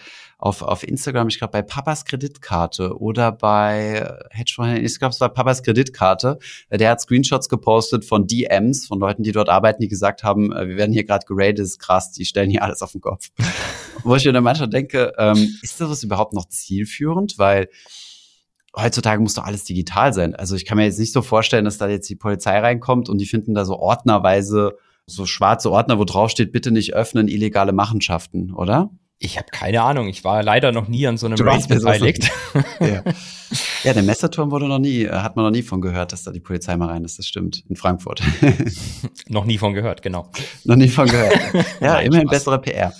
auf, 0.41 0.63
auf 0.63 0.83
Instagram, 0.83 1.27
ich 1.27 1.37
glaube 1.37 1.51
bei 1.51 1.61
Papas 1.61 2.03
Kreditkarte 2.03 2.97
oder 2.99 3.31
bei 3.31 4.11
Hedgefonds, 4.31 4.81
ich 4.81 4.97
glaube 4.97 5.13
es 5.13 5.21
war 5.21 5.29
Papas 5.29 5.61
Kreditkarte, 5.61 6.39
der 6.71 6.89
hat 6.89 6.99
Screenshots 6.99 7.47
gepostet 7.47 8.03
von 8.05 8.25
DMs, 8.25 8.87
von 8.87 8.99
Leuten, 8.99 9.21
die 9.21 9.33
dort 9.33 9.49
arbeiten, 9.49 9.83
die 9.83 9.87
gesagt 9.87 10.23
haben, 10.23 10.51
äh, 10.51 10.67
wir 10.67 10.77
werden 10.77 10.93
hier 10.93 11.03
gerade 11.03 11.27
geradet, 11.27 11.59
ist 11.59 11.77
krass, 11.77 12.11
die 12.11 12.25
stellen 12.25 12.49
hier 12.49 12.63
alles 12.63 12.81
auf 12.81 12.91
den 12.91 13.01
Kopf. 13.01 13.29
Wo 14.03 14.15
ich 14.15 14.25
mir 14.25 14.33
dann 14.33 14.43
manchmal 14.43 14.69
denke, 14.69 15.13
ähm, 15.19 15.57
ist 15.61 15.79
das 15.79 16.03
überhaupt 16.03 16.33
noch 16.33 16.49
zielführend? 16.49 17.37
Weil 17.37 17.69
heutzutage 18.75 19.21
muss 19.21 19.35
doch 19.35 19.43
alles 19.43 19.63
digital 19.63 20.11
sein. 20.11 20.33
Also 20.33 20.55
ich 20.55 20.65
kann 20.65 20.77
mir 20.77 20.85
jetzt 20.85 20.97
nicht 20.97 21.13
so 21.13 21.21
vorstellen, 21.21 21.65
dass 21.65 21.77
da 21.77 21.87
jetzt 21.87 22.09
die 22.09 22.15
Polizei 22.15 22.57
reinkommt 22.57 23.09
und 23.09 23.19
die 23.19 23.27
finden 23.27 23.53
da 23.53 23.63
so 23.63 23.77
ordnerweise 23.77 24.75
so 25.05 25.27
schwarze 25.27 25.69
Ordner, 25.69 25.99
wo 25.99 26.03
drauf 26.03 26.31
steht, 26.31 26.51
bitte 26.51 26.71
nicht 26.71 26.95
öffnen, 26.95 27.27
illegale 27.27 27.73
Machenschaften, 27.73 28.51
oder? 28.53 28.89
Ich 29.23 29.37
habe 29.37 29.49
keine 29.51 29.83
Ahnung. 29.83 30.07
Ich 30.07 30.23
war 30.23 30.41
leider 30.41 30.71
noch 30.71 30.87
nie 30.87 31.05
an 31.05 31.15
so 31.15 31.27
einem 31.27 31.35
du 31.35 31.43
Race 31.43 31.67
beteiligt. 31.67 32.31
ja. 32.79 33.03
ja, 33.83 33.93
der 33.93 34.01
Messerturm 34.01 34.49
wurde 34.49 34.67
noch 34.67 34.79
nie, 34.79 35.03
äh, 35.03 35.11
hat 35.11 35.35
man 35.35 35.45
noch 35.45 35.51
nie 35.51 35.61
von 35.61 35.79
gehört, 35.79 36.11
dass 36.11 36.23
da 36.23 36.31
die 36.31 36.39
Polizei 36.39 36.75
mal 36.75 36.89
rein 36.89 37.05
ist. 37.05 37.19
Das 37.19 37.27
stimmt. 37.27 37.63
In 37.69 37.75
Frankfurt. 37.75 38.23
noch 39.27 39.45
nie 39.45 39.59
von 39.59 39.75
gehört, 39.75 40.01
genau. 40.01 40.31
noch 40.63 40.75
nie 40.75 40.89
von 40.89 41.07
gehört. 41.07 41.37
Ja, 41.79 41.93
Nein, 41.93 42.07
immerhin 42.07 42.27
Spaß. 42.27 42.39
bessere 42.39 42.61
PR. 42.61 42.93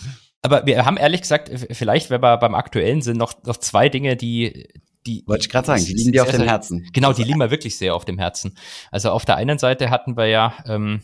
Aber 0.43 0.65
wir 0.67 0.86
haben 0.86 0.97
ehrlich 0.97 1.21
gesagt, 1.21 1.49
vielleicht, 1.71 2.12
wenn 2.12 2.21
wir 2.21 2.38
beim 2.38 2.53
aktuellen 2.53 3.01
sind, 3.01 3.17
noch, 3.17 3.34
noch 3.43 3.57
zwei 3.57 3.89
Dinge, 3.89 4.15
die, 4.15 4.67
die. 5.07 5.23
Wollte 5.25 5.45
ich 5.45 5.49
gerade 5.49 5.65
sagen, 5.65 5.84
die 5.84 5.93
liegen 5.93 6.12
dir 6.12 6.21
auf 6.21 6.29
dem 6.29 6.43
Herzen. 6.43 6.88
Genau, 6.93 7.13
die 7.13 7.23
liegen 7.23 7.39
mir 7.39 7.49
wirklich 7.49 7.77
sehr 7.77 7.95
auf 7.95 8.05
dem 8.05 8.19
Herzen. 8.19 8.55
Also 8.91 9.10
auf 9.10 9.25
der 9.25 9.38
einen 9.38 9.57
Seite 9.57 9.89
hatten 9.89 10.15
wir 10.17 10.27
ja 10.27 10.53
ähm, 10.67 11.01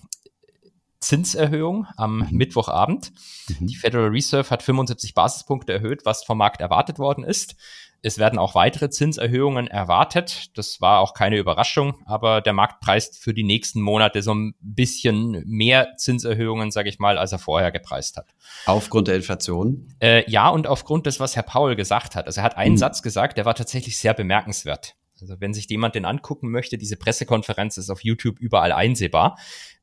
Zinserhöhung 0.99 1.88
am 1.95 2.19
mhm. 2.19 2.27
Mittwochabend. 2.31 3.12
Mhm. 3.60 3.67
Die 3.67 3.75
Federal 3.75 4.10
Reserve 4.10 4.49
hat 4.49 4.63
75 4.63 5.13
Basispunkte 5.13 5.73
erhöht, 5.73 6.01
was 6.05 6.23
vom 6.23 6.38
Markt 6.38 6.62
erwartet 6.62 6.99
worden 6.99 7.23
ist. 7.23 7.55
Es 8.03 8.19
werden 8.19 8.38
auch 8.38 8.53
weitere 8.53 8.89
Zinserhöhungen 8.89 9.67
erwartet. 9.67 10.55
Das 10.57 10.81
war 10.81 10.99
auch 10.99 11.13
keine 11.13 11.38
Überraschung, 11.38 11.95
aber 12.05 12.41
der 12.41 12.53
Markt 12.53 12.79
preist 12.79 13.17
für 13.17 13.33
die 13.33 13.43
nächsten 13.43 13.81
Monate 13.81 14.21
so 14.21 14.33
ein 14.33 14.53
bisschen 14.60 15.43
mehr 15.47 15.95
Zinserhöhungen, 15.97 16.69
sage 16.69 16.89
ich 16.89 16.99
mal, 16.99 17.17
als 17.17 17.31
er 17.31 17.39
vorher 17.39 17.71
gepreist 17.71 18.17
hat. 18.17 18.27
Aufgrund 18.65 19.07
der 19.07 19.15
Inflation? 19.15 19.88
Äh, 19.99 20.29
ja, 20.29 20.49
und 20.49 20.67
aufgrund 20.67 21.07
des, 21.07 21.19
was 21.19 21.36
Herr 21.36 21.43
Paul 21.43 21.75
gesagt 21.75 22.15
hat. 22.15 22.27
Also 22.27 22.41
er 22.41 22.43
hat 22.43 22.57
einen 22.57 22.73
mhm. 22.73 22.79
Satz 22.79 23.01
gesagt, 23.01 23.38
der 23.38 23.45
war 23.45 23.55
tatsächlich 23.55 23.97
sehr 23.97 24.13
bemerkenswert. 24.13 24.95
Also 25.19 25.36
wenn 25.39 25.53
sich 25.53 25.67
jemand 25.67 25.95
den 25.95 26.05
angucken 26.05 26.51
möchte, 26.51 26.77
diese 26.77 26.97
Pressekonferenz 26.97 27.77
ist 27.77 27.89
auf 27.89 28.03
YouTube 28.03 28.39
überall 28.39 28.71
einsehbar. 28.71 29.38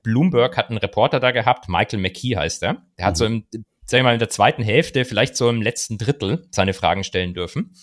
Bloomberg 0.05 0.57
hat 0.57 0.69
einen 0.69 0.79
Reporter 0.79 1.19
da 1.19 1.33
gehabt, 1.33 1.69
Michael 1.69 1.99
McKee 1.99 2.37
heißt 2.37 2.63
er. 2.63 2.83
Der 2.97 3.07
hat 3.07 3.15
mhm. 3.15 3.19
so 3.19 3.25
im, 3.25 3.47
sag 3.85 3.99
ich 3.99 4.05
mal, 4.05 4.13
in 4.13 4.21
der 4.21 4.31
zweiten 4.31 4.63
Hälfte, 4.63 5.05
vielleicht 5.05 5.37
so 5.37 5.49
im 5.51 5.61
letzten 5.61 5.99
Drittel 5.99 6.47
seine 6.53 6.75
Fragen 6.75 7.03
stellen 7.03 7.35
dürfen. 7.35 7.75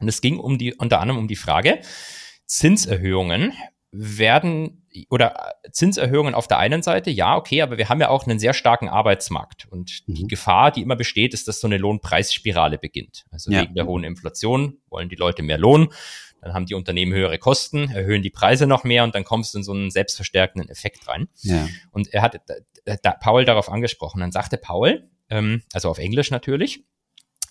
Und 0.00 0.08
es 0.08 0.22
ging 0.22 0.38
um 0.38 0.56
die, 0.56 0.74
unter 0.74 1.00
anderem 1.00 1.18
um 1.18 1.28
die 1.28 1.36
Frage, 1.36 1.80
Zinserhöhungen 2.46 3.52
werden 3.90 4.86
oder 5.10 5.54
Zinserhöhungen 5.70 6.34
auf 6.34 6.48
der 6.48 6.58
einen 6.58 6.82
Seite, 6.82 7.10
ja, 7.10 7.36
okay, 7.36 7.62
aber 7.62 7.78
wir 7.78 7.88
haben 7.88 8.00
ja 8.00 8.08
auch 8.08 8.26
einen 8.26 8.38
sehr 8.38 8.54
starken 8.54 8.88
Arbeitsmarkt. 8.88 9.66
Und 9.70 10.02
mhm. 10.06 10.14
die 10.14 10.26
Gefahr, 10.26 10.70
die 10.70 10.82
immer 10.82 10.96
besteht, 10.96 11.34
ist, 11.34 11.48
dass 11.48 11.60
so 11.60 11.66
eine 11.66 11.78
Lohnpreisspirale 11.78 12.78
beginnt. 12.78 13.24
Also 13.30 13.50
ja. 13.50 13.62
wegen 13.62 13.74
der 13.74 13.86
hohen 13.86 14.04
Inflation 14.04 14.78
wollen 14.88 15.08
die 15.08 15.16
Leute 15.16 15.42
mehr 15.42 15.58
Lohn 15.58 15.88
dann 16.40 16.54
haben 16.54 16.66
die 16.66 16.74
Unternehmen 16.74 17.12
höhere 17.12 17.38
Kosten, 17.38 17.90
erhöhen 17.90 18.22
die 18.22 18.30
Preise 18.30 18.66
noch 18.66 18.84
mehr 18.84 19.04
und 19.04 19.14
dann 19.14 19.24
kommst 19.24 19.54
du 19.54 19.58
in 19.58 19.64
so 19.64 19.72
einen 19.72 19.90
selbstverstärkenden 19.90 20.70
Effekt 20.70 21.08
rein. 21.08 21.28
Ja. 21.42 21.68
Und 21.90 22.12
er 22.12 22.22
hat 22.22 22.40
da, 22.84 22.96
da 22.96 23.12
Paul 23.12 23.44
darauf 23.44 23.70
angesprochen. 23.70 24.20
Dann 24.20 24.32
sagte 24.32 24.56
Paul, 24.56 25.08
ähm, 25.30 25.62
also 25.72 25.88
auf 25.90 25.98
Englisch 25.98 26.30
natürlich, 26.30 26.84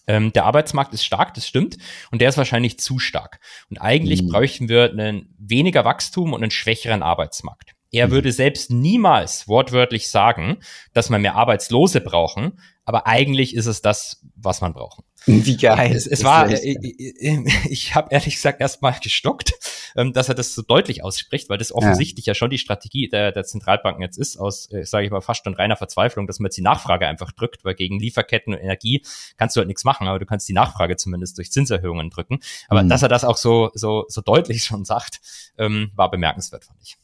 ähm, 0.07 0.31
der 0.31 0.45
Arbeitsmarkt 0.45 0.93
ist 0.93 1.03
stark, 1.03 1.33
das 1.33 1.47
stimmt, 1.47 1.77
und 2.11 2.21
der 2.21 2.29
ist 2.29 2.37
wahrscheinlich 2.37 2.79
zu 2.79 2.97
stark. 2.97 3.39
Und 3.69 3.77
eigentlich 3.77 4.23
mhm. 4.23 4.29
bräuchten 4.29 4.69
wir 4.69 4.89
einen 4.89 5.35
weniger 5.37 5.83
Wachstum 5.83 6.33
und 6.33 6.41
einen 6.41 6.51
schwächeren 6.51 7.03
Arbeitsmarkt. 7.03 7.73
Er 7.91 8.07
mhm. 8.07 8.11
würde 8.11 8.31
selbst 8.31 8.71
niemals 8.71 9.47
wortwörtlich 9.47 10.09
sagen, 10.09 10.57
dass 10.93 11.09
wir 11.09 11.19
mehr 11.19 11.35
Arbeitslose 11.35 12.01
brauchen, 12.01 12.59
aber 12.85 13.05
eigentlich 13.05 13.55
ist 13.55 13.65
es 13.65 13.81
das, 13.81 14.23
was 14.35 14.61
man 14.61 14.73
braucht. 14.73 15.03
Wie 15.25 15.57
geil. 15.57 15.93
Es, 15.93 16.07
es 16.07 16.23
war, 16.23 16.49
ich, 16.49 16.63
ich, 16.63 17.65
ich 17.69 17.95
habe 17.95 18.07
ehrlich 18.11 18.35
gesagt 18.35 18.61
erstmal 18.61 18.97
gestockt, 19.01 19.51
ähm, 19.97 20.13
dass 20.13 20.29
er 20.29 20.35
das 20.35 20.55
so 20.55 20.61
deutlich 20.61 21.03
ausspricht, 21.03 21.49
weil 21.49 21.57
das 21.57 21.73
offensichtlich 21.73 22.25
ja, 22.25 22.31
ja 22.31 22.35
schon 22.35 22.49
die 22.49 22.57
Strategie 22.57 23.09
der, 23.09 23.33
der 23.33 23.43
Zentralbanken 23.43 24.01
jetzt 24.01 24.17
ist, 24.17 24.37
aus, 24.37 24.71
äh, 24.71 24.85
sage 24.85 25.05
ich 25.05 25.11
mal, 25.11 25.19
fast 25.19 25.43
schon 25.43 25.53
reiner 25.53 25.75
Verzweiflung, 25.75 26.27
dass 26.27 26.39
man 26.39 26.45
jetzt 26.45 26.57
die 26.57 26.61
Nachfrage 26.61 27.07
einfach 27.07 27.33
drückt, 27.33 27.65
weil 27.65 27.75
gegen 27.75 27.99
Lieferketten 27.99 28.53
und 28.53 28.59
Energie 28.61 29.03
kannst 29.35 29.57
du 29.57 29.59
halt 29.59 29.67
nichts 29.67 29.83
machen, 29.83 30.07
aber 30.07 30.19
du 30.19 30.25
kannst 30.25 30.47
die 30.47 30.53
Nachfrage 30.53 30.95
zumindest 30.95 31.37
durch 31.37 31.51
Zinserhöhungen 31.51 32.09
drücken. 32.09 32.39
Aber 32.69 32.83
mhm. 32.83 32.87
dass 32.87 33.01
er 33.01 33.09
das 33.09 33.25
auch 33.25 33.37
so, 33.37 33.69
so, 33.73 34.05
so 34.07 34.21
deutlich 34.21 34.63
schon 34.63 34.85
sagt, 34.85 35.19
ähm, 35.57 35.91
war 35.95 36.09
bemerkenswert, 36.09 36.63
fand 36.63 36.79
ich. 36.81 36.97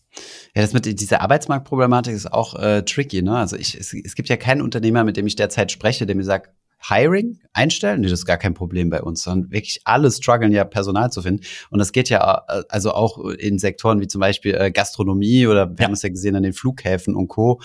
Ja, 0.55 0.61
das 0.61 0.73
mit 0.73 0.85
dieser 0.99 1.21
Arbeitsmarktproblematik 1.21 2.13
ist 2.13 2.31
auch 2.31 2.55
äh, 2.55 2.83
tricky, 2.83 3.21
ne? 3.21 3.37
Also 3.37 3.55
ich, 3.55 3.79
es, 3.79 3.93
es 3.93 4.15
gibt 4.15 4.29
ja 4.29 4.37
keinen 4.37 4.61
Unternehmer, 4.61 5.03
mit 5.03 5.17
dem 5.17 5.25
ich 5.25 5.35
derzeit 5.35 5.71
spreche, 5.71 6.05
der 6.05 6.15
mir 6.15 6.23
sagt, 6.23 6.51
Hiring 6.85 7.39
einstellen? 7.53 8.01
Nee, 8.01 8.07
das 8.09 8.19
ist 8.19 8.25
gar 8.25 8.37
kein 8.37 8.53
Problem 8.53 8.89
bei 8.89 9.01
uns, 9.01 9.23
sondern 9.23 9.51
wirklich 9.51 9.81
alle 9.85 10.11
strugglen 10.11 10.51
ja 10.51 10.65
Personal 10.65 11.11
zu 11.11 11.21
finden. 11.21 11.43
Und 11.69 11.79
das 11.79 11.91
geht 11.91 12.09
ja 12.09 12.43
äh, 12.47 12.63
also 12.69 12.91
auch 12.91 13.19
in 13.19 13.57
Sektoren 13.57 14.01
wie 14.01 14.07
zum 14.07 14.19
Beispiel 14.19 14.53
äh, 14.55 14.71
Gastronomie 14.71 15.47
oder 15.47 15.69
wir 15.69 15.77
ja. 15.79 15.85
haben 15.85 15.93
es 15.93 16.01
ja 16.01 16.09
gesehen 16.09 16.35
an 16.35 16.43
den 16.43 16.53
Flughäfen 16.53 17.15
und 17.15 17.29
Co. 17.29 17.61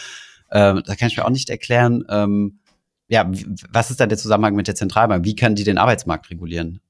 Ähm, 0.50 0.82
da 0.86 0.94
kann 0.94 1.08
ich 1.08 1.16
mir 1.16 1.24
auch 1.24 1.30
nicht 1.30 1.50
erklären, 1.50 2.04
ähm, 2.08 2.60
ja, 3.08 3.30
was 3.70 3.90
ist 3.90 4.00
da 4.00 4.06
der 4.06 4.18
Zusammenhang 4.18 4.54
mit 4.54 4.68
der 4.68 4.74
Zentralbank? 4.74 5.24
Wie 5.24 5.34
kann 5.34 5.54
die 5.54 5.64
den 5.64 5.78
Arbeitsmarkt 5.78 6.30
regulieren? 6.30 6.80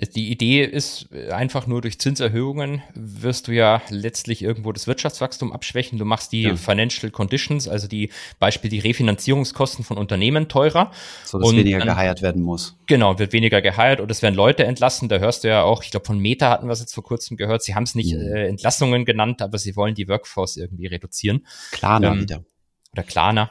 Die 0.00 0.30
Idee 0.30 0.62
ist 0.62 1.12
einfach 1.30 1.66
nur 1.66 1.80
durch 1.80 1.98
Zinserhöhungen 1.98 2.82
wirst 2.94 3.48
du 3.48 3.52
ja 3.52 3.82
letztlich 3.90 4.42
irgendwo 4.42 4.70
das 4.70 4.86
Wirtschaftswachstum 4.86 5.52
abschwächen. 5.52 5.98
Du 5.98 6.04
machst 6.04 6.30
die 6.30 6.42
ja. 6.42 6.54
Financial 6.56 7.10
Conditions, 7.10 7.66
also 7.66 7.88
die 7.88 8.10
Beispiel 8.38 8.70
die 8.70 8.78
Refinanzierungskosten 8.78 9.84
von 9.84 9.98
Unternehmen 9.98 10.48
teurer. 10.48 10.92
So 11.24 11.38
dass 11.38 11.48
und 11.48 11.56
weniger 11.56 11.78
dann, 11.78 11.88
geheiert 11.88 12.22
werden 12.22 12.42
muss. 12.42 12.76
Genau, 12.86 13.18
wird 13.18 13.32
weniger 13.32 13.60
geheiert 13.60 14.00
oder 14.00 14.12
es 14.12 14.22
werden 14.22 14.36
Leute 14.36 14.64
entlassen. 14.64 15.08
Da 15.08 15.18
hörst 15.18 15.42
du 15.42 15.48
ja 15.48 15.62
auch, 15.62 15.82
ich 15.82 15.90
glaube 15.90 16.06
von 16.06 16.20
Meta 16.20 16.50
hatten 16.50 16.68
wir 16.68 16.72
es 16.72 16.80
jetzt 16.80 16.94
vor 16.94 17.02
kurzem 17.02 17.36
gehört. 17.36 17.64
Sie 17.64 17.74
haben 17.74 17.82
es 17.82 17.96
nicht 17.96 18.14
mhm. 18.14 18.20
äh, 18.20 18.46
Entlassungen 18.46 19.04
genannt, 19.04 19.42
aber 19.42 19.58
sie 19.58 19.74
wollen 19.74 19.96
die 19.96 20.06
Workforce 20.06 20.58
irgendwie 20.58 20.86
reduzieren. 20.86 21.44
Klarna 21.72 22.12
ähm, 22.12 22.20
wieder. 22.20 22.44
Oder 22.92 23.02
Klarna. 23.02 23.50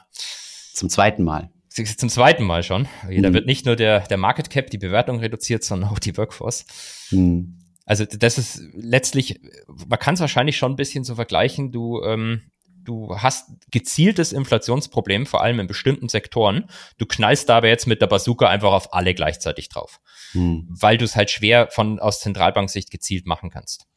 Zum 0.73 0.89
zweiten 0.89 1.23
Mal 1.23 1.49
zum 1.85 2.09
zweiten 2.09 2.43
Mal 2.43 2.63
schon. 2.63 2.87
Da 3.03 3.29
mhm. 3.29 3.33
wird 3.33 3.45
nicht 3.45 3.65
nur 3.65 3.75
der, 3.75 4.01
der 4.01 4.17
Market 4.17 4.49
Cap, 4.49 4.69
die 4.69 4.77
Bewertung 4.77 5.19
reduziert, 5.19 5.63
sondern 5.63 5.89
auch 5.89 5.99
die 5.99 6.17
Workforce. 6.17 6.65
Mhm. 7.11 7.59
Also 7.85 8.05
das 8.05 8.37
ist 8.37 8.61
letztlich, 8.73 9.39
man 9.87 9.97
kann 9.97 10.15
es 10.15 10.19
wahrscheinlich 10.19 10.57
schon 10.57 10.73
ein 10.73 10.75
bisschen 10.75 11.05
so 11.05 11.15
vergleichen, 11.15 11.71
du, 11.71 12.03
ähm, 12.03 12.41
du 12.83 13.15
hast 13.17 13.49
gezieltes 13.71 14.33
Inflationsproblem, 14.33 15.25
vor 15.25 15.41
allem 15.41 15.59
in 15.59 15.67
bestimmten 15.67 16.09
Sektoren. 16.09 16.65
Du 16.97 17.05
knallst 17.05 17.47
da 17.47 17.57
aber 17.57 17.69
jetzt 17.69 17.87
mit 17.87 18.01
der 18.01 18.07
Bazooka 18.07 18.47
einfach 18.47 18.73
auf 18.73 18.93
alle 18.93 19.13
gleichzeitig 19.13 19.69
drauf, 19.69 20.01
mhm. 20.33 20.67
weil 20.69 20.97
du 20.97 21.05
es 21.05 21.15
halt 21.15 21.29
schwer 21.29 21.69
von 21.71 21.99
aus 21.99 22.19
Zentralbanksicht 22.19 22.91
gezielt 22.91 23.25
machen 23.25 23.49
kannst. 23.49 23.87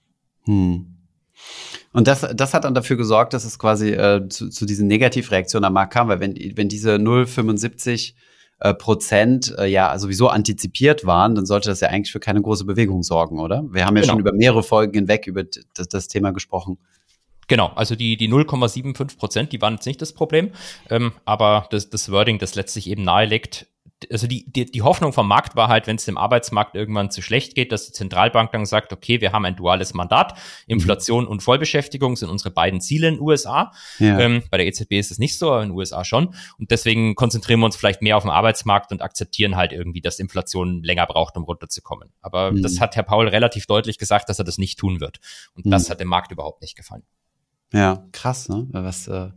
Mhm. 0.47 1.00
Und 1.93 2.07
das, 2.07 2.27
das 2.35 2.55
hat 2.55 2.65
dann 2.65 2.75
dafür 2.75 2.97
gesorgt, 2.97 3.33
dass 3.33 3.45
es 3.45 3.59
quasi 3.59 3.91
äh, 3.91 4.29
zu, 4.29 4.49
zu 4.49 4.65
diesen 4.65 4.87
Negativreaktionen 4.87 5.67
am 5.67 5.73
Markt 5.73 5.93
kam, 5.93 6.09
weil 6.09 6.21
wenn, 6.21 6.37
wenn 6.55 6.69
diese 6.69 6.97
0,75 6.97 8.15
äh, 8.61 8.75
Prozent 8.75 9.55
äh, 9.59 9.67
ja 9.67 9.99
sowieso 9.99 10.29
antizipiert 10.29 11.05
waren, 11.05 11.35
dann 11.35 11.47
sollte 11.47 11.69
das 11.71 11.81
ja 11.81 11.89
eigentlich 11.89 12.13
für 12.13 12.21
keine 12.21 12.43
große 12.43 12.65
Bewegung 12.65 13.03
sorgen, 13.03 13.41
oder? 13.41 13.65
Wir 13.71 13.87
haben 13.87 13.97
ja 13.97 14.03
genau. 14.03 14.13
schon 14.13 14.21
über 14.21 14.33
mehrere 14.33 14.63
Folgen 14.63 14.93
hinweg 14.93 15.27
über 15.27 15.45
das, 15.45 15.89
das 15.89 16.09
Thema 16.09 16.33
gesprochen. 16.33 16.79
Genau, 17.49 17.73
also 17.75 17.97
die, 17.97 18.17
die 18.17 18.29
0,75 18.29 19.19
Prozent, 19.19 19.53
die 19.53 19.61
waren 19.61 19.75
jetzt 19.75 19.87
nicht 19.87 20.01
das 20.01 20.13
Problem, 20.13 20.53
ähm, 20.89 21.13
aber 21.25 21.67
das, 21.71 21.91
das 21.91 22.13
Wording, 22.13 22.39
das 22.39 22.55
letztlich 22.55 22.89
eben 22.89 23.03
nahelegt, 23.03 23.67
also 24.11 24.27
die, 24.27 24.51
die, 24.51 24.65
die 24.65 24.83
Hoffnung 24.83 25.13
vom 25.13 25.29
Markt 25.29 25.57
war 25.57 25.69
halt, 25.69 25.87
wenn 25.87 25.97
es 25.97 26.05
dem 26.05 26.17
Arbeitsmarkt 26.17 26.75
irgendwann 26.75 27.11
zu 27.11 27.21
schlecht 27.23 27.55
geht, 27.55 27.73
dass 27.73 27.87
die 27.87 27.93
Zentralbank 27.93 28.51
dann 28.53 28.65
sagt, 28.65 28.93
okay, 28.93 29.21
wir 29.21 29.33
haben 29.33 29.45
ein 29.45 29.57
duales 29.57 29.95
Mandat, 29.95 30.39
Inflation 30.67 31.25
mhm. 31.25 31.31
und 31.31 31.43
Vollbeschäftigung 31.43 32.17
sind 32.17 32.31
unsere 32.31 32.51
beiden 32.51 32.81
Ziele 32.81 33.09
in 33.09 33.15
den 33.15 33.23
USA. 33.23 33.73
Ja. 33.99 34.19
Ähm, 34.19 34.43
bei 34.51 34.57
der 34.57 34.67
EZB 34.67 34.93
ist 34.93 35.11
es 35.11 35.19
nicht 35.19 35.39
so, 35.39 35.51
aber 35.53 35.63
in 35.63 35.71
den 35.71 35.77
USA 35.77 36.05
schon. 36.05 36.35
Und 36.59 36.71
deswegen 36.71 37.15
konzentrieren 37.15 37.61
wir 37.61 37.67
uns 37.67 37.77
vielleicht 37.77 38.03
mehr 38.03 38.17
auf 38.17 38.23
den 38.23 38.31
Arbeitsmarkt 38.31 38.93
und 38.93 39.03
akzeptieren 39.03 39.57
halt 39.57 39.73
irgendwie, 39.73 40.01
dass 40.01 40.19
Inflation 40.19 40.83
länger 40.83 41.07
braucht, 41.07 41.37
um 41.37 41.45
runterzukommen. 41.45 42.11
Aber 42.23 42.53
mhm. 42.53 42.63
das 42.63 42.81
hat 42.81 42.97
Herr 42.97 43.03
Paul 43.03 43.29
relativ 43.29 43.67
deutlich 43.67 43.99
gesagt, 43.99 44.29
dass 44.29 44.39
er 44.39 44.45
das 44.45 44.59
nicht 44.59 44.79
tun 44.79 45.01
wird. 45.01 45.19
Und 45.55 45.67
mhm. 45.67 45.71
das 45.71 45.91
hat 45.91 46.01
dem 46.01 46.09
Markt 46.09 46.33
überhaupt 46.33 46.63
nicht 46.63 46.77
gefallen. 46.77 47.03
Ja, 47.73 48.05
krass, 48.13 48.49
ne? 48.49 48.67
Was, 48.73 49.07
äh, 49.07 49.29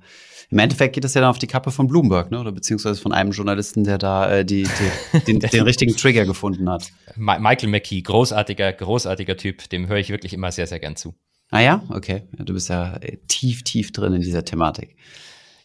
Im 0.50 0.60
Endeffekt 0.60 0.96
geht 0.96 1.04
das 1.04 1.14
ja 1.14 1.22
dann 1.22 1.30
auf 1.30 1.40
die 1.40 1.48
Kappe 1.48 1.72
von 1.72 1.88
Bloomberg, 1.88 2.32
ne? 2.32 2.40
Oder 2.40 2.52
beziehungsweise 2.52 3.00
von 3.00 3.14
einem 3.14 3.32
Journalisten, 3.32 3.84
der 3.84 3.98
da 3.98 4.32
äh, 4.32 4.46
die, 4.46 4.64
die, 4.64 5.20
den, 5.28 5.40
den 5.40 5.64
richtigen 5.64 5.96
Trigger 5.96 6.26
gefunden 6.26 6.70
hat. 6.70 6.92
Michael 7.16 7.70
McKee, 7.70 8.02
großartiger, 8.02 8.74
großartiger 8.74 9.38
Typ, 9.38 9.70
dem 9.70 9.88
höre 9.88 9.98
ich 9.98 10.10
wirklich 10.10 10.34
immer 10.34 10.52
sehr, 10.52 10.68
sehr 10.68 10.80
gern 10.80 10.96
zu. 10.96 11.14
Ah 11.52 11.60
ja, 11.60 11.84
okay. 11.90 12.24
Du 12.32 12.54
bist 12.54 12.70
ja 12.70 12.96
äh, 12.96 13.18
tief, 13.28 13.64
tief 13.64 13.92
drin 13.92 14.14
in 14.14 14.22
dieser 14.22 14.44
Thematik. 14.44 14.96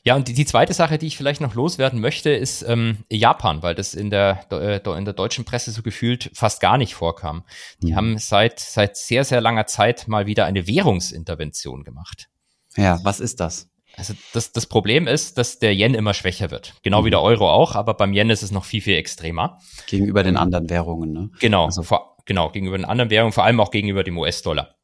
Ja, 0.04 0.14
und 0.16 0.28
die, 0.28 0.34
die 0.34 0.46
zweite 0.46 0.72
Sache, 0.74 0.98
die 0.98 1.06
ich 1.06 1.16
vielleicht 1.16 1.40
noch 1.40 1.54
loswerden 1.54 2.00
möchte, 2.00 2.30
ist 2.30 2.62
ähm, 2.62 2.98
Japan, 3.10 3.62
weil 3.62 3.74
das 3.74 3.94
in 3.94 4.10
der, 4.10 4.40
äh, 4.50 4.80
in 4.96 5.04
der 5.04 5.14
deutschen 5.14 5.44
Presse 5.44 5.70
so 5.70 5.82
gefühlt 5.82 6.30
fast 6.34 6.60
gar 6.60 6.78
nicht 6.78 6.94
vorkam. 6.94 7.44
Die 7.82 7.92
mhm. 7.92 7.96
haben 7.96 8.18
seit, 8.18 8.60
seit 8.60 8.96
sehr, 8.96 9.24
sehr 9.24 9.40
langer 9.40 9.66
Zeit 9.66 10.08
mal 10.08 10.26
wieder 10.26 10.46
eine 10.46 10.66
Währungsintervention 10.66 11.84
gemacht. 11.84 12.28
Ja, 12.78 12.98
was 13.02 13.20
ist 13.20 13.40
das? 13.40 13.68
Also 13.96 14.14
das, 14.32 14.52
das 14.52 14.66
Problem 14.66 15.08
ist, 15.08 15.38
dass 15.38 15.58
der 15.58 15.74
Yen 15.74 15.94
immer 15.94 16.14
schwächer 16.14 16.50
wird. 16.50 16.74
Genau 16.82 17.00
mhm. 17.00 17.06
wie 17.06 17.10
der 17.10 17.20
Euro 17.20 17.50
auch, 17.50 17.74
aber 17.74 17.94
beim 17.94 18.12
Yen 18.12 18.30
ist 18.30 18.42
es 18.42 18.52
noch 18.52 18.64
viel, 18.64 18.80
viel 18.80 18.96
extremer. 18.96 19.60
Gegenüber 19.86 20.22
den 20.22 20.36
anderen 20.36 20.70
Währungen, 20.70 21.12
ne? 21.12 21.30
Genau, 21.40 21.66
also. 21.66 21.82
vor, 21.82 22.16
genau, 22.24 22.50
gegenüber 22.50 22.78
den 22.78 22.84
anderen 22.84 23.10
Währungen, 23.10 23.32
vor 23.32 23.44
allem 23.44 23.58
auch 23.60 23.72
gegenüber 23.72 24.04
dem 24.04 24.16
US-Dollar. 24.16 24.76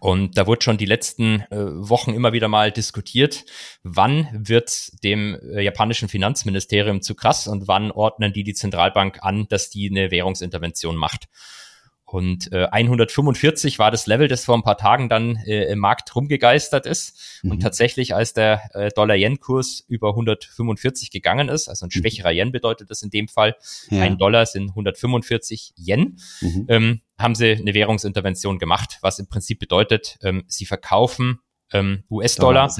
Und 0.00 0.36
da 0.36 0.46
wurde 0.46 0.62
schon 0.62 0.76
die 0.76 0.84
letzten 0.84 1.40
äh, 1.50 1.56
Wochen 1.58 2.12
immer 2.12 2.32
wieder 2.32 2.48
mal 2.48 2.70
diskutiert, 2.70 3.44
wann 3.82 4.28
wird 4.32 4.90
dem 5.02 5.34
äh, 5.34 5.62
japanischen 5.62 6.08
Finanzministerium 6.08 7.00
zu 7.00 7.14
krass 7.14 7.48
und 7.48 7.68
wann 7.68 7.90
ordnen 7.90 8.32
die 8.32 8.44
die 8.44 8.54
Zentralbank 8.54 9.18
an, 9.22 9.46
dass 9.48 9.70
die 9.70 9.88
eine 9.90 10.10
Währungsintervention 10.10 10.96
macht. 10.96 11.28
Und 12.10 12.50
äh, 12.52 12.66
145 12.70 13.78
war 13.78 13.90
das 13.90 14.06
Level, 14.06 14.28
das 14.28 14.46
vor 14.46 14.56
ein 14.56 14.62
paar 14.62 14.78
Tagen 14.78 15.10
dann 15.10 15.36
äh, 15.44 15.64
im 15.64 15.78
Markt 15.78 16.14
rumgegeistert 16.16 16.86
ist. 16.86 17.40
Mhm. 17.42 17.50
Und 17.50 17.60
tatsächlich, 17.60 18.14
als 18.14 18.32
der 18.32 18.70
äh, 18.74 18.88
Dollar-Yen-Kurs 18.88 19.84
über 19.88 20.10
145 20.10 21.10
gegangen 21.10 21.50
ist, 21.50 21.68
also 21.68 21.84
ein 21.84 21.90
mhm. 21.92 22.00
schwächerer 22.00 22.32
Yen 22.32 22.50
bedeutet 22.50 22.90
das 22.90 23.02
in 23.02 23.10
dem 23.10 23.28
Fall, 23.28 23.56
ja. 23.90 24.02
ein 24.02 24.16
Dollar 24.16 24.46
sind 24.46 24.70
145 24.70 25.74
Yen, 25.76 26.18
mhm. 26.40 26.64
ähm, 26.68 27.00
haben 27.18 27.34
sie 27.34 27.52
eine 27.52 27.74
Währungsintervention 27.74 28.58
gemacht, 28.58 28.98
was 29.02 29.18
im 29.18 29.26
Prinzip 29.26 29.58
bedeutet, 29.58 30.18
ähm, 30.22 30.44
sie 30.46 30.64
verkaufen 30.64 31.40
ähm, 31.74 32.04
US-Dollar, 32.10 32.70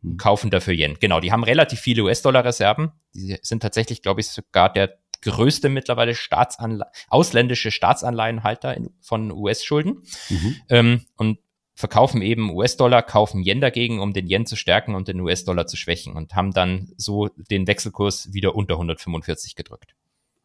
mhm. 0.00 0.16
kaufen 0.16 0.50
dafür 0.50 0.72
Yen. 0.72 0.96
Genau, 1.00 1.20
die 1.20 1.32
haben 1.32 1.44
relativ 1.44 1.80
viele 1.80 2.04
US-Dollar-Reserven. 2.04 2.92
Die 3.14 3.36
sind 3.42 3.60
tatsächlich, 3.60 4.00
glaube 4.00 4.22
ich, 4.22 4.28
sogar 4.28 4.72
der 4.72 4.98
größte 5.22 5.68
mittlerweile 5.68 6.14
Staatsanle 6.14 6.86
ausländische 7.08 7.70
Staatsanleihenhalter 7.70 8.76
in, 8.76 8.90
von 9.00 9.30
US-Schulden 9.30 10.02
mhm. 10.28 10.56
ähm, 10.68 11.06
und 11.16 11.38
verkaufen 11.74 12.22
eben 12.22 12.50
US-Dollar, 12.50 13.02
kaufen 13.02 13.42
Yen 13.42 13.60
dagegen, 13.60 14.00
um 14.00 14.12
den 14.12 14.28
Yen 14.28 14.46
zu 14.46 14.56
stärken 14.56 14.94
und 14.94 15.08
den 15.08 15.20
US-Dollar 15.20 15.66
zu 15.66 15.76
schwächen 15.76 16.14
und 16.14 16.34
haben 16.34 16.52
dann 16.52 16.92
so 16.96 17.28
den 17.50 17.66
Wechselkurs 17.66 18.32
wieder 18.32 18.54
unter 18.54 18.74
145 18.74 19.54
gedrückt. 19.54 19.94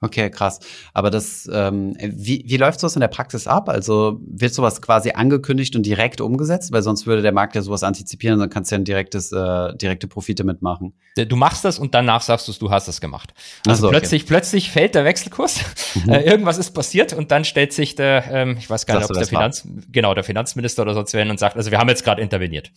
Okay, 0.05 0.29
krass. 0.29 0.59
Aber 0.93 1.09
das, 1.09 1.49
ähm, 1.51 1.97
wie, 1.99 2.43
wie 2.45 2.57
läuft 2.57 2.79
sowas 2.79 2.95
in 2.95 2.99
der 2.99 3.07
Praxis 3.07 3.47
ab? 3.47 3.69
Also 3.69 4.19
wird 4.21 4.53
sowas 4.53 4.79
quasi 4.83 5.11
angekündigt 5.11 5.75
und 5.75 5.83
direkt 5.83 6.21
umgesetzt? 6.21 6.71
Weil 6.71 6.83
sonst 6.83 7.07
würde 7.07 7.23
der 7.23 7.31
Markt 7.31 7.55
ja 7.55 7.63
sowas 7.63 7.81
antizipieren 7.81 8.35
und 8.35 8.41
dann 8.41 8.51
kannst 8.51 8.69
du 8.69 8.75
ja 8.75 8.81
ein 8.81 8.85
direktes, 8.85 9.31
äh, 9.31 9.75
direkte 9.75 10.07
Profite 10.07 10.43
mitmachen. 10.43 10.93
Du 11.15 11.35
machst 11.35 11.65
das 11.65 11.79
und 11.79 11.95
danach 11.95 12.21
sagst 12.21 12.47
du, 12.47 12.53
du 12.53 12.69
hast 12.69 12.87
es 12.87 13.01
gemacht. 13.01 13.33
Also 13.65 13.87
so, 13.87 13.89
plötzlich, 13.89 14.23
okay. 14.23 14.27
plötzlich 14.27 14.69
fällt 14.69 14.93
der 14.93 15.05
Wechselkurs, 15.05 15.61
mhm. 15.95 16.09
äh, 16.13 16.21
irgendwas 16.21 16.59
ist 16.59 16.71
passiert 16.71 17.13
und 17.13 17.31
dann 17.31 17.45
stellt 17.45 17.73
sich 17.73 17.95
der, 17.95 18.25
ähm, 18.29 18.57
ich 18.59 18.69
weiß 18.69 18.85
gar 18.85 18.99
nicht, 18.99 19.09
ob 19.09 19.17
der 19.17 19.25
Finanz, 19.25 19.65
war? 19.65 19.81
genau, 19.91 20.13
der 20.13 20.23
Finanzminister 20.23 20.83
oder 20.83 20.93
sonst 20.93 21.13
wer 21.13 21.21
hin 21.21 21.31
und 21.31 21.39
sagt, 21.39 21.57
also 21.57 21.71
wir 21.71 21.79
haben 21.79 21.89
jetzt 21.89 22.03
gerade 22.03 22.21
interveniert. 22.21 22.71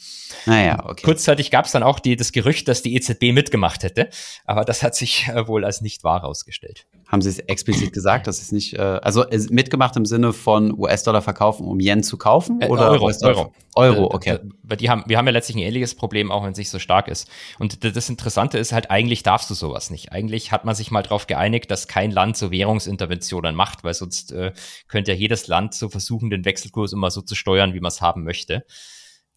Naja, 0.47 0.83
okay. 0.87 1.05
Kurzzeitig 1.05 1.51
gab 1.51 1.67
es 1.67 1.73
dann 1.73 1.83
auch 1.83 1.99
die, 1.99 2.17
das 2.17 2.33
Gerücht, 2.33 2.69
dass 2.69 2.81
die 2.81 2.95
EZB 2.95 3.33
mitgemacht 3.33 3.83
hätte, 3.83 4.09
aber 4.47 4.65
das 4.65 4.83
hat 4.83 4.95
sich 4.95 5.29
äh, 5.29 5.47
wohl 5.47 5.67
als 5.67 5.83
nicht 5.83 6.05
wahr 6.05 6.23
herausgestellt. 6.23 6.87
Haben 7.09 7.18
Sie 7.21 7.29
es 7.29 7.39
explizit 7.39 7.93
gesagt, 7.93 8.27
dass 8.27 8.41
es 8.41 8.53
nicht, 8.53 8.75
äh, 8.75 8.81
also 8.81 9.25
mitgemacht 9.51 9.97
im 9.97 10.05
Sinne 10.05 10.33
von 10.33 10.77
US-Dollar 10.79 11.23
verkaufen, 11.23 11.67
um 11.67 11.81
Yen 11.81 12.03
zu 12.03 12.17
kaufen? 12.17 12.61
Äh, 12.61 12.69
oder 12.69 12.91
Euro, 12.91 13.11
Euro. 13.23 13.53
Euro, 13.75 14.03
äh, 14.03 14.15
okay. 14.15 14.39
Weil 14.63 14.77
die 14.77 14.91
haben, 14.91 15.05
wir 15.07 15.19
haben 15.19 15.27
ja 15.27 15.33
letztlich 15.33 15.57
ein 15.57 15.63
ähnliches 15.63 15.95
Problem, 15.95 16.31
auch 16.31 16.45
wenn 16.45 16.53
es 16.53 16.59
nicht 16.59 16.71
so 16.71 16.79
stark 16.79 17.09
ist. 17.09 17.29
Und 17.59 17.85
das 17.85 18.09
Interessante 18.09 18.59
ist 18.59 18.73
halt, 18.73 18.91
eigentlich 18.91 19.23
darfst 19.23 19.49
du 19.51 19.55
sowas 19.55 19.91
nicht. 19.91 20.13
Eigentlich 20.13 20.53
hat 20.53 20.65
man 20.65 20.75
sich 20.75 20.91
mal 20.91 21.03
darauf 21.03 21.27
geeinigt, 21.27 21.71
dass 21.71 21.89
kein 21.89 22.11
Land 22.11 22.37
so 22.37 22.51
Währungsinterventionen 22.51 23.55
macht, 23.55 23.85
weil 23.85 23.95
sonst 23.95 24.33
äh, 24.33 24.53
könnte 24.89 25.13
ja 25.13 25.19
jedes 25.19 25.47
Land 25.47 25.75
so 25.75 25.89
versuchen, 25.89 26.31
den 26.31 26.45
Wechselkurs 26.45 26.93
immer 26.93 27.11
so 27.11 27.23
zu 27.23 27.35
steuern, 27.35 27.75
wie 27.75 27.81
man 27.81 27.91
es 27.91 28.01
haben 28.01 28.25
möchte. 28.25 28.65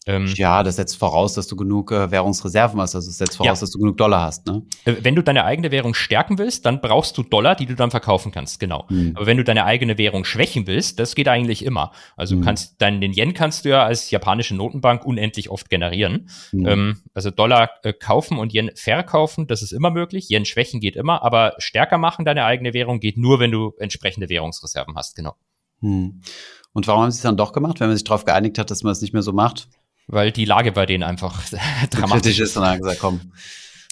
Ähm, 0.04 0.26
ja, 0.26 0.64
das 0.64 0.76
setzt 0.76 0.96
voraus, 0.96 1.34
dass 1.34 1.46
du 1.46 1.54
genug 1.54 1.92
äh, 1.92 2.10
Währungsreserven 2.10 2.80
hast. 2.80 2.96
Also 2.96 3.08
das 3.08 3.18
setzt 3.18 3.36
voraus, 3.36 3.58
ja. 3.58 3.62
dass 3.62 3.70
du 3.70 3.78
genug 3.78 3.96
Dollar 3.96 4.22
hast. 4.22 4.46
Ne? 4.46 4.62
Äh, 4.84 4.96
wenn 5.02 5.14
du 5.14 5.22
deine 5.22 5.44
eigene 5.44 5.70
Währung 5.70 5.94
stärken 5.94 6.38
willst, 6.38 6.66
dann 6.66 6.80
brauchst 6.80 7.16
du 7.18 7.22
Dollar, 7.22 7.54
die 7.54 7.66
du 7.66 7.76
dann 7.76 7.92
verkaufen 7.92 8.32
kannst. 8.32 8.58
Genau. 8.58 8.86
Mhm. 8.88 9.12
Aber 9.14 9.26
wenn 9.26 9.36
du 9.36 9.44
deine 9.44 9.64
eigene 9.64 9.98
Währung 9.98 10.24
schwächen 10.24 10.66
willst, 10.66 10.98
das 10.98 11.14
geht 11.14 11.28
eigentlich 11.28 11.64
immer. 11.64 11.92
Also 12.16 12.34
mhm. 12.34 12.42
kannst 12.42 12.82
deinen 12.82 13.00
den 13.00 13.12
Yen 13.12 13.32
kannst 13.32 13.64
du 13.64 13.68
ja 13.68 13.84
als 13.84 14.10
japanische 14.10 14.56
Notenbank 14.56 15.04
unendlich 15.04 15.50
oft 15.50 15.70
generieren. 15.70 16.28
Mhm. 16.50 16.66
Ähm, 16.66 16.96
also 17.14 17.30
Dollar 17.30 17.70
äh, 17.84 17.92
kaufen 17.92 18.38
und 18.38 18.52
Yen 18.52 18.72
verkaufen, 18.74 19.46
das 19.46 19.62
ist 19.62 19.72
immer 19.72 19.90
möglich. 19.90 20.28
Yen 20.30 20.44
schwächen 20.44 20.80
geht 20.80 20.96
immer, 20.96 21.22
aber 21.22 21.54
stärker 21.58 21.98
machen 21.98 22.24
deine 22.24 22.44
eigene 22.44 22.74
Währung 22.74 22.98
geht 22.98 23.18
nur, 23.18 23.38
wenn 23.38 23.52
du 23.52 23.72
entsprechende 23.78 24.28
Währungsreserven 24.28 24.96
hast. 24.96 25.14
Genau. 25.14 25.36
Mhm. 25.80 26.22
Und 26.72 26.86
warum 26.86 27.02
haben 27.02 27.10
sie 27.10 27.16
es 27.16 27.22
dann 27.22 27.36
doch 27.36 27.52
gemacht, 27.52 27.80
wenn 27.80 27.88
man 27.88 27.96
sich 27.96 28.04
darauf 28.04 28.24
geeinigt 28.24 28.58
hat, 28.58 28.70
dass 28.70 28.82
man 28.82 28.92
es 28.92 29.02
nicht 29.02 29.12
mehr 29.12 29.22
so 29.22 29.32
macht? 29.32 29.68
Weil 30.06 30.32
die 30.32 30.44
Lage 30.44 30.72
bei 30.72 30.86
denen 30.86 31.02
einfach 31.02 31.42
dramatisch 31.90 32.40
ist. 32.40 32.56
Und 32.56 32.64
dann 32.64 32.78
gesagt, 32.78 33.00
komm. 33.00 33.32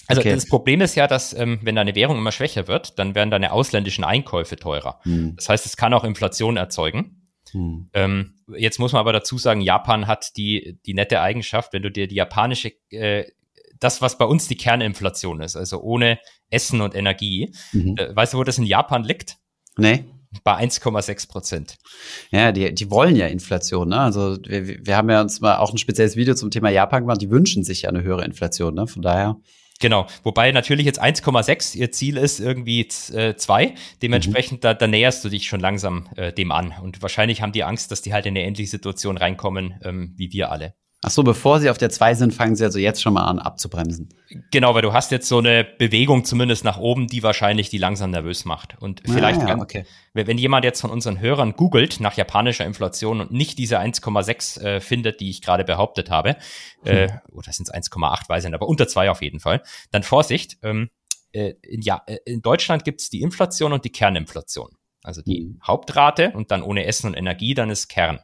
Also 0.07 0.21
okay. 0.21 0.33
das 0.33 0.45
Problem 0.45 0.81
ist 0.81 0.95
ja, 0.95 1.07
dass 1.07 1.33
ähm, 1.33 1.59
wenn 1.61 1.75
deine 1.75 1.95
Währung 1.95 2.17
immer 2.17 2.33
schwächer 2.33 2.67
wird, 2.67 2.99
dann 2.99 3.15
werden 3.15 3.31
deine 3.31 3.53
ausländischen 3.53 4.03
Einkäufe 4.03 4.57
teurer. 4.57 4.99
Hm. 5.03 5.35
Das 5.37 5.47
heißt, 5.47 5.65
es 5.65 5.77
kann 5.77 5.93
auch 5.93 6.03
Inflation 6.03 6.57
erzeugen. 6.57 7.29
Hm. 7.51 7.89
Ähm, 7.93 8.33
jetzt 8.57 8.79
muss 8.79 8.91
man 8.91 8.99
aber 8.99 9.13
dazu 9.13 9.37
sagen, 9.37 9.61
Japan 9.61 10.07
hat 10.07 10.35
die, 10.35 10.79
die 10.85 10.93
nette 10.93 11.21
Eigenschaft, 11.21 11.71
wenn 11.73 11.83
du 11.83 11.91
dir 11.91 12.07
die 12.07 12.15
japanische, 12.15 12.73
äh, 12.89 13.25
das, 13.79 14.01
was 14.01 14.17
bei 14.17 14.25
uns 14.25 14.47
die 14.47 14.57
Kerninflation 14.57 15.41
ist, 15.41 15.55
also 15.55 15.81
ohne 15.81 16.19
Essen 16.49 16.81
und 16.81 16.93
Energie, 16.93 17.53
mhm. 17.71 17.95
äh, 17.97 18.15
weißt 18.15 18.33
du, 18.33 18.37
wo 18.37 18.43
das 18.43 18.57
in 18.57 18.65
Japan 18.65 19.03
liegt? 19.03 19.37
Nee. 19.77 20.05
Bei 20.43 20.57
1,6 20.57 21.27
Prozent. 21.27 21.77
Ja, 22.31 22.51
die, 22.51 22.73
die 22.73 22.89
wollen 22.89 23.15
ja 23.15 23.27
Inflation. 23.27 23.89
Ne? 23.89 23.99
Also 23.99 24.37
wir, 24.45 24.85
wir 24.85 24.97
haben 24.97 25.09
ja 25.09 25.21
uns 25.21 25.41
mal 25.41 25.57
auch 25.57 25.71
ein 25.71 25.77
spezielles 25.77 26.15
Video 26.15 26.35
zum 26.35 26.51
Thema 26.51 26.69
Japan 26.69 27.03
gemacht. 27.03 27.21
Die 27.21 27.29
wünschen 27.29 27.63
sich 27.63 27.83
ja 27.83 27.89
eine 27.89 28.03
höhere 28.03 28.25
Inflation. 28.25 28.73
Ne? 28.73 28.87
Von 28.87 29.01
daher. 29.01 29.37
Genau, 29.81 30.05
wobei 30.23 30.51
natürlich 30.51 30.85
jetzt 30.85 31.01
1,6 31.01 31.75
ihr 31.75 31.91
Ziel 31.91 32.17
ist 32.17 32.39
irgendwie 32.39 32.87
2. 32.87 33.63
Äh, 33.63 33.73
Dementsprechend, 34.01 34.59
mhm. 34.59 34.61
da, 34.61 34.73
da 34.75 34.87
näherst 34.87 35.25
du 35.25 35.29
dich 35.29 35.47
schon 35.47 35.59
langsam 35.59 36.07
äh, 36.15 36.31
dem 36.31 36.51
an. 36.51 36.73
Und 36.81 37.01
wahrscheinlich 37.01 37.41
haben 37.41 37.51
die 37.51 37.63
Angst, 37.63 37.91
dass 37.91 38.03
die 38.03 38.13
halt 38.13 38.27
in 38.27 38.37
eine 38.37 38.45
ähnliche 38.45 38.69
Situation 38.69 39.17
reinkommen, 39.17 39.79
ähm, 39.83 40.13
wie 40.17 40.31
wir 40.31 40.51
alle. 40.51 40.75
Ach 41.03 41.09
so, 41.09 41.23
bevor 41.23 41.59
sie 41.59 41.71
auf 41.71 41.79
der 41.79 41.89
2 41.89 42.13
sind, 42.13 42.33
fangen 42.33 42.55
sie 42.55 42.63
also 42.63 42.77
jetzt 42.77 43.01
schon 43.01 43.13
mal 43.13 43.23
an 43.23 43.39
abzubremsen. 43.39 44.09
Genau, 44.51 44.75
weil 44.75 44.83
du 44.83 44.93
hast 44.93 45.11
jetzt 45.11 45.27
so 45.27 45.39
eine 45.39 45.63
Bewegung 45.63 46.25
zumindest 46.25 46.63
nach 46.63 46.77
oben, 46.77 47.07
die 47.07 47.23
wahrscheinlich 47.23 47.69
die 47.69 47.79
langsam 47.79 48.11
nervös 48.11 48.45
macht. 48.45 48.79
Und 48.79 49.01
ah, 49.07 49.11
vielleicht, 49.11 49.41
ah, 49.41 49.47
ja, 49.47 49.57
okay. 49.57 49.85
wenn 50.13 50.37
jemand 50.37 50.63
jetzt 50.63 50.79
von 50.79 50.91
unseren 50.91 51.19
Hörern 51.19 51.53
googelt 51.53 51.99
nach 52.01 52.17
japanischer 52.17 52.65
Inflation 52.65 53.19
und 53.19 53.31
nicht 53.31 53.57
diese 53.57 53.79
1,6 53.79 54.61
äh, 54.61 54.79
findet, 54.79 55.21
die 55.21 55.31
ich 55.31 55.41
gerade 55.41 55.63
behauptet 55.63 56.11
habe, 56.11 56.37
äh, 56.85 57.07
hm. 57.07 57.15
äh, 57.15 57.31
oder 57.31 57.51
sind 57.51 57.67
es 57.67 57.73
1,8, 57.73 58.29
weiß 58.29 58.43
ich 58.43 58.49
nicht, 58.51 58.55
aber 58.55 58.67
unter 58.67 58.87
2 58.87 59.09
auf 59.09 59.23
jeden 59.23 59.39
Fall, 59.39 59.63
dann 59.89 60.03
Vorsicht, 60.03 60.59
ähm, 60.61 60.91
äh, 61.31 61.55
in, 61.63 61.81
ja, 61.81 62.03
äh, 62.05 62.17
in 62.25 62.43
Deutschland 62.43 62.83
gibt 62.83 63.01
es 63.01 63.09
die 63.09 63.21
Inflation 63.21 63.73
und 63.73 63.85
die 63.85 63.91
Kerninflation. 63.91 64.69
Also 65.01 65.23
die 65.23 65.47
hm. 65.47 65.59
Hauptrate 65.65 66.31
und 66.35 66.51
dann 66.51 66.61
ohne 66.61 66.85
Essen 66.85 67.07
und 67.07 67.15
Energie, 67.15 67.55
dann 67.55 67.71
ist 67.71 67.87
Kern. 67.87 68.19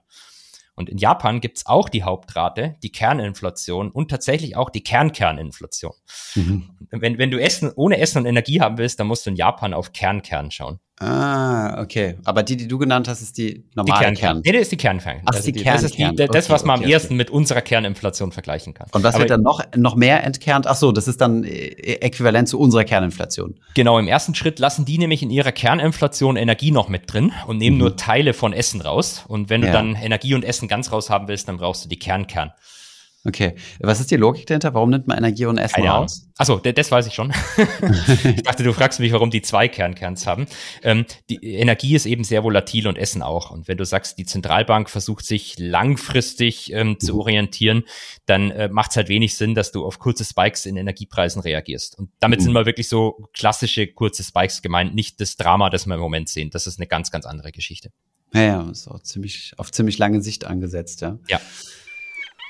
Und 0.77 0.89
in 0.89 0.99
Japan 0.99 1.41
gibt's 1.41 1.65
auch 1.65 1.89
die 1.89 2.03
Hauptrate, 2.03 2.75
die 2.83 2.91
Kerninflation 2.91 3.89
und 3.89 4.11
tatsächlich 4.11 4.55
auch 4.55 4.69
die 4.69 4.83
Kernkerninflation. 4.83 5.93
Mhm. 6.35 6.69
Wenn, 6.91 7.17
wenn 7.17 7.31
du 7.31 7.41
Essen, 7.41 7.71
ohne 7.75 7.97
Essen 7.97 8.19
und 8.19 8.25
Energie 8.27 8.61
haben 8.61 8.77
willst, 8.77 8.99
dann 8.99 9.07
musst 9.07 9.25
du 9.25 9.31
in 9.31 9.35
Japan 9.35 9.73
auf 9.73 9.91
Kernkern 9.91 10.51
schauen. 10.51 10.79
Ah, 10.99 11.79
okay. 11.79 12.15
Aber 12.23 12.41
die, 12.41 12.57
die 12.57 12.67
du 12.67 12.79
genannt 12.79 13.07
hast, 13.07 13.21
ist 13.21 13.37
die 13.37 13.63
normale 13.75 13.99
die 13.99 14.03
Kern. 14.03 14.15
Kern. 14.15 14.41
Nee, 14.43 14.51
das 14.51 14.61
ist 14.63 14.71
die 14.71 14.77
Kernkern. 14.77 15.21
Ach, 15.25 15.35
also 15.35 15.51
die, 15.51 15.61
Kern, 15.61 15.75
das 15.75 15.83
ist 15.83 15.97
die, 15.97 16.15
das, 16.15 16.29
okay, 16.29 16.53
was 16.53 16.65
man 16.65 16.79
okay, 16.79 16.85
am 16.85 16.91
ersten 16.91 17.15
mit 17.15 17.29
unserer 17.29 17.61
Kerninflation 17.61 18.31
vergleichen 18.31 18.73
kann. 18.73 18.87
Und 18.91 19.03
was 19.03 19.13
Aber 19.13 19.21
wird 19.21 19.29
dann 19.29 19.43
noch, 19.43 19.61
noch 19.75 19.95
mehr 19.95 20.23
entkernt? 20.23 20.65
Ach 20.65 20.75
so, 20.75 20.91
das 20.91 21.07
ist 21.07 21.21
dann 21.21 21.43
äh, 21.43 21.67
äquivalent 22.01 22.49
zu 22.49 22.59
unserer 22.59 22.83
Kerninflation. 22.83 23.59
Genau, 23.75 23.99
im 23.99 24.07
ersten 24.07 24.33
Schritt 24.33 24.57
lassen 24.57 24.85
die 24.85 24.97
nämlich 24.97 25.21
in 25.21 25.29
ihrer 25.29 25.51
Kerninflation 25.51 26.35
Energie 26.35 26.71
noch 26.71 26.89
mit 26.89 27.13
drin 27.13 27.31
und 27.45 27.57
nehmen 27.57 27.75
mhm. 27.75 27.81
nur 27.83 27.95
Teile 27.95 28.33
von 28.33 28.51
Essen 28.51 28.81
raus. 28.81 29.23
Und 29.27 29.51
wenn 29.51 29.61
du 29.61 29.67
ja. 29.67 29.73
dann 29.73 29.95
Energie 29.95 30.33
und 30.33 30.43
Essen 30.43 30.67
ganz 30.67 30.91
raus 30.91 31.11
haben 31.11 31.27
willst, 31.27 31.47
dann 31.47 31.57
brauchst 31.57 31.85
du 31.85 31.89
die 31.89 31.99
Kernkern. 31.99 32.49
-Kern. 32.49 32.76
Okay. 33.25 33.55
Was 33.79 33.99
ist 33.99 34.11
die 34.11 34.15
Logik 34.15 34.45
dahinter? 34.45 34.73
Warum 34.73 34.89
nimmt 34.89 35.07
man 35.07 35.17
Energie 35.17 35.45
und 35.45 35.57
Essen 35.57 35.75
Keine 35.75 35.89
raus? 35.89 36.29
Achso, 36.37 36.59
das 36.59 36.91
weiß 36.91 37.07
ich 37.07 37.13
schon. 37.13 37.33
ich 38.23 38.43
dachte, 38.43 38.63
du 38.63 38.71
fragst 38.73 38.99
mich, 38.99 39.11
warum 39.11 39.31
die 39.31 39.41
zwei 39.41 39.67
Kernkerns 39.67 40.27
haben. 40.27 40.45
Ähm, 40.83 41.05
die 41.29 41.43
Energie 41.55 41.95
ist 41.95 42.05
eben 42.05 42.23
sehr 42.23 42.43
volatil 42.43 42.87
und 42.87 42.95
Essen 42.95 43.21
auch. 43.21 43.51
Und 43.51 43.67
wenn 43.67 43.77
du 43.77 43.85
sagst, 43.85 44.17
die 44.17 44.25
Zentralbank 44.25 44.89
versucht 44.89 45.25
sich 45.25 45.57
langfristig 45.57 46.71
ähm, 46.71 46.89
mhm. 46.89 46.99
zu 46.99 47.19
orientieren, 47.19 47.83
dann 48.27 48.51
äh, 48.51 48.69
macht 48.69 48.91
es 48.91 48.97
halt 48.97 49.09
wenig 49.09 49.35
Sinn, 49.35 49.55
dass 49.55 49.71
du 49.71 49.85
auf 49.85 49.99
kurze 49.99 50.23
Spikes 50.23 50.65
in 50.65 50.77
Energiepreisen 50.77 51.41
reagierst. 51.41 51.97
Und 51.97 52.11
damit 52.19 52.39
mhm. 52.39 52.43
sind 52.43 52.53
mal 52.53 52.65
wirklich 52.65 52.87
so 52.87 53.27
klassische 53.33 53.87
kurze 53.87 54.23
Spikes 54.23 54.61
gemeint, 54.61 54.95
nicht 54.95 55.19
das 55.19 55.35
Drama, 55.35 55.69
das 55.69 55.85
wir 55.85 55.95
im 55.95 56.01
Moment 56.01 56.29
sehen. 56.29 56.49
Das 56.51 56.67
ist 56.67 56.79
eine 56.79 56.87
ganz, 56.87 57.11
ganz 57.11 57.25
andere 57.25 57.51
Geschichte. 57.51 57.89
Ja, 58.33 58.41
ja, 58.41 58.69
ist 58.69 58.87
auch 58.87 59.01
ziemlich, 59.01 59.53
auf 59.57 59.71
ziemlich 59.71 59.97
lange 59.97 60.21
Sicht 60.21 60.45
angesetzt, 60.45 61.01
ja. 61.01 61.17
Ja. 61.27 61.41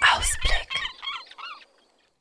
Ausblick. 0.02 0.68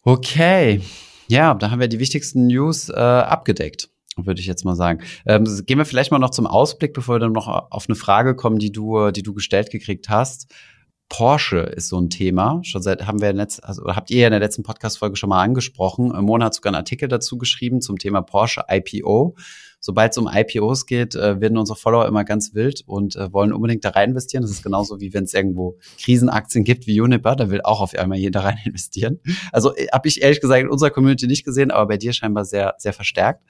Okay. 0.03 0.83
Ja, 1.29 1.55
da 1.55 1.71
haben 1.71 1.81
wir 1.81 1.89
die 1.89 1.99
wichtigsten 1.99 2.47
News 2.47 2.89
äh, 2.89 2.95
abgedeckt, 2.95 3.89
würde 4.17 4.41
ich 4.41 4.47
jetzt 4.47 4.65
mal 4.65 4.77
sagen. 4.77 5.03
Ähm, 5.27 5.45
gehen 5.67 5.79
wir 5.79 5.85
vielleicht 5.85 6.13
mal 6.13 6.19
noch 6.19 6.31
zum 6.31 6.47
Ausblick, 6.47 6.95
bevor 6.95 7.17
wir 7.17 7.21
dann 7.21 7.33
noch 7.33 7.49
auf 7.49 7.87
eine 7.89 7.97
Frage 7.97 8.37
kommen, 8.37 8.59
die 8.59 8.71
du, 8.71 9.11
die 9.11 9.23
du 9.23 9.35
gestellt 9.35 9.71
gekriegt 9.71 10.09
hast. 10.09 10.55
Porsche 11.09 11.59
ist 11.59 11.89
so 11.89 12.01
ein 12.01 12.11
Thema. 12.11 12.61
Schon 12.63 12.83
seit 12.83 13.07
haben 13.07 13.21
wir 13.21 13.33
letzt, 13.33 13.63
also 13.65 13.85
habt 13.87 14.11
ihr 14.11 14.21
ja 14.21 14.27
in 14.27 14.33
der 14.33 14.41
letzten 14.41 14.63
Podcast-Folge 14.63 15.17
schon 15.17 15.29
mal 15.29 15.43
angesprochen. 15.43 16.09
Mona 16.25 16.47
hat 16.47 16.55
sogar 16.55 16.71
einen 16.71 16.79
Artikel 16.79 17.09
dazu 17.09 17.39
geschrieben 17.39 17.81
zum 17.81 17.99
Thema 17.99 18.23
Porsche 18.23 18.65
IPO 18.69 19.37
sobald 19.87 20.11
es 20.11 20.19
um 20.19 20.29
IPOs 20.29 20.87
geht, 20.87 21.15
äh, 21.15 21.41
werden 21.41 21.57
unsere 21.57 21.79
Follower 21.79 22.09
immer 22.09 22.25
ganz 22.25 22.55
wild 22.55 22.83
und 22.87 23.15
äh, 23.15 23.33
wollen 23.33 23.53
unbedingt 23.53 23.85
da 23.85 23.91
rein 23.91 24.11
investieren. 24.11 24.43
Das 24.43 24.51
ist 24.51 24.65
genauso 24.65 24.99
wie 24.99 25.15
wenn 25.15 25.23
es 25.23 25.33
irgendwo 25.33 25.79
Krisenaktien 26.03 26.65
gibt 26.65 26.89
wie 26.89 27.01
Uniper, 27.01 27.37
da 27.37 27.51
will 27.51 27.61
auch 27.63 27.81
auf 27.81 27.95
einmal 27.95 28.19
jeder 28.19 28.41
rein 28.45 28.59
investieren. 28.65 29.21
Also 29.53 29.77
äh, 29.77 29.87
habe 29.93 30.09
ich 30.09 30.23
ehrlich 30.23 30.41
gesagt 30.41 30.61
in 30.61 30.69
unserer 30.69 30.91
Community 30.91 31.29
nicht 31.29 31.45
gesehen, 31.45 31.71
aber 31.71 31.87
bei 31.87 31.97
dir 31.99 32.13
scheinbar 32.13 32.45
sehr, 32.45 32.75
sehr 32.79 32.93
verstärkt. 32.93 33.45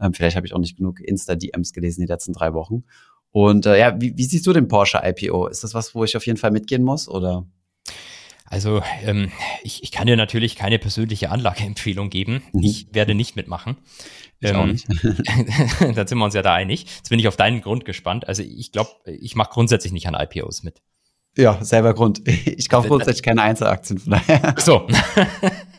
Ähm, 0.00 0.14
vielleicht 0.14 0.36
habe 0.36 0.46
ich 0.46 0.54
auch 0.54 0.58
nicht 0.58 0.78
genug 0.78 1.00
Insta-DMs 1.00 1.74
gelesen 1.74 2.00
die 2.00 2.06
letzten 2.06 2.32
drei 2.32 2.54
Wochen. 2.54 2.84
Und 3.30 3.66
äh, 3.66 3.78
ja, 3.78 4.00
wie, 4.00 4.16
wie 4.16 4.24
siehst 4.24 4.46
du 4.46 4.54
den 4.54 4.68
Porsche 4.68 5.02
IPO? 5.04 5.48
Ist 5.48 5.64
das 5.64 5.74
was, 5.74 5.94
wo 5.94 6.02
ich 6.02 6.16
auf 6.16 6.24
jeden 6.24 6.38
Fall 6.38 6.50
mitgehen 6.50 6.82
muss 6.82 7.10
oder? 7.10 7.44
Also 8.46 8.80
ähm, 9.02 9.30
ich, 9.62 9.82
ich 9.82 9.92
kann 9.92 10.06
dir 10.06 10.16
natürlich 10.16 10.56
keine 10.56 10.78
persönliche 10.78 11.28
Anlageempfehlung 11.28 12.08
geben. 12.08 12.42
Mhm. 12.54 12.62
Ich 12.62 12.86
werde 12.92 13.14
nicht 13.14 13.36
mitmachen. 13.36 13.76
Ähm, 14.40 14.78
dann 15.94 16.06
sind 16.06 16.18
wir 16.18 16.24
uns 16.24 16.34
ja 16.34 16.42
da 16.42 16.54
einig. 16.54 16.84
Jetzt 16.96 17.10
bin 17.10 17.18
ich 17.18 17.28
auf 17.28 17.36
deinen 17.36 17.60
Grund 17.60 17.84
gespannt. 17.84 18.28
Also 18.28 18.42
ich 18.42 18.72
glaube, 18.72 18.90
ich 19.04 19.34
mache 19.34 19.50
grundsätzlich 19.52 19.92
nicht 19.92 20.06
an 20.06 20.14
IPOs 20.14 20.62
mit. 20.62 20.80
Ja, 21.38 21.62
selber 21.62 21.94
Grund. 21.94 22.26
Ich 22.26 22.68
kaufe 22.68 22.88
grundsätzlich 22.88 23.22
keine 23.22 23.42
Einzelaktien, 23.42 24.00
von 24.00 24.12
daher. 24.12 24.56
So. 24.58 24.88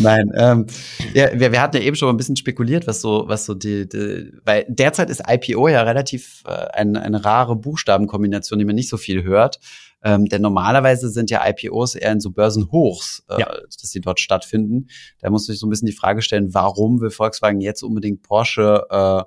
Nein, 0.00 0.30
ähm, 0.36 0.66
ja, 1.14 1.30
wir, 1.32 1.50
wir 1.50 1.60
hatten 1.60 1.76
ja 1.76 1.82
eben 1.82 1.96
schon 1.96 2.08
ein 2.10 2.16
bisschen 2.16 2.36
spekuliert, 2.36 2.86
was 2.86 3.00
so, 3.00 3.24
was 3.26 3.44
so 3.44 3.54
die, 3.54 3.88
die 3.88 4.32
weil 4.44 4.64
derzeit 4.68 5.10
ist 5.10 5.24
IPO 5.26 5.66
ja 5.66 5.82
relativ 5.82 6.44
äh, 6.46 6.50
eine, 6.50 7.02
eine 7.02 7.24
rare 7.24 7.56
Buchstabenkombination, 7.56 8.60
die 8.60 8.64
man 8.64 8.76
nicht 8.76 8.88
so 8.88 8.96
viel 8.96 9.24
hört. 9.24 9.58
Ähm, 10.04 10.26
denn 10.26 10.42
normalerweise 10.42 11.08
sind 11.08 11.30
ja 11.30 11.42
IPOs 11.46 11.94
eher 11.94 12.12
in 12.12 12.20
so 12.20 12.30
Börsenhochs, 12.30 13.24
äh, 13.30 13.40
ja. 13.40 13.46
dass 13.46 13.90
sie 13.90 14.00
dort 14.00 14.20
stattfinden. 14.20 14.88
Da 15.20 15.30
muss 15.30 15.48
man 15.48 15.54
sich 15.54 15.60
so 15.60 15.66
ein 15.66 15.70
bisschen 15.70 15.86
die 15.86 15.92
Frage 15.92 16.20
stellen, 16.20 16.52
warum 16.52 17.00
will 17.00 17.10
Volkswagen 17.10 17.60
jetzt 17.62 17.82
unbedingt 17.82 18.22
Porsche 18.22 18.86
äh, 18.90 19.22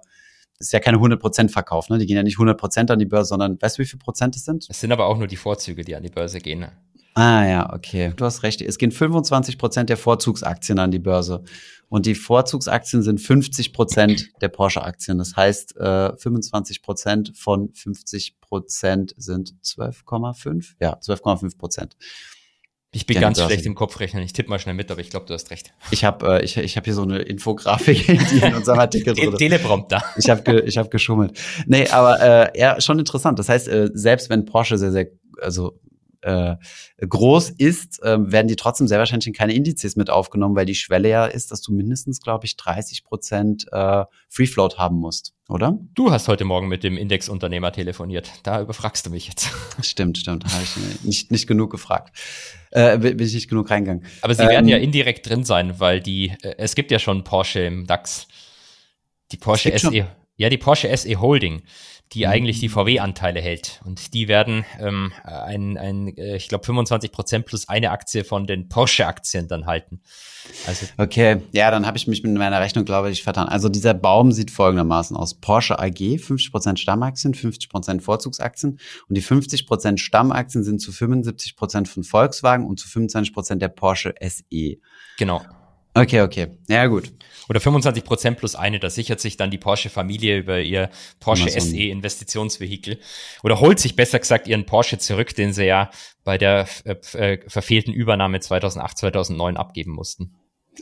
ist 0.60 0.74
ja 0.74 0.80
keine 0.80 0.98
100% 0.98 1.50
Verkauf, 1.50 1.90
ne? 1.90 1.98
Die 2.00 2.06
gehen 2.06 2.16
ja 2.16 2.24
nicht 2.24 2.38
100% 2.38 2.92
an 2.92 3.00
die 3.00 3.06
Börse, 3.06 3.30
sondern 3.30 3.62
weißt 3.62 3.78
du, 3.78 3.84
wie 3.84 3.86
viel 3.86 4.00
Prozent 4.00 4.36
es 4.36 4.46
sind? 4.46 4.66
Es 4.70 4.80
sind 4.80 4.92
aber 4.92 5.06
auch 5.06 5.18
nur 5.18 5.28
die 5.28 5.36
Vorzüge, 5.36 5.84
die 5.84 5.96
an 5.96 6.04
die 6.04 6.10
Börse 6.10 6.40
gehen. 6.40 6.60
Ne? 6.60 6.72
Ah 7.18 7.48
ja, 7.48 7.74
okay. 7.74 8.14
Du 8.16 8.26
hast 8.26 8.44
recht. 8.44 8.62
Es 8.62 8.78
gehen 8.78 8.92
25 8.92 9.58
Prozent 9.58 9.90
der 9.90 9.98
Vorzugsaktien 9.98 10.78
an 10.78 10.92
die 10.92 11.00
Börse. 11.00 11.44
Und 11.90 12.06
die 12.06 12.14
Vorzugsaktien 12.14 13.02
sind 13.02 13.20
50 13.20 13.74
Prozent 13.74 14.30
der 14.40 14.50
Porsche-Aktien. 14.50 15.18
Das 15.18 15.36
heißt, 15.36 15.78
äh, 15.78 16.16
25 16.16 16.84
Prozent 16.84 17.32
von 17.36 17.74
50 17.74 18.40
Prozent 18.40 19.16
sind 19.18 19.56
12,5? 19.64 20.76
Ja, 20.80 21.00
12,5 21.00 21.58
Prozent. 21.58 21.98
Ich 22.92 23.08
bin 23.08 23.20
ganz 23.20 23.42
schlecht 23.42 23.66
im 23.66 23.74
Kopfrechnen. 23.74 24.22
Ich 24.22 24.34
tippe 24.34 24.52
mal 24.52 24.60
schnell 24.60 24.76
mit, 24.76 24.92
aber 24.92 25.02
ich 25.02 25.10
glaube, 25.10 25.26
du 25.26 25.34
hast 25.34 25.50
recht. 25.50 25.74
Ich 25.90 26.04
habe 26.04 26.40
äh, 26.40 26.46
ich, 26.46 26.56
ich 26.58 26.78
hab 26.78 26.86
hier 26.86 26.94
so 26.94 27.02
eine 27.02 27.18
Infografik, 27.18 28.06
die 28.32 28.46
in 28.46 28.54
unserem 28.54 28.78
Artikel 28.78 29.16
drin 29.16 29.32
ist. 29.32 29.40
Teleprompter. 29.40 30.04
Ich 30.18 30.30
habe 30.30 30.44
ge, 30.44 30.62
ich 30.66 30.78
hab 30.78 30.92
geschummelt. 30.92 31.40
Nee, 31.66 31.88
aber 31.90 32.54
äh, 32.54 32.60
ja, 32.60 32.80
schon 32.80 33.00
interessant. 33.00 33.40
Das 33.40 33.50
heißt, 33.50 33.68
äh, 33.70 33.90
selbst 33.94 34.30
wenn 34.30 34.46
Porsche 34.46 34.78
sehr, 34.78 34.92
sehr, 34.92 35.08
also 35.42 35.80
äh, 36.28 36.58
groß 37.00 37.52
ist, 37.52 38.04
äh, 38.04 38.18
werden 38.20 38.48
die 38.48 38.58
trotzdem 38.58 38.88
sehr 38.88 39.00
wahrscheinlich 39.00 39.28
in 39.28 39.34
keine 39.34 39.54
Indizes 39.54 39.96
mit 39.96 40.10
aufgenommen, 40.10 40.56
weil 40.56 40.66
die 40.66 40.76
Schwelle 40.76 41.10
ja 41.10 41.26
ist, 41.26 41.52
dass 41.52 41.62
du 41.62 41.72
mindestens, 41.72 42.22
glaube 42.22 42.46
ich, 42.46 42.58
30 42.58 43.04
Prozent 43.06 43.66
äh, 43.72 44.04
Free 44.28 44.46
Float 44.46 44.78
haben 44.78 44.98
musst, 44.98 45.34
oder? 45.48 45.80
Du 45.94 46.12
hast 46.12 46.28
heute 46.28 46.44
Morgen 46.44 46.68
mit 46.68 46.84
dem 46.84 46.98
Indexunternehmer 46.98 47.72
telefoniert. 47.72 48.32
Da 48.44 48.62
überfragst 48.62 49.06
du 49.06 49.10
mich 49.10 49.28
jetzt. 49.28 49.50
Stimmt, 49.82 50.18
stimmt. 50.18 50.44
Habe 50.46 50.64
ich 50.64 51.04
nicht, 51.04 51.32
nicht 51.32 51.48
genug 51.48 51.72
gefragt. 51.72 52.18
Äh, 52.72 52.98
bin 52.98 53.20
ich 53.20 53.34
nicht 53.34 53.48
genug 53.48 53.70
reingegangen. 53.70 54.06
Aber 54.22 54.34
sie 54.34 54.44
ähm, 54.44 54.50
werden 54.50 54.68
ja 54.68 54.78
indirekt 54.78 55.30
drin 55.30 55.46
sein, 55.46 55.80
weil 55.80 56.02
die, 56.02 56.34
äh, 56.42 56.56
es 56.58 56.76
gibt 56.76 56.92
ja 56.92 57.00
schon 57.00 57.24
Porsche 57.24 57.62
im 57.62 57.88
DAX. 57.88 58.28
Die 59.32 59.38
Porsche 59.38 59.78
SE. 59.78 60.08
Ja, 60.36 60.50
die 60.50 60.58
Porsche 60.58 60.96
SE 60.96 61.20
Holding 61.20 61.64
die 62.14 62.28
eigentlich 62.28 62.60
die 62.60 62.70
VW-Anteile 62.70 63.42
hält. 63.42 63.82
Und 63.84 64.14
die 64.14 64.28
werden 64.28 64.66
ähm, 64.80 65.12
ein, 65.24 65.78
ein 65.78 66.16
äh, 66.18 66.38
ich 66.38 66.48
glaube, 66.48 66.66
25 66.66 67.12
Prozent 67.12 67.46
plus 67.46 67.68
eine 67.68 67.92
Aktie 67.92 68.24
von 68.24 68.48
den 68.48 68.70
Porsche-Aktien 68.70 69.48
dann 69.48 69.66
halten. 69.66 70.02
Also 70.66 70.86
okay, 70.98 71.42
ja, 71.52 71.70
dann 71.70 71.86
habe 71.86 71.98
ich 71.98 72.08
mich 72.08 72.24
mit 72.24 72.34
meiner 72.34 72.62
Rechnung, 72.62 72.86
glaube 72.86 73.10
ich, 73.10 73.24
vertan. 73.24 73.50
Also 73.50 73.68
dieser 73.68 73.94
Baum 73.94 74.32
sieht 74.32 74.52
folgendermaßen 74.52 75.18
aus. 75.18 75.34
Porsche 75.34 75.80
AG, 75.80 76.20
50 76.20 76.52
Prozent 76.52 76.80
Stammaktien, 76.80 77.34
50 77.34 77.70
Prozent 77.70 78.04
Vorzugsaktien 78.04 78.80
und 79.10 79.16
die 79.18 79.22
50 79.22 79.68
Prozent 79.68 80.00
Stammaktien 80.00 80.64
sind 80.64 80.80
zu 80.80 80.92
75 80.92 81.56
Prozent 81.58 81.90
von 81.90 82.04
Volkswagen 82.04 82.66
und 82.66 82.80
zu 82.80 82.88
25 82.88 83.34
Prozent 83.34 83.62
der 83.62 83.70
Porsche 83.70 84.16
SE. 84.22 84.78
Genau. 85.18 85.42
Okay, 86.02 86.22
okay. 86.22 86.48
Ja, 86.68 86.86
gut. 86.88 87.12
Oder 87.50 87.60
25 87.60 88.04
Prozent 88.04 88.38
plus 88.38 88.56
eine, 88.56 88.80
da 88.80 88.90
sichert 88.90 89.22
sich 89.22 89.38
dann 89.38 89.52
die 89.52 89.58
Porsche-Familie 89.58 90.38
über 90.38 90.60
ihr 90.60 90.90
Porsche 91.20 91.50
SE 91.50 91.78
Investitionsvehikel 91.78 93.00
oder 93.42 93.62
holt 93.62 93.80
sich 93.80 93.96
besser 93.96 94.20
gesagt 94.20 94.48
ihren 94.48 94.66
Porsche 94.66 94.98
zurück, 94.98 95.34
den 95.34 95.54
sie 95.54 95.66
ja 95.66 95.90
bei 96.24 96.38
der 96.38 96.68
äh, 96.84 96.96
äh 97.14 97.50
verfehlten 97.50 97.94
Übernahme 97.94 98.42
2008, 98.42 98.98
2009 98.98 99.56
abgeben 99.56 99.92
mussten. 99.94 100.36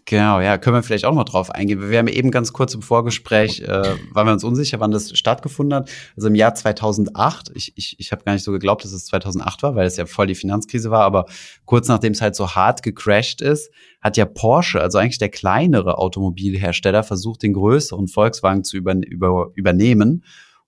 Genau, 0.03 0.41
ja, 0.41 0.57
können 0.57 0.75
wir 0.75 0.83
vielleicht 0.83 1.05
auch 1.05 1.13
noch 1.13 1.23
drauf 1.23 1.51
eingehen. 1.51 1.89
Wir 1.89 1.99
haben 1.99 2.07
eben 2.07 2.29
ganz 2.29 2.51
kurz 2.51 2.73
im 2.73 2.81
Vorgespräch, 2.81 3.61
äh, 3.61 3.95
waren 4.11 4.27
wir 4.27 4.33
uns 4.33 4.43
unsicher, 4.43 4.79
wann 4.79 4.91
das 4.91 5.17
stattgefunden 5.17 5.73
hat. 5.79 5.89
Also 6.15 6.27
im 6.27 6.35
Jahr 6.35 6.53
2008, 6.53 7.51
ich, 7.55 7.73
ich, 7.77 7.99
ich 7.99 8.11
habe 8.11 8.23
gar 8.23 8.33
nicht 8.33 8.43
so 8.43 8.51
geglaubt, 8.51 8.83
dass 8.83 8.91
es 8.91 9.05
2008 9.05 9.63
war, 9.63 9.75
weil 9.75 9.87
es 9.87 9.95
ja 9.95 10.05
voll 10.05 10.27
die 10.27 10.35
Finanzkrise 10.35 10.91
war, 10.91 11.03
aber 11.03 11.25
kurz 11.65 11.87
nachdem 11.87 12.11
es 12.11 12.21
halt 12.21 12.35
so 12.35 12.55
hart 12.55 12.83
gecrashed 12.83 13.41
ist, 13.41 13.71
hat 14.01 14.17
ja 14.17 14.25
Porsche, 14.25 14.81
also 14.81 14.97
eigentlich 14.97 15.17
der 15.17 15.29
kleinere 15.29 15.97
Automobilhersteller, 15.97 17.03
versucht, 17.03 17.43
den 17.43 17.53
größeren 17.53 18.07
Volkswagen 18.07 18.63
zu 18.63 18.77
über, 18.77 18.93
über, 18.95 19.51
übernehmen 19.55 20.23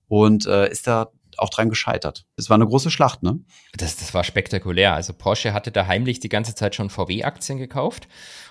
und 0.07 0.45
äh, 0.45 0.69
ist 0.71 0.87
da 0.87 1.11
auch 1.39 1.49
dran 1.49 1.69
gescheitert. 1.69 2.25
Es 2.35 2.49
war 2.49 2.55
eine 2.55 2.65
große 2.65 2.91
Schlacht, 2.91 3.23
ne? 3.23 3.39
Das, 3.75 3.97
das 3.97 4.13
war 4.13 4.23
spektakulär. 4.23 4.93
Also 4.93 5.13
Porsche 5.13 5.53
hatte 5.53 5.71
da 5.71 5.87
heimlich 5.87 6.19
die 6.19 6.29
ganze 6.29 6.55
Zeit 6.55 6.75
schon 6.75 6.89
VW-Aktien 6.89 7.57
gekauft 7.57 8.07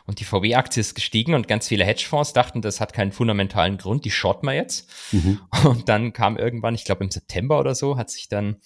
und 0.07 0.21
die 0.21 0.25
VW-Aktie 0.25 0.81
ist 0.81 0.95
gestiegen 0.95 1.35
und 1.35 1.49
ganz 1.49 1.67
viele 1.67 1.85
Hedgefonds 1.85 2.33
dachten, 2.33 2.63
das 2.63 2.81
hat 2.81 2.93
keinen 2.93 3.13
fundamentalen 3.13 3.77
Grund, 3.77 4.05
die 4.05 4.11
shorten 4.11 4.47
wir 4.47 4.55
jetzt. 4.55 4.89
Mhm. 5.13 5.41
Und 5.65 5.89
dann 5.89 6.13
kam 6.13 6.37
irgendwann, 6.37 6.75
ich 6.75 6.85
glaube 6.85 7.03
im 7.03 7.11
September 7.11 7.59
oder 7.59 7.75
so, 7.75 7.97
hat 7.97 8.11
sich 8.11 8.29
dann 8.29 8.57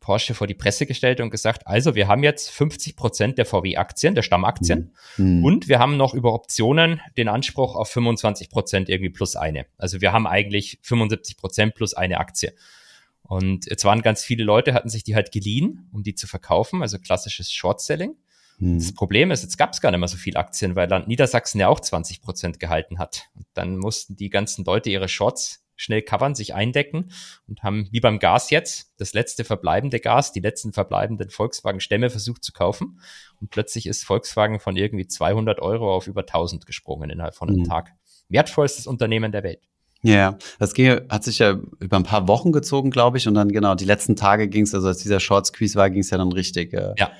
Porsche 0.00 0.34
vor 0.34 0.46
die 0.46 0.54
Presse 0.54 0.86
gestellt 0.86 1.20
und 1.20 1.30
gesagt, 1.30 1.66
also 1.66 1.94
wir 1.94 2.08
haben 2.08 2.24
jetzt 2.24 2.50
50 2.50 2.96
Prozent 2.96 3.38
der 3.38 3.46
VW-Aktien, 3.46 4.14
der 4.14 4.22
Stammaktien 4.22 4.92
mhm. 5.16 5.44
und 5.44 5.68
wir 5.68 5.78
haben 5.78 5.96
noch 5.96 6.14
über 6.14 6.32
Optionen 6.32 7.00
den 7.16 7.28
Anspruch 7.28 7.76
auf 7.76 7.88
25 7.90 8.50
Prozent 8.50 8.88
irgendwie 8.88 9.10
plus 9.10 9.36
eine. 9.36 9.66
Also 9.76 10.00
wir 10.00 10.12
haben 10.12 10.26
eigentlich 10.26 10.80
75 10.82 11.36
Prozent 11.36 11.74
plus 11.74 11.94
eine 11.94 12.18
Aktie. 12.18 12.54
Und 13.28 13.66
jetzt 13.66 13.84
waren 13.84 14.00
ganz 14.00 14.24
viele 14.24 14.42
Leute, 14.42 14.72
hatten 14.72 14.88
sich 14.88 15.04
die 15.04 15.14
halt 15.14 15.32
geliehen, 15.32 15.86
um 15.92 16.02
die 16.02 16.14
zu 16.14 16.26
verkaufen, 16.26 16.80
also 16.80 16.98
klassisches 16.98 17.52
Short-Selling. 17.52 18.16
Hm. 18.58 18.78
Das 18.78 18.94
Problem 18.94 19.30
ist, 19.30 19.42
jetzt 19.42 19.58
gab 19.58 19.74
es 19.74 19.82
gar 19.82 19.90
nicht 19.90 20.00
mehr 20.00 20.08
so 20.08 20.16
viele 20.16 20.38
Aktien, 20.38 20.74
weil 20.76 20.88
Land 20.88 21.08
Niedersachsen 21.08 21.60
ja 21.60 21.68
auch 21.68 21.78
20 21.78 22.22
Prozent 22.22 22.58
gehalten 22.58 22.98
hat. 22.98 23.28
Und 23.36 23.46
dann 23.52 23.76
mussten 23.76 24.16
die 24.16 24.30
ganzen 24.30 24.64
Leute 24.64 24.88
ihre 24.88 25.08
Shorts 25.08 25.62
schnell 25.76 26.00
covern, 26.00 26.34
sich 26.34 26.54
eindecken 26.54 27.12
und 27.46 27.62
haben 27.62 27.86
wie 27.92 28.00
beim 28.00 28.18
Gas 28.18 28.50
jetzt 28.50 28.94
das 28.96 29.12
letzte 29.12 29.44
verbleibende 29.44 30.00
Gas, 30.00 30.32
die 30.32 30.40
letzten 30.40 30.72
verbleibenden 30.72 31.28
Volkswagen-Stämme 31.28 32.08
versucht 32.08 32.42
zu 32.42 32.52
kaufen. 32.52 32.98
Und 33.42 33.50
plötzlich 33.50 33.86
ist 33.86 34.04
Volkswagen 34.04 34.58
von 34.58 34.74
irgendwie 34.74 35.06
200 35.06 35.60
Euro 35.60 35.94
auf 35.94 36.06
über 36.06 36.22
1000 36.22 36.64
gesprungen 36.64 37.10
innerhalb 37.10 37.34
von 37.34 37.50
einem 37.50 37.58
hm. 37.58 37.68
Tag. 37.68 37.92
Wertvollstes 38.30 38.86
Unternehmen 38.86 39.32
der 39.32 39.42
Welt. 39.42 39.68
Ja, 40.02 40.38
das 40.58 40.74
ging, 40.74 41.00
hat 41.08 41.24
sich 41.24 41.40
ja 41.40 41.58
über 41.80 41.96
ein 41.96 42.04
paar 42.04 42.28
Wochen 42.28 42.52
gezogen, 42.52 42.90
glaube 42.90 43.18
ich. 43.18 43.26
Und 43.26 43.34
dann 43.34 43.50
genau, 43.50 43.74
die 43.74 43.84
letzten 43.84 44.14
Tage 44.14 44.48
ging 44.48 44.62
es, 44.62 44.74
also 44.74 44.88
als 44.88 44.98
dieser 44.98 45.20
Short 45.20 45.46
Squeeze 45.46 45.74
war, 45.76 45.90
ging 45.90 46.00
es 46.00 46.10
ja 46.10 46.18
dann 46.18 46.32
richtig, 46.32 46.72
äh, 46.72 46.94
ja. 46.96 47.10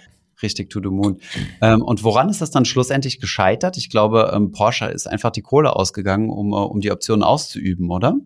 richtig 0.43 0.70
to 0.70 0.81
the 0.81 0.89
moon. 0.89 1.20
Ähm, 1.61 1.83
und 1.83 2.05
woran 2.05 2.29
ist 2.29 2.41
das 2.41 2.51
dann 2.53 2.64
schlussendlich 2.64 3.20
gescheitert? 3.20 3.76
Ich 3.76 3.91
glaube, 3.91 4.31
ähm, 4.33 4.53
Porsche 4.53 4.87
ist 4.87 5.09
einfach 5.09 5.31
die 5.31 5.43
Kohle 5.43 5.74
ausgegangen, 5.74 6.31
um, 6.31 6.53
äh, 6.53 6.57
um 6.57 6.81
die 6.81 6.93
Optionen 6.93 7.24
auszuüben, 7.24 7.91
oder? 7.91 8.16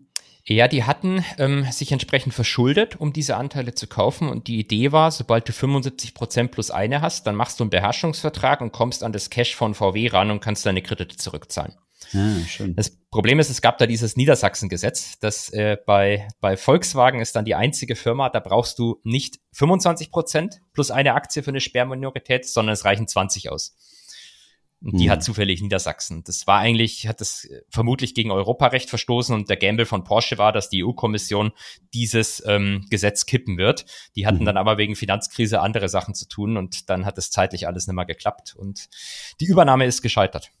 Ja, 0.45 0.67
die 0.67 0.83
hatten 0.83 1.23
ähm, 1.37 1.65
sich 1.71 1.93
entsprechend 1.93 2.33
verschuldet, 2.33 2.99
um 2.99 3.13
diese 3.13 3.37
Anteile 3.37 3.75
zu 3.75 3.87
kaufen. 3.87 4.27
Und 4.27 4.47
die 4.47 4.59
Idee 4.59 4.91
war, 4.91 5.09
sobald 5.09 5.47
du 5.47 5.53
75 5.53 6.13
Prozent 6.13 6.51
plus 6.51 6.69
eine 6.69 7.01
hast, 7.01 7.25
dann 7.25 7.35
machst 7.35 7.59
du 7.59 7.63
einen 7.63 7.71
Beherrschungsvertrag 7.71 8.59
und 8.59 8.73
kommst 8.73 9.03
an 9.03 9.13
das 9.13 9.29
Cash 9.29 9.55
von 9.55 9.73
VW 9.73 10.09
ran 10.09 10.31
und 10.31 10.41
kannst 10.41 10.65
deine 10.65 10.81
Kredite 10.81 11.15
zurückzahlen. 11.15 11.75
Ah, 12.13 12.45
schön. 12.47 12.75
Das 12.75 12.91
Problem 13.09 13.39
ist, 13.39 13.49
es 13.49 13.61
gab 13.61 13.77
da 13.77 13.87
dieses 13.87 14.15
Niedersachsen-Gesetz, 14.15 15.19
das 15.19 15.49
äh, 15.49 15.77
bei, 15.85 16.27
bei 16.41 16.57
Volkswagen 16.57 17.19
ist 17.19 17.35
dann 17.35 17.45
die 17.45 17.55
einzige 17.55 17.95
Firma, 17.95 18.29
da 18.29 18.39
brauchst 18.39 18.79
du 18.79 18.99
nicht 19.03 19.39
25 19.53 20.11
Prozent 20.11 20.61
plus 20.73 20.91
eine 20.91 21.13
Aktie 21.13 21.43
für 21.43 21.51
eine 21.51 21.61
Sperrminorität, 21.61 22.45
sondern 22.45 22.73
es 22.73 22.85
reichen 22.85 23.07
20 23.07 23.51
aus. 23.51 23.75
Und 24.83 24.99
die 24.99 25.05
hm. 25.05 25.11
hat 25.11 25.23
zufällig 25.23 25.61
Niedersachsen. 25.61 26.25
Das 26.25 26.45
war 26.45 26.59
eigentlich, 26.59 27.07
hat 27.07 27.21
das 27.21 27.45
äh, 27.45 27.61
vermutlich 27.69 28.13
gegen 28.13 28.31
Europarecht 28.31 28.89
verstoßen 28.89 29.33
und 29.33 29.49
der 29.49 29.55
Gamble 29.55 29.85
von 29.85 30.03
Porsche 30.03 30.37
war, 30.37 30.51
dass 30.51 30.69
die 30.69 30.83
EU-Kommission 30.83 31.53
dieses 31.93 32.43
ähm, 32.45 32.85
Gesetz 32.89 33.25
kippen 33.25 33.57
wird. 33.57 33.85
Die 34.17 34.27
hatten 34.27 34.39
hm. 34.39 34.45
dann 34.45 34.57
aber 34.57 34.77
wegen 34.77 34.97
Finanzkrise 34.97 35.61
andere 35.61 35.87
Sachen 35.87 36.15
zu 36.15 36.27
tun 36.27 36.57
und 36.57 36.89
dann 36.89 37.05
hat 37.05 37.17
es 37.17 37.31
zeitlich 37.31 37.65
alles 37.65 37.87
nicht 37.87 37.95
mehr 37.95 38.05
geklappt 38.05 38.55
und 38.57 38.89
die 39.39 39.45
Übernahme 39.45 39.85
ist 39.85 40.01
gescheitert. 40.01 40.51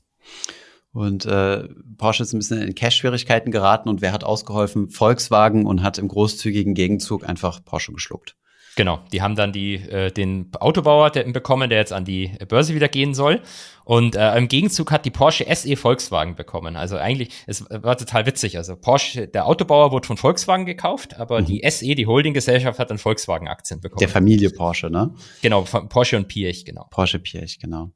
Und 0.93 1.25
äh, 1.25 1.67
Porsche 1.97 2.23
ist 2.23 2.33
ein 2.33 2.39
bisschen 2.39 2.61
in 2.61 2.75
Cash-Schwierigkeiten 2.75 3.51
geraten 3.51 3.89
und 3.89 4.01
wer 4.01 4.13
hat 4.13 4.23
ausgeholfen? 4.23 4.89
Volkswagen 4.89 5.65
und 5.65 5.81
hat 5.81 5.97
im 5.97 6.07
großzügigen 6.07 6.75
Gegenzug 6.75 7.27
einfach 7.27 7.65
Porsche 7.65 7.91
geschluckt. 7.91 8.35
Genau, 8.75 9.01
die 9.11 9.21
haben 9.21 9.35
dann 9.35 9.51
die, 9.51 9.75
äh, 9.75 10.11
den 10.11 10.49
Autobauer 10.59 11.11
der, 11.11 11.25
bekommen, 11.25 11.69
der 11.69 11.79
jetzt 11.79 11.93
an 11.93 12.05
die 12.05 12.31
Börse 12.47 12.73
wieder 12.73 12.87
gehen 12.87 13.13
soll. 13.13 13.41
Und 13.85 14.15
äh, 14.15 14.35
im 14.37 14.47
Gegenzug 14.47 14.91
hat 14.91 15.05
die 15.05 15.11
Porsche 15.11 15.45
SE 15.53 15.75
Volkswagen 15.75 16.35
bekommen. 16.35 16.75
Also 16.75 16.97
eigentlich, 16.97 17.29
es 17.45 17.65
war 17.69 17.97
total 17.97 18.25
witzig. 18.25 18.57
Also 18.57 18.75
Porsche, 18.75 19.27
der 19.27 19.45
Autobauer 19.45 19.91
wurde 19.91 20.07
von 20.07 20.17
Volkswagen 20.17 20.65
gekauft, 20.65 21.19
aber 21.19 21.41
mhm. 21.41 21.45
die 21.45 21.69
SE, 21.69 21.93
die 21.93 22.07
Holdinggesellschaft, 22.07 22.79
hat 22.79 22.89
dann 22.89 22.97
Volkswagen-Aktien 22.97 23.81
bekommen. 23.81 23.99
Der 23.99 24.09
Familie 24.09 24.49
Porsche, 24.49 24.89
ne? 24.89 25.13
Genau, 25.41 25.65
von 25.65 25.89
Porsche 25.89 26.17
und 26.17 26.27
Piech, 26.27 26.65
genau. 26.65 26.87
Porsche 26.89 27.19
Piech, 27.19 27.59
genau. 27.59 27.91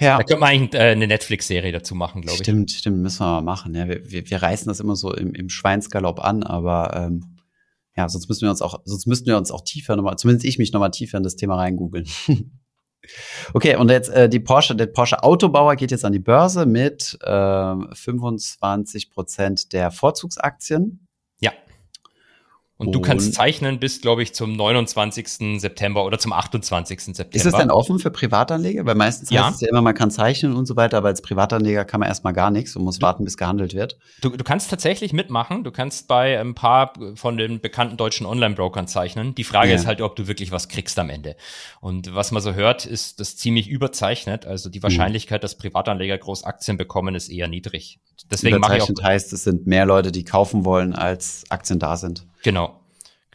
Ja. 0.00 0.18
Da 0.18 0.24
könnte 0.24 0.40
man 0.40 0.48
eigentlich 0.50 0.80
äh, 0.80 0.92
eine 0.92 1.06
Netflix-Serie 1.06 1.72
dazu 1.72 1.94
machen, 1.94 2.22
glaube 2.22 2.36
ich. 2.36 2.42
Stimmt, 2.42 2.70
stimmt, 2.70 2.98
müssen 2.98 3.20
wir 3.20 3.26
mal 3.26 3.42
machen. 3.42 3.74
Ja, 3.74 3.88
wir, 3.88 4.10
wir, 4.10 4.28
wir 4.28 4.42
reißen 4.42 4.66
das 4.66 4.80
immer 4.80 4.96
so 4.96 5.14
im, 5.14 5.34
im 5.34 5.48
Schweinsgalopp 5.48 6.20
an, 6.24 6.42
aber 6.42 6.96
ähm, 6.96 7.36
ja, 7.96 8.08
sonst 8.08 8.28
müssen 8.28 8.42
wir 8.42 8.50
uns 8.50 8.62
auch, 8.62 8.80
sonst 8.84 9.06
müssten 9.06 9.26
wir 9.26 9.36
uns 9.36 9.50
auch 9.50 9.62
tiefer 9.62 9.96
nochmal, 9.96 10.16
zumindest 10.16 10.46
ich 10.46 10.58
mich 10.58 10.72
nochmal 10.72 10.90
tiefer 10.90 11.18
in 11.18 11.24
das 11.24 11.36
Thema 11.36 11.56
reingoogeln. 11.56 12.06
okay, 13.54 13.76
und 13.76 13.90
jetzt 13.90 14.08
äh, 14.08 14.28
die 14.28 14.40
Porsche, 14.40 14.74
der 14.74 14.86
Porsche 14.86 15.22
Autobauer 15.22 15.76
geht 15.76 15.90
jetzt 15.90 16.04
an 16.04 16.12
die 16.12 16.18
Börse 16.18 16.64
mit 16.64 17.18
äh, 17.22 17.74
25 17.94 19.10
Prozent 19.10 19.72
der 19.72 19.90
Vorzugsaktien. 19.90 21.06
Und, 22.82 22.88
und 22.88 22.92
du 22.94 23.00
kannst 23.00 23.34
zeichnen 23.34 23.78
bis, 23.78 24.00
glaube 24.00 24.24
ich, 24.24 24.34
zum 24.34 24.56
29. 24.56 25.60
September 25.60 26.04
oder 26.04 26.18
zum 26.18 26.32
28. 26.32 27.00
September. 27.00 27.36
Ist 27.36 27.46
es 27.46 27.54
denn 27.54 27.70
offen 27.70 28.00
für 28.00 28.10
Privatanleger? 28.10 28.84
Weil 28.84 28.96
meistens 28.96 29.30
ja. 29.30 29.46
heißt 29.46 29.54
es 29.54 29.60
ja 29.60 29.68
immer, 29.68 29.82
man 29.82 29.94
kann 29.94 30.10
zeichnen 30.10 30.56
und 30.56 30.66
so 30.66 30.74
weiter, 30.74 30.98
aber 30.98 31.06
als 31.06 31.22
Privatanleger 31.22 31.84
kann 31.84 32.00
man 32.00 32.08
erstmal 32.08 32.32
gar 32.32 32.50
nichts 32.50 32.74
und 32.74 32.82
muss 32.82 32.98
du, 32.98 33.06
warten, 33.06 33.22
bis 33.22 33.36
gehandelt 33.36 33.72
wird. 33.74 33.98
Du, 34.20 34.30
du 34.30 34.42
kannst 34.42 34.68
tatsächlich 34.68 35.12
mitmachen. 35.12 35.62
Du 35.62 35.70
kannst 35.70 36.08
bei 36.08 36.40
ein 36.40 36.54
paar 36.54 36.92
von 37.14 37.36
den 37.36 37.60
bekannten 37.60 37.96
deutschen 37.96 38.26
Online-Brokern 38.26 38.88
zeichnen. 38.88 39.36
Die 39.36 39.44
Frage 39.44 39.70
ja. 39.70 39.76
ist 39.76 39.86
halt, 39.86 40.00
ob 40.00 40.16
du 40.16 40.26
wirklich 40.26 40.50
was 40.50 40.68
kriegst 40.68 40.98
am 40.98 41.08
Ende. 41.08 41.36
Und 41.80 42.12
was 42.16 42.32
man 42.32 42.42
so 42.42 42.54
hört, 42.54 42.84
ist 42.84 43.20
das 43.20 43.36
ziemlich 43.36 43.68
überzeichnet. 43.68 44.44
Also 44.44 44.70
die 44.70 44.80
mhm. 44.80 44.84
Wahrscheinlichkeit, 44.84 45.40
mhm. 45.40 45.42
dass 45.42 45.56
Privatanleger 45.56 46.18
groß 46.18 46.42
Aktien 46.42 46.76
bekommen, 46.76 47.14
ist 47.14 47.28
eher 47.28 47.46
niedrig. 47.46 48.00
Deswegen 48.28 48.58
mache 48.58 48.78
ich 48.78 48.82
auch 48.82 49.02
heißt, 49.02 49.32
es 49.32 49.44
sind 49.44 49.66
mehr 49.66 49.86
Leute, 49.86 50.10
die 50.10 50.24
kaufen 50.24 50.64
wollen, 50.64 50.94
als 50.94 51.44
Aktien 51.48 51.78
da 51.78 51.96
sind. 51.96 52.26
Genau. 52.42 52.78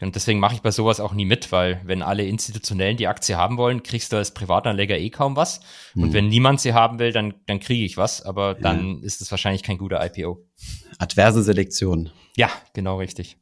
Und 0.00 0.14
deswegen 0.14 0.38
mache 0.38 0.54
ich 0.54 0.62
bei 0.62 0.70
sowas 0.70 1.00
auch 1.00 1.12
nie 1.12 1.24
mit, 1.24 1.50
weil 1.50 1.80
wenn 1.84 2.02
alle 2.02 2.24
Institutionellen 2.24 2.96
die 2.96 3.08
Aktie 3.08 3.36
haben 3.36 3.56
wollen, 3.56 3.82
kriegst 3.82 4.12
du 4.12 4.16
als 4.16 4.32
Privatanleger 4.32 4.96
eh 4.96 5.10
kaum 5.10 5.34
was. 5.34 5.60
Mhm. 5.94 6.02
Und 6.04 6.12
wenn 6.12 6.28
niemand 6.28 6.60
sie 6.60 6.72
haben 6.72 7.00
will, 7.00 7.12
dann, 7.12 7.34
dann 7.46 7.58
kriege 7.58 7.84
ich 7.84 7.96
was, 7.96 8.22
aber 8.22 8.54
dann 8.54 8.98
ja. 8.98 9.04
ist 9.04 9.20
es 9.20 9.30
wahrscheinlich 9.30 9.64
kein 9.64 9.78
guter 9.78 10.04
IPO. 10.04 10.46
Adverse 10.98 11.42
Selektion. 11.42 12.10
Ja, 12.36 12.50
genau 12.74 12.98
richtig. 12.98 13.38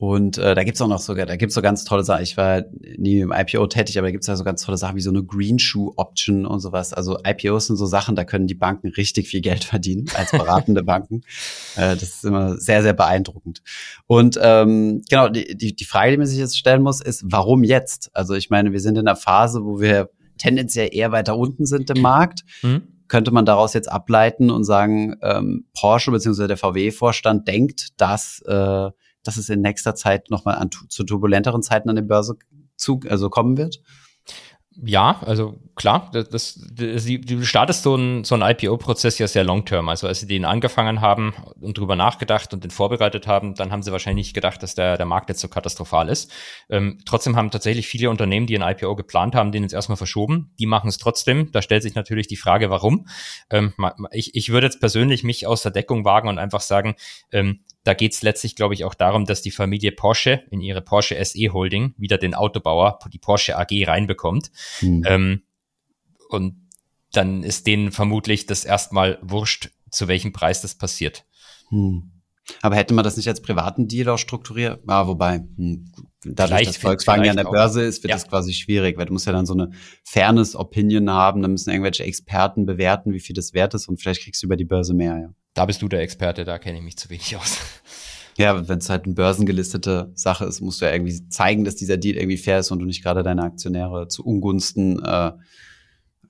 Und 0.00 0.38
äh, 0.38 0.54
da 0.54 0.62
gibt's 0.62 0.80
auch 0.80 0.86
noch 0.86 1.00
sogar, 1.00 1.26
da 1.26 1.34
gibt's 1.34 1.56
so 1.56 1.60
ganz 1.60 1.84
tolle 1.84 2.04
Sachen. 2.04 2.22
Ich 2.22 2.36
war 2.36 2.62
nie 2.96 3.18
im 3.18 3.32
IPO 3.32 3.66
tätig, 3.66 3.98
aber 3.98 4.06
da 4.06 4.12
gibt's 4.12 4.28
ja 4.28 4.36
so 4.36 4.44
ganz 4.44 4.62
tolle 4.62 4.78
Sachen 4.78 4.94
wie 4.94 5.00
so 5.00 5.10
eine 5.10 5.24
Green 5.24 5.58
Shoe 5.58 5.92
Option 5.96 6.46
und 6.46 6.60
sowas. 6.60 6.92
Also 6.92 7.18
IPOs 7.26 7.66
sind 7.66 7.76
so 7.76 7.86
Sachen, 7.86 8.14
da 8.14 8.22
können 8.22 8.46
die 8.46 8.54
Banken 8.54 8.90
richtig 8.90 9.26
viel 9.26 9.40
Geld 9.40 9.64
verdienen 9.64 10.06
als 10.14 10.30
beratende 10.30 10.84
Banken. 10.84 11.22
Äh, 11.74 11.96
das 11.96 12.02
ist 12.02 12.24
immer 12.24 12.56
sehr, 12.58 12.84
sehr 12.84 12.92
beeindruckend. 12.92 13.62
Und 14.06 14.38
ähm, 14.40 15.02
genau, 15.10 15.28
die, 15.28 15.56
die, 15.56 15.74
die 15.74 15.84
Frage, 15.84 16.12
die 16.12 16.16
man 16.16 16.26
sich 16.28 16.38
jetzt 16.38 16.56
stellen 16.56 16.82
muss, 16.82 17.00
ist, 17.00 17.24
warum 17.26 17.64
jetzt? 17.64 18.10
Also 18.14 18.34
ich 18.34 18.50
meine, 18.50 18.70
wir 18.70 18.80
sind 18.80 18.98
in 18.98 19.08
einer 19.08 19.16
Phase, 19.16 19.64
wo 19.64 19.80
wir 19.80 20.10
tendenziell 20.38 20.90
eher 20.92 21.10
weiter 21.10 21.36
unten 21.36 21.66
sind 21.66 21.90
im 21.90 22.02
Markt. 22.02 22.44
Mhm 22.62 22.82
könnte 23.08 23.30
man 23.30 23.46
daraus 23.46 23.72
jetzt 23.72 23.90
ableiten 23.90 24.50
und 24.50 24.64
sagen, 24.64 25.16
ähm, 25.22 25.64
Porsche 25.72 26.10
bzw. 26.10 26.46
der 26.46 26.58
VW-Vorstand 26.58 27.48
denkt, 27.48 27.88
dass 27.96 28.42
äh, 28.46 28.90
dass 29.28 29.36
es 29.36 29.50
in 29.50 29.60
nächster 29.60 29.94
Zeit 29.94 30.30
nochmal 30.30 30.54
an, 30.54 30.70
zu 30.70 31.04
turbulenteren 31.04 31.62
Zeiten 31.62 31.90
an 31.90 31.96
der 31.96 32.02
Börse 32.02 32.38
also 33.08 33.28
kommen 33.28 33.58
wird? 33.58 33.82
Ja, 34.80 35.20
also 35.26 35.56
klar, 35.74 36.08
das, 36.12 36.28
das, 36.30 37.04
du 37.04 37.42
startest 37.42 37.82
so 37.82 37.96
ein, 37.96 38.22
so 38.22 38.36
ein 38.36 38.42
IPO-Prozess 38.42 39.18
ja 39.18 39.26
sehr 39.26 39.44
long-term. 39.44 39.88
Also 39.88 40.06
als 40.06 40.20
sie 40.20 40.26
den 40.28 40.44
angefangen 40.44 41.00
haben 41.02 41.34
und 41.60 41.76
drüber 41.76 41.96
nachgedacht 41.96 42.54
und 42.54 42.62
den 42.62 42.70
vorbereitet 42.70 43.26
haben, 43.26 43.54
dann 43.54 43.70
haben 43.70 43.82
sie 43.82 43.92
wahrscheinlich 43.92 44.28
nicht 44.28 44.34
gedacht, 44.34 44.62
dass 44.62 44.76
der, 44.76 44.96
der 44.96 45.04
Markt 45.04 45.28
jetzt 45.28 45.40
so 45.40 45.48
katastrophal 45.48 46.08
ist. 46.08 46.32
Ähm, 46.70 47.00
trotzdem 47.04 47.36
haben 47.36 47.50
tatsächlich 47.50 47.86
viele 47.86 48.08
Unternehmen, 48.08 48.46
die 48.46 48.56
ein 48.56 48.76
IPO 48.76 48.94
geplant 48.94 49.34
haben, 49.34 49.52
den 49.52 49.64
jetzt 49.64 49.74
erstmal 49.74 49.96
verschoben. 49.96 50.54
Die 50.58 50.66
machen 50.66 50.88
es 50.88 50.96
trotzdem. 50.96 51.50
Da 51.52 51.60
stellt 51.60 51.82
sich 51.82 51.96
natürlich 51.96 52.28
die 52.28 52.36
Frage, 52.36 52.70
warum. 52.70 53.08
Ähm, 53.50 53.74
ich, 54.12 54.36
ich 54.36 54.50
würde 54.50 54.68
jetzt 54.68 54.80
persönlich 54.80 55.22
mich 55.24 55.46
aus 55.46 55.62
der 55.62 55.72
Deckung 55.72 56.04
wagen 56.04 56.28
und 56.28 56.38
einfach 56.38 56.60
sagen, 56.60 56.94
ähm, 57.32 57.64
da 57.88 57.94
geht 57.94 58.12
es 58.12 58.20
letztlich, 58.20 58.54
glaube 58.54 58.74
ich, 58.74 58.84
auch 58.84 58.92
darum, 58.92 59.24
dass 59.24 59.40
die 59.40 59.50
Familie 59.50 59.92
Porsche 59.92 60.42
in 60.50 60.60
ihre 60.60 60.82
Porsche 60.82 61.16
SE 61.24 61.52
Holding 61.54 61.94
wieder 61.96 62.18
den 62.18 62.34
Autobauer, 62.34 62.98
die 63.10 63.18
Porsche 63.18 63.56
AG 63.56 63.70
reinbekommt. 63.86 64.50
Hm. 64.80 65.04
Ähm, 65.06 65.42
und 66.28 66.68
dann 67.12 67.42
ist 67.42 67.66
denen 67.66 67.90
vermutlich 67.90 68.44
das 68.44 68.66
erstmal 68.66 69.18
wurscht, 69.22 69.70
zu 69.90 70.06
welchem 70.06 70.34
Preis 70.34 70.60
das 70.60 70.74
passiert. 70.74 71.24
Hm. 71.70 72.10
Aber 72.60 72.76
hätte 72.76 72.92
man 72.92 73.04
das 73.04 73.16
nicht 73.16 73.26
als 73.28 73.40
privaten 73.40 73.88
Deal 73.88 74.10
auch 74.10 74.18
strukturiert? 74.18 74.82
Ah, 74.86 75.06
wobei, 75.06 75.36
hm, 75.56 75.90
dadurch, 76.22 76.64
dass 76.64 76.76
Volkswagen 76.76 77.24
ja 77.24 77.30
an 77.30 77.38
der 77.38 77.44
Börse 77.44 77.82
ist, 77.84 78.02
wird 78.02 78.10
ja. 78.10 78.16
das 78.16 78.28
quasi 78.28 78.52
schwierig, 78.52 78.98
weil 78.98 79.06
du 79.06 79.14
musst 79.14 79.26
ja 79.26 79.32
dann 79.32 79.46
so 79.46 79.54
eine 79.54 79.70
Fairness-Opinion 80.04 81.08
haben, 81.08 81.40
dann 81.40 81.52
müssen 81.52 81.70
irgendwelche 81.70 82.04
Experten 82.04 82.66
bewerten, 82.66 83.14
wie 83.14 83.20
viel 83.20 83.34
das 83.34 83.54
wert 83.54 83.72
ist 83.72 83.88
und 83.88 83.98
vielleicht 83.98 84.24
kriegst 84.24 84.42
du 84.42 84.46
über 84.46 84.56
die 84.56 84.66
Börse 84.66 84.92
mehr, 84.92 85.18
ja. 85.18 85.34
Da 85.58 85.66
bist 85.66 85.82
du 85.82 85.88
der 85.88 86.02
Experte, 86.02 86.44
da 86.44 86.56
kenne 86.60 86.78
ich 86.78 86.84
mich 86.84 86.96
zu 86.96 87.10
wenig 87.10 87.36
aus. 87.36 87.58
Ja, 88.36 88.68
wenn 88.68 88.78
es 88.78 88.88
halt 88.88 89.04
eine 89.04 89.14
börsengelistete 89.14 90.12
Sache 90.14 90.44
ist, 90.44 90.60
musst 90.60 90.80
du 90.80 90.84
ja 90.84 90.92
irgendwie 90.92 91.28
zeigen, 91.28 91.64
dass 91.64 91.74
dieser 91.74 91.96
Deal 91.96 92.14
irgendwie 92.14 92.36
fair 92.36 92.60
ist 92.60 92.70
und 92.70 92.78
du 92.78 92.84
nicht 92.84 93.02
gerade 93.02 93.24
deine 93.24 93.42
Aktionäre 93.42 94.06
zu 94.06 94.24
Ungunsten 94.24 95.04
äh, 95.04 95.32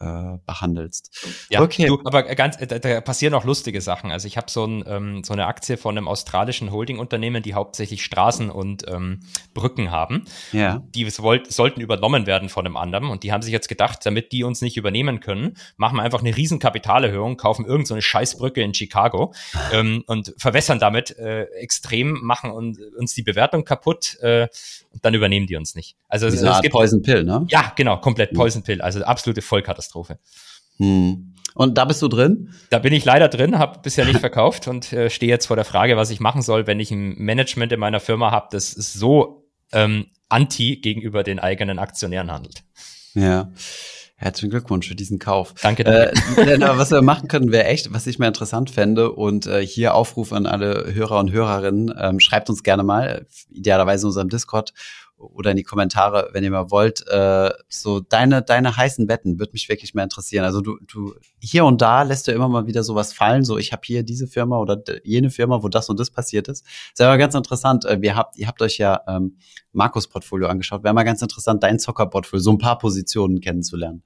äh, 0.01 0.39
behandelst. 0.47 1.47
Ja, 1.51 1.63
okay. 1.63 1.87
Du, 1.87 2.01
aber 2.05 2.23
ganz, 2.35 2.61
äh, 2.61 2.67
da, 2.67 2.79
da 2.79 3.01
passieren 3.01 3.35
auch 3.35 3.45
lustige 3.45 3.81
Sachen. 3.81 4.11
Also 4.11 4.27
ich 4.27 4.37
habe 4.37 4.51
so, 4.51 4.65
ein, 4.65 4.85
ähm, 4.87 5.25
so 5.25 5.33
eine 5.33 5.47
Aktie 5.47 5.77
von 5.77 5.97
einem 5.97 6.09
australischen 6.09 6.71
Holdingunternehmen, 6.71 7.43
die 7.43 7.55
hauptsächlich 7.55 8.05
Straßen 8.05 8.51
und 8.51 8.85
ähm, 8.89 9.21
Brücken 9.55 9.91
haben. 9.91 10.25
Ja. 10.53 10.83
Die 10.95 11.07
wollt, 11.19 11.53
sollten 11.53 11.81
übernommen 11.81 12.27
werden 12.27 12.49
von 12.49 12.67
einem 12.67 12.77
anderen 12.77 13.11
und 13.11 13.23
die 13.23 13.33
haben 13.33 13.43
sich 13.43 13.53
jetzt 13.53 13.69
gedacht, 13.69 14.01
damit 14.05 14.33
die 14.33 14.45
uns 14.45 14.61
nicht 14.61 14.77
übernehmen 14.77 15.21
können, 15.21 15.57
machen 15.77 15.97
wir 15.97 16.03
einfach 16.03 16.21
eine 16.21 16.37
riesen 16.37 16.59
Kapitalerhöhung, 16.59 17.37
kaufen 17.37 17.65
irgendeine 17.65 18.01
so 18.01 18.07
Scheißbrücke 18.07 18.63
in 18.63 18.75
Chicago 18.75 19.33
ähm, 19.73 20.05
und 20.07 20.35
verwässern 20.39 20.79
damit 20.79 21.17
äh, 21.19 21.45
extrem, 21.45 22.21
machen 22.23 22.51
und, 22.51 22.79
uns 22.97 23.15
die 23.15 23.23
Bewertung 23.23 23.65
kaputt 23.65 24.19
äh, 24.21 24.49
dann 25.03 25.15
übernehmen 25.15 25.47
die 25.47 25.57
uns 25.57 25.75
nicht. 25.75 25.97
Also 26.09 26.27
es, 26.27 26.43
es 26.43 26.61
gibt 26.61 26.73
Poison 26.73 27.03
Pill, 27.03 27.25
ne? 27.25 27.47
Ja, 27.49 27.73
genau, 27.77 27.99
komplett 27.99 28.33
Poison 28.33 28.63
Pill, 28.63 28.81
also 28.81 29.03
absolute 29.03 29.43
Vollkatastrophe. 29.43 30.19
Katastrophe. 30.19 30.19
Hm. 30.79 31.35
Und 31.55 31.77
da 31.77 31.85
bist 31.85 32.01
du 32.03 32.09
drin? 32.09 32.51
Da 32.71 32.79
bin 32.79 32.93
ich 32.93 33.05
leider 33.05 33.29
drin, 33.29 33.59
habe 33.59 33.81
bisher 33.81 34.05
nicht 34.05 34.21
verkauft 34.21 34.69
und 34.69 34.93
äh, 34.93 35.11
stehe 35.11 35.31
jetzt 35.31 35.47
vor 35.47 35.57
der 35.57 35.65
Frage, 35.65 35.97
was 35.97 36.11
ich 36.11 36.21
machen 36.21 36.43
soll, 36.43 36.67
wenn 36.67 36.79
ich 36.79 36.91
ein 36.91 37.17
Management 37.17 37.73
in 37.73 37.81
meiner 37.81 38.01
Firma 38.01 38.31
habe, 38.31 38.49
das 38.53 38.71
so 38.71 39.49
ähm, 39.73 40.07
anti 40.29 40.77
gegenüber 40.77 41.25
den 41.25 41.39
eigenen 41.41 41.79
Aktionären 41.79 42.31
handelt. 42.31 42.63
Ja. 43.15 43.51
Herzlichen 44.21 44.51
Glückwunsch 44.51 44.89
für 44.89 44.97
diesen 44.97 45.21
Kauf. 45.21 45.55
Danke, 45.63 45.85
danke. 45.85 46.13
Äh, 46.37 46.59
was 46.61 46.91
wir 46.91 47.03
machen 47.03 47.29
können, 47.29 47.53
wäre 47.53 47.67
echt, 47.67 47.95
was 47.95 48.09
ich 48.09 48.19
mir 48.19 48.27
interessant 48.27 48.69
fände 48.69 49.13
und 49.13 49.47
äh, 49.47 49.65
hier 49.65 49.95
Aufruf 49.95 50.33
an 50.33 50.47
alle 50.47 50.93
Hörer 50.93 51.21
und 51.21 51.31
Hörerinnen, 51.31 51.95
ähm, 51.97 52.19
schreibt 52.19 52.51
uns 52.51 52.65
gerne 52.65 52.83
mal, 52.83 53.27
idealerweise 53.51 54.03
in 54.03 54.07
unserem 54.09 54.29
Discord 54.29 54.75
oder 55.19 55.51
in 55.51 55.57
die 55.57 55.65
Kommentare, 55.65 56.31
wenn 56.33 56.45
ihr 56.45 56.51
mal 56.51 56.71
wollt, 56.71 57.07
äh, 57.09 57.51
so 57.69 58.01
deine, 58.01 58.43
deine 58.43 58.77
heißen 58.77 59.09
Wetten 59.09 59.39
würde 59.39 59.53
mich 59.53 59.69
wirklich 59.69 59.95
mal 59.95 60.05
interessieren. 60.05 60.45
Also 60.45 60.61
du, 60.61 60.79
du, 60.87 61.15
hier 61.41 61.65
und 61.65 61.83
da 61.83 62.03
lässt 62.03 62.29
du 62.29 62.33
immer 62.33 62.49
mal 62.49 62.67
wieder 62.67 62.85
sowas 62.85 63.13
fallen, 63.13 63.45
so 63.45 63.59
ich 63.59 63.73
habe 63.73 63.83
hier 63.85 64.05
diese 64.05 64.29
Firma 64.29 64.59
oder 64.59 64.81
jene 65.03 65.31
Firma, 65.31 65.63
wo 65.63 65.69
das 65.69 65.89
und 65.89 65.99
das 65.99 66.11
passiert 66.11 66.49
ist. 66.49 66.65
Ist 66.93 67.01
aber 67.01 67.19
ganz 67.19 67.35
interessant. 67.35 67.85
Äh, 67.85 68.01
wir 68.01 68.15
habt, 68.15 68.39
ihr 68.39 68.47
habt 68.47 68.63
euch 68.63 68.79
ja 68.79 69.01
ähm, 69.09 69.39
Markus 69.73 70.07
Portfolio 70.07 70.49
angeschaut. 70.49 70.85
Wäre 70.85 70.95
mal 70.95 71.03
ganz 71.03 71.21
interessant, 71.21 71.63
dein 71.63 71.79
Zocker-Portfolio, 71.79 72.43
so 72.43 72.53
ein 72.53 72.59
paar 72.59 72.79
Positionen 72.79 73.41
kennenzulernen. 73.41 74.05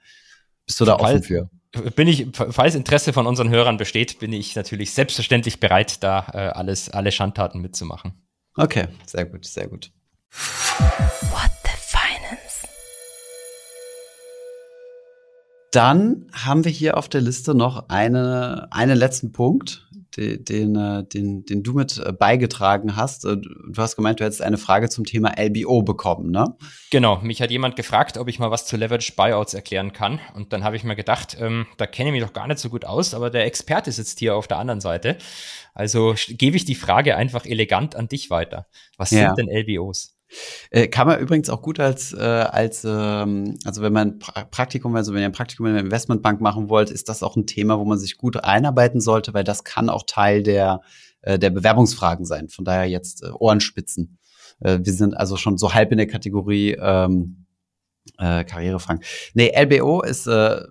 Bist 0.66 0.80
du 0.80 0.84
da 0.84 0.96
Fall, 0.98 1.16
offen 1.16 1.22
für? 1.22 1.50
Bin 1.94 2.08
ich, 2.08 2.28
falls 2.32 2.74
Interesse 2.74 3.12
von 3.12 3.26
unseren 3.26 3.50
Hörern 3.50 3.76
besteht, 3.76 4.18
bin 4.18 4.32
ich 4.32 4.54
natürlich 4.56 4.92
selbstverständlich 4.92 5.60
bereit, 5.60 6.02
da 6.02 6.26
äh, 6.32 6.38
alles, 6.38 6.90
alle 6.90 7.12
Schandtaten 7.12 7.60
mitzumachen. 7.60 8.12
Okay, 8.56 8.88
sehr 9.06 9.24
gut, 9.24 9.46
sehr 9.46 9.68
gut. 9.68 9.90
What 10.32 11.50
the 11.62 11.70
Finance? 11.78 12.66
Dann 15.72 16.26
haben 16.32 16.64
wir 16.64 16.72
hier 16.72 16.96
auf 16.96 17.08
der 17.08 17.20
Liste 17.20 17.54
noch 17.54 17.88
eine, 17.88 18.68
einen 18.70 18.96
letzten 18.96 19.32
Punkt, 19.32 19.88
den, 20.16 20.44
den, 20.44 20.76
äh, 20.76 21.04
den, 21.04 21.44
den 21.44 21.62
du 21.62 21.72
mit 21.72 21.98
äh, 21.98 22.12
beigetragen 22.12 22.96
hast. 22.96 23.24
Äh, 23.24 23.36
du 23.38 23.76
hast 23.76 23.96
gemeint, 23.96 24.20
du 24.20 24.24
hättest 24.24 24.42
eine 24.42 24.58
Frage 24.58 24.88
zum 24.88 25.04
Thema 25.04 25.32
LBO 25.38 25.82
bekommen, 25.82 26.30
ne? 26.30 26.56
Genau, 26.90 27.20
mich 27.22 27.40
hat 27.40 27.50
jemand 27.50 27.76
gefragt, 27.76 28.18
ob 28.18 28.28
ich 28.28 28.38
mal 28.38 28.50
was 28.50 28.66
zu 28.66 28.76
Leverage 28.76 29.12
Buyouts 29.16 29.54
erklären 29.54 29.92
kann. 29.92 30.20
Und 30.34 30.52
dann 30.52 30.64
habe 30.64 30.76
ich 30.76 30.84
mir 30.84 30.96
gedacht, 30.96 31.36
ähm, 31.40 31.66
da 31.78 31.86
kenne 31.86 32.10
ich 32.10 32.12
mich 32.12 32.22
doch 32.22 32.34
gar 32.34 32.46
nicht 32.46 32.58
so 32.58 32.68
gut 32.68 32.84
aus, 32.84 33.14
aber 33.14 33.30
der 33.30 33.46
Experte 33.46 33.92
sitzt 33.92 34.18
hier 34.18 34.36
auf 34.36 34.48
der 34.48 34.58
anderen 34.58 34.80
Seite. 34.80 35.16
Also 35.74 36.14
gebe 36.28 36.56
ich 36.56 36.64
die 36.64 36.74
Frage 36.74 37.16
einfach 37.16 37.46
elegant 37.46 37.96
an 37.96 38.08
dich 38.08 38.30
weiter. 38.30 38.66
Was 38.98 39.10
ja. 39.10 39.34
sind 39.34 39.48
denn 39.48 39.56
LBOs? 39.56 40.18
Äh, 40.70 40.88
kann 40.88 41.06
man 41.06 41.20
übrigens 41.20 41.50
auch 41.50 41.62
gut 41.62 41.80
als, 41.80 42.12
äh, 42.12 42.20
als 42.20 42.84
ähm, 42.84 43.58
also 43.64 43.82
wenn 43.82 43.92
man 43.92 44.18
pra 44.18 44.44
Praktikum, 44.44 44.94
also 44.96 45.12
wenn 45.12 45.20
ihr 45.20 45.26
ein 45.26 45.32
Praktikum 45.32 45.66
in 45.66 45.74
der 45.74 45.84
Investmentbank 45.84 46.40
machen 46.40 46.68
wollt, 46.68 46.90
ist 46.90 47.08
das 47.08 47.22
auch 47.22 47.36
ein 47.36 47.46
Thema, 47.46 47.78
wo 47.78 47.84
man 47.84 47.98
sich 47.98 48.16
gut 48.16 48.42
einarbeiten 48.42 49.00
sollte, 49.00 49.34
weil 49.34 49.44
das 49.44 49.64
kann 49.64 49.88
auch 49.88 50.04
Teil 50.06 50.42
der, 50.42 50.80
äh, 51.22 51.38
der 51.38 51.50
Bewerbungsfragen 51.50 52.24
sein. 52.24 52.48
Von 52.48 52.64
daher 52.64 52.88
jetzt 52.88 53.22
äh, 53.22 53.30
Ohrenspitzen. 53.30 54.18
Äh, 54.60 54.80
wir 54.82 54.92
sind 54.92 55.16
also 55.16 55.36
schon 55.36 55.58
so 55.58 55.74
halb 55.74 55.92
in 55.92 55.98
der 55.98 56.06
Kategorie 56.06 56.76
ähm, 56.80 57.46
äh, 58.18 58.44
Karrierefragen. 58.44 59.02
Nee, 59.34 59.52
LBO 59.54 60.02
ist 60.02 60.26
äh, 60.26 60.62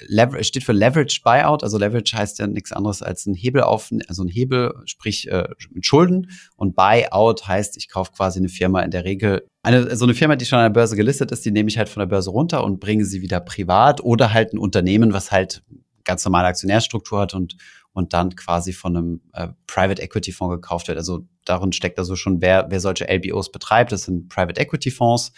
Lever 0.00 0.42
steht 0.44 0.64
für 0.64 0.72
Leverage 0.72 1.20
Buyout. 1.24 1.62
Also 1.62 1.78
Leverage 1.78 2.16
heißt 2.16 2.38
ja 2.38 2.46
nichts 2.46 2.72
anderes 2.72 3.02
als 3.02 3.26
ein 3.26 3.34
Hebel 3.34 3.62
auf, 3.62 3.90
also 4.08 4.24
ein 4.24 4.28
Hebel, 4.28 4.74
sprich 4.84 5.30
äh, 5.30 5.48
mit 5.70 5.86
Schulden. 5.86 6.30
Und 6.56 6.76
Buyout 6.76 7.46
heißt, 7.46 7.76
ich 7.76 7.88
kaufe 7.88 8.12
quasi 8.12 8.38
eine 8.38 8.48
Firma 8.48 8.82
in 8.82 8.90
der 8.90 9.04
Regel, 9.04 9.46
eine, 9.62 9.96
so 9.96 10.04
eine 10.04 10.14
Firma, 10.14 10.36
die 10.36 10.44
schon 10.44 10.58
an 10.58 10.66
der 10.66 10.80
Börse 10.80 10.96
gelistet 10.96 11.32
ist, 11.32 11.44
die 11.44 11.50
nehme 11.50 11.68
ich 11.68 11.78
halt 11.78 11.88
von 11.88 12.00
der 12.00 12.06
Börse 12.06 12.30
runter 12.30 12.62
und 12.62 12.78
bringe 12.78 13.04
sie 13.04 13.22
wieder 13.22 13.40
privat 13.40 14.02
oder 14.02 14.32
halt 14.32 14.52
ein 14.52 14.58
Unternehmen, 14.58 15.12
was 15.12 15.32
halt 15.32 15.62
ganz 16.04 16.24
normale 16.24 16.46
Aktionärstruktur 16.46 17.20
hat 17.20 17.34
und, 17.34 17.56
und 17.92 18.12
dann 18.12 18.36
quasi 18.36 18.72
von 18.72 18.96
einem 18.96 19.20
äh, 19.32 19.48
Private 19.66 20.02
Equity 20.02 20.30
Fonds 20.30 20.54
gekauft 20.54 20.88
wird. 20.88 20.98
Also 20.98 21.26
darin 21.44 21.72
steckt 21.72 21.98
also 21.98 22.16
schon, 22.16 22.40
wer, 22.42 22.66
wer 22.68 22.80
solche 22.80 23.06
LBOs 23.06 23.50
betreibt. 23.50 23.92
Das 23.92 24.04
sind 24.04 24.28
Private 24.28 24.60
Equity 24.60 24.90
Fonds, 24.90 25.32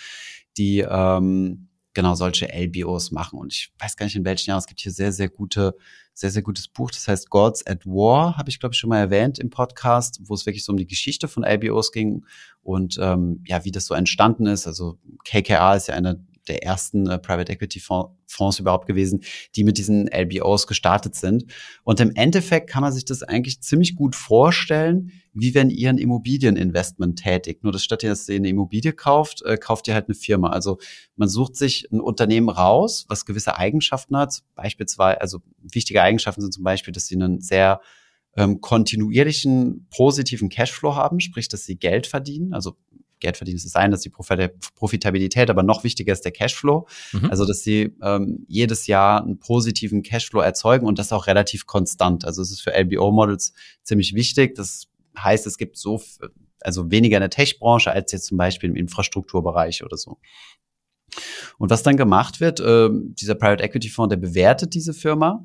die 0.56 0.80
ähm, 0.80 1.67
genau 1.99 2.14
solche 2.14 2.46
LBOs 2.46 3.11
machen. 3.11 3.40
Und 3.40 3.53
ich 3.53 3.72
weiß 3.80 3.96
gar 3.96 4.07
nicht, 4.07 4.14
in 4.14 4.24
welchen 4.24 4.51
Jahren. 4.51 4.61
Es 4.61 4.68
gibt 4.68 4.78
hier 4.78 4.92
sehr, 4.92 5.11
sehr 5.11 5.28
gute, 5.28 5.74
sehr, 6.14 6.30
sehr 6.30 6.42
gutes 6.42 6.68
Buch. 6.68 6.92
Das 6.92 7.09
heißt 7.09 7.28
Gods 7.28 7.66
at 7.66 7.84
War, 7.86 8.36
habe 8.36 8.51
ich, 8.51 8.61
glaube 8.61 8.72
ich, 8.72 8.78
schon 8.78 8.90
mal 8.90 9.01
erwähnt 9.01 9.40
im 9.40 9.51
Podcast, 9.51 10.20
wo 10.22 10.34
es 10.34 10.46
wirklich 10.46 10.64
so 10.64 10.70
um 10.70 10.76
die 10.76 10.86
Geschichte 10.86 11.26
von 11.26 11.42
LBOs 11.42 11.90
ging 11.90 12.24
und 12.62 12.99
ähm, 13.03 13.42
ja, 13.49 13.64
wie 13.64 13.72
das 13.72 13.86
so 13.86 13.94
entstanden 13.94 14.46
ist. 14.46 14.68
Also 14.68 14.96
KKR 15.24 15.74
ist 15.74 15.88
ja 15.88 15.94
einer 15.94 16.20
der 16.49 16.62
ersten 16.62 17.09
äh, 17.09 17.18
Private 17.18 17.53
Equity 17.53 17.80
Fonds 17.80 18.59
überhaupt 18.59 18.86
gewesen, 18.86 19.22
die 19.55 19.64
mit 19.64 19.78
diesen 19.78 20.09
LBOs 20.09 20.66
gestartet 20.66 21.14
sind. 21.14 21.44
Und 21.84 22.01
im 22.01 22.14
Endeffekt 22.14 22.70
kann 22.70 22.82
man 22.82 22.92
sich 22.92 23.05
das 23.05 23.22
eigentlich 23.22 23.61
ziemlich 23.61 23.94
gut 23.94 24.16
vorstellen, 24.16 25.12
wie 25.32 25.55
wenn 25.55 25.70
ihr 25.70 25.90
ein 25.90 25.99
Immobilieninvestment 25.99 27.18
tätigt. 27.22 27.62
Nur 27.62 27.72
das 27.72 27.84
statt 27.84 28.03
ihr, 28.03 28.11
dass 28.11 28.28
ihr 28.28 28.36
eine 28.36 28.49
Immobilie 28.49 28.92
kauft, 28.92 29.42
äh, 29.42 29.57
kauft 29.57 29.86
ihr 29.88 29.94
halt 29.94 30.09
eine 30.09 30.14
Firma. 30.14 30.51
Also 30.51 30.78
man 31.16 31.28
sucht 31.28 31.57
sich 31.57 31.88
ein 31.92 32.01
Unternehmen 32.01 32.49
raus, 32.49 33.05
was 33.09 33.24
gewisse 33.24 33.57
Eigenschaften 33.57 34.16
hat. 34.16 34.42
Beispielsweise, 34.55 35.20
also 35.20 35.40
wichtige 35.62 36.03
Eigenschaften 36.03 36.40
sind 36.40 36.53
zum 36.53 36.64
Beispiel, 36.64 36.92
dass 36.92 37.07
sie 37.07 37.14
einen 37.14 37.40
sehr 37.40 37.80
ähm, 38.36 38.61
kontinuierlichen 38.61 39.88
positiven 39.90 40.49
Cashflow 40.49 40.94
haben, 40.94 41.18
sprich, 41.20 41.49
dass 41.49 41.64
sie 41.64 41.76
Geld 41.76 42.07
verdienen. 42.07 42.53
Also 42.53 42.76
Geld 43.20 43.36
verdienen 43.36 43.56
ist 43.56 43.76
eine, 43.76 43.92
dass 43.92 44.00
die 44.00 44.10
Profitabilität, 44.10 45.50
aber 45.50 45.62
noch 45.62 45.84
wichtiger 45.84 46.12
ist 46.12 46.24
der 46.24 46.32
Cashflow. 46.32 46.86
Mhm. 47.12 47.30
Also, 47.30 47.46
dass 47.46 47.60
sie 47.60 47.94
ähm, 48.02 48.44
jedes 48.48 48.86
Jahr 48.86 49.22
einen 49.22 49.38
positiven 49.38 50.02
Cashflow 50.02 50.40
erzeugen 50.40 50.86
und 50.86 50.98
das 50.98 51.12
auch 51.12 51.26
relativ 51.26 51.66
konstant. 51.66 52.24
Also, 52.24 52.42
es 52.42 52.50
ist 52.50 52.60
für 52.60 52.72
LBO-Models 52.72 53.52
ziemlich 53.82 54.14
wichtig. 54.14 54.54
Das 54.54 54.88
heißt, 55.18 55.46
es 55.46 55.58
gibt 55.58 55.76
so, 55.76 56.00
also 56.60 56.90
weniger 56.90 57.16
in 57.16 57.22
der 57.22 57.30
Tech-Branche 57.30 57.90
als 57.90 58.12
jetzt 58.12 58.26
zum 58.26 58.38
Beispiel 58.38 58.70
im 58.70 58.76
Infrastrukturbereich 58.76 59.84
oder 59.84 59.96
so. 59.96 60.18
Und 61.58 61.70
was 61.70 61.82
dann 61.82 61.96
gemacht 61.96 62.40
wird, 62.40 62.60
äh, 62.60 62.88
dieser 62.92 63.34
Private 63.34 63.62
Equity 63.62 63.88
Fonds, 63.88 64.10
der 64.10 64.20
bewertet 64.20 64.74
diese 64.74 64.92
Firma 64.92 65.44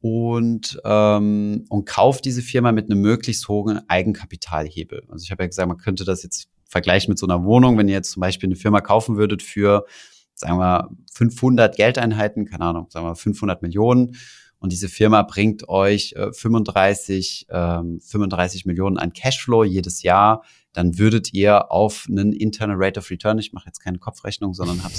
und, 0.00 0.80
ähm, 0.84 1.64
und 1.68 1.86
kauft 1.86 2.24
diese 2.24 2.42
Firma 2.42 2.72
mit 2.72 2.90
einem 2.90 3.00
möglichst 3.00 3.48
hohen 3.48 3.88
Eigenkapitalhebel. 3.88 5.04
Also 5.08 5.22
ich 5.22 5.30
habe 5.30 5.44
ja 5.44 5.46
gesagt, 5.46 5.68
man 5.68 5.78
könnte 5.78 6.04
das 6.04 6.22
jetzt 6.22 6.48
vergleichen 6.66 7.10
mit 7.10 7.18
so 7.18 7.26
einer 7.26 7.44
Wohnung, 7.44 7.78
wenn 7.78 7.88
ihr 7.88 7.94
jetzt 7.94 8.10
zum 8.10 8.20
Beispiel 8.20 8.48
eine 8.48 8.56
Firma 8.56 8.80
kaufen 8.80 9.16
würdet 9.16 9.42
für, 9.42 9.86
sagen 10.34 10.58
wir, 10.58 10.90
500 11.12 11.76
Geldeinheiten, 11.76 12.46
keine 12.46 12.64
Ahnung, 12.64 12.86
sagen 12.90 13.06
wir 13.06 13.14
500 13.14 13.62
Millionen, 13.62 14.16
und 14.64 14.72
diese 14.72 14.88
Firma 14.88 15.22
bringt 15.22 15.68
euch 15.68 16.14
äh, 16.16 16.32
35, 16.32 17.48
ähm, 17.50 18.00
35 18.00 18.64
Millionen 18.64 18.96
an 18.96 19.12
Cashflow 19.12 19.62
jedes 19.62 20.02
Jahr, 20.02 20.42
dann 20.72 20.98
würdet 20.98 21.34
ihr 21.34 21.70
auf 21.70 22.06
einen 22.08 22.32
Internal 22.32 22.76
Rate 22.78 22.98
of 22.98 23.10
Return, 23.10 23.38
ich 23.38 23.52
mache 23.52 23.66
jetzt 23.66 23.80
keine 23.80 23.98
Kopfrechnung, 23.98 24.54
sondern 24.54 24.82
habe 24.82 24.94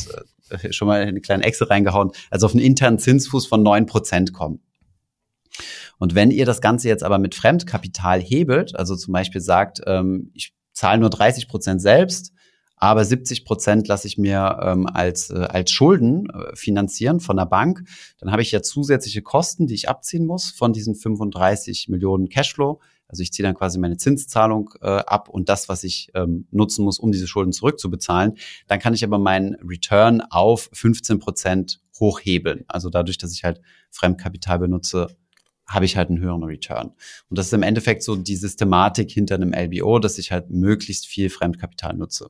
äh, 0.49 0.71
schon 0.71 0.87
mal 0.87 1.01
eine 1.01 1.19
kleine 1.19 1.43
Excel 1.43 1.67
reingehauen, 1.67 2.11
also 2.29 2.45
auf 2.45 2.53
einen 2.53 2.63
internen 2.63 2.99
Zinsfuß 2.99 3.47
von 3.47 3.63
neun 3.63 3.87
Prozent 3.87 4.33
kommen. 4.33 4.61
Und 5.97 6.13
wenn 6.13 6.29
ihr 6.29 6.45
das 6.45 6.61
Ganze 6.61 6.87
jetzt 6.87 7.03
aber 7.03 7.17
mit 7.17 7.33
Fremdkapital 7.33 8.21
hebelt, 8.21 8.75
also 8.75 8.95
zum 8.95 9.13
Beispiel 9.13 9.41
sagt, 9.41 9.81
ähm, 9.87 10.29
ich 10.33 10.53
zahle 10.75 10.99
nur 10.99 11.09
30 11.09 11.47
Prozent 11.47 11.81
selbst, 11.81 12.31
aber 12.77 13.05
70 13.05 13.45
Prozent 13.45 13.87
lasse 13.87 14.07
ich 14.07 14.17
mir 14.17 14.59
ähm, 14.61 14.85
als, 14.85 15.29
äh, 15.29 15.35
als 15.35 15.71
Schulden 15.71 16.29
äh, 16.29 16.55
finanzieren 16.55 17.19
von 17.19 17.37
der 17.37 17.45
Bank. 17.45 17.83
Dann 18.19 18.31
habe 18.31 18.41
ich 18.41 18.51
ja 18.51 18.61
zusätzliche 18.61 19.21
Kosten, 19.21 19.65
die 19.65 19.73
ich 19.73 19.89
abziehen 19.89 20.25
muss 20.25 20.51
von 20.51 20.73
diesen 20.73 20.95
35 20.95 21.87
Millionen 21.87 22.29
Cashflow. 22.29 22.81
Also 23.07 23.23
ich 23.23 23.31
ziehe 23.31 23.45
dann 23.45 23.55
quasi 23.55 23.79
meine 23.79 23.97
Zinszahlung 23.97 24.71
äh, 24.81 24.87
ab 24.87 25.29
und 25.29 25.47
das, 25.47 25.69
was 25.69 25.83
ich 25.83 26.09
ähm, 26.15 26.47
nutzen 26.51 26.83
muss, 26.83 26.99
um 26.99 27.11
diese 27.11 27.27
Schulden 27.27 27.53
zurückzubezahlen. 27.53 28.37
Dann 28.67 28.79
kann 28.79 28.93
ich 28.93 29.03
aber 29.03 29.19
meinen 29.19 29.55
Return 29.55 30.21
auf 30.29 30.69
15 30.73 31.19
Prozent 31.19 31.79
hochhebeln. 31.99 32.65
Also 32.67 32.89
dadurch, 32.89 33.17
dass 33.17 33.31
ich 33.31 33.43
halt 33.43 33.61
Fremdkapital 33.91 34.59
benutze, 34.59 35.15
habe 35.67 35.85
ich 35.85 35.97
halt 35.97 36.09
einen 36.09 36.19
höheren 36.19 36.43
Return. 36.43 36.91
Und 37.29 37.37
das 37.37 37.47
ist 37.47 37.53
im 37.53 37.63
Endeffekt 37.63 38.03
so 38.03 38.15
die 38.15 38.35
Systematik 38.35 39.11
hinter 39.11 39.35
einem 39.35 39.53
LBO, 39.53 39.99
dass 39.99 40.17
ich 40.17 40.31
halt 40.31 40.49
möglichst 40.49 41.07
viel 41.07 41.29
Fremdkapital 41.29 41.95
nutze. 41.95 42.29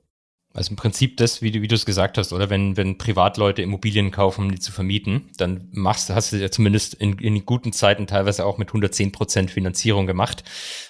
Also 0.55 0.69
im 0.69 0.77
Prinzip 0.77 1.17
das, 1.17 1.41
wie 1.41 1.51
du, 1.51 1.61
wie 1.61 1.67
du 1.67 1.75
es 1.75 1.86
gesagt 1.86 2.17
hast, 2.17 2.31
oder 2.31 2.49
wenn, 2.49 2.77
wenn 2.77 2.97
Privatleute 2.97 3.61
Immobilien 3.61 4.11
kaufen, 4.11 4.45
um 4.45 4.51
die 4.51 4.59
zu 4.59 4.71
vermieten, 4.71 5.29
dann 5.38 5.67
machst, 5.71 6.09
hast 6.09 6.31
du 6.31 6.38
ja 6.38 6.49
zumindest 6.49 6.93
in, 6.93 7.19
in 7.19 7.45
guten 7.45 7.73
Zeiten 7.73 8.07
teilweise 8.07 8.45
auch 8.45 8.57
mit 8.57 8.69
110 8.69 9.11
Prozent 9.11 9.51
Finanzierung 9.51 10.07
gemacht. 10.07 10.45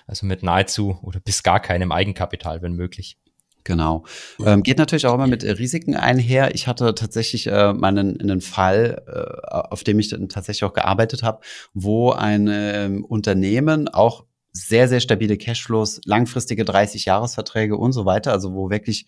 Also 0.06 0.28
mit 0.28 0.44
nahezu 0.44 1.00
oder 1.02 1.20
bis 1.20 1.42
gar 1.42 1.60
keinem 1.60 1.92
Eigenkapital, 1.92 2.62
wenn 2.62 2.74
möglich. 2.74 3.18
Genau. 3.66 4.06
Ähm, 4.46 4.64
geht 4.64 4.78
natürlich 4.78 5.08
auch 5.08 5.16
immer 5.16 5.28
mit 5.28 5.44
äh, 5.44 5.52
Risiken 5.52 5.96
einher. 5.96 6.54
Ich 6.54 6.68
hatte 6.68 6.94
tatsächlich 6.94 7.48
äh, 7.48 7.74
mal 7.74 7.98
einen, 7.98 8.40
Fall, 8.42 9.04
äh, 9.08 9.52
auf 9.52 9.84
dem 9.84 10.00
ich 10.00 10.10
dann 10.10 10.30
tatsächlich 10.30 10.64
auch 10.64 10.74
gearbeitet 10.74 11.24
habe, 11.24 11.42
wo 11.74 12.12
ein 12.12 12.48
ähm, 12.50 13.04
Unternehmen 13.04 13.88
auch 13.88 14.26
sehr, 14.52 14.88
sehr 14.88 15.00
stabile 15.00 15.38
Cashflows, 15.38 16.00
langfristige 16.06 16.64
30-Jahresverträge 16.64 17.76
und 17.76 17.92
so 17.92 18.06
weiter, 18.06 18.32
also 18.32 18.54
wo 18.54 18.70
wirklich 18.70 19.08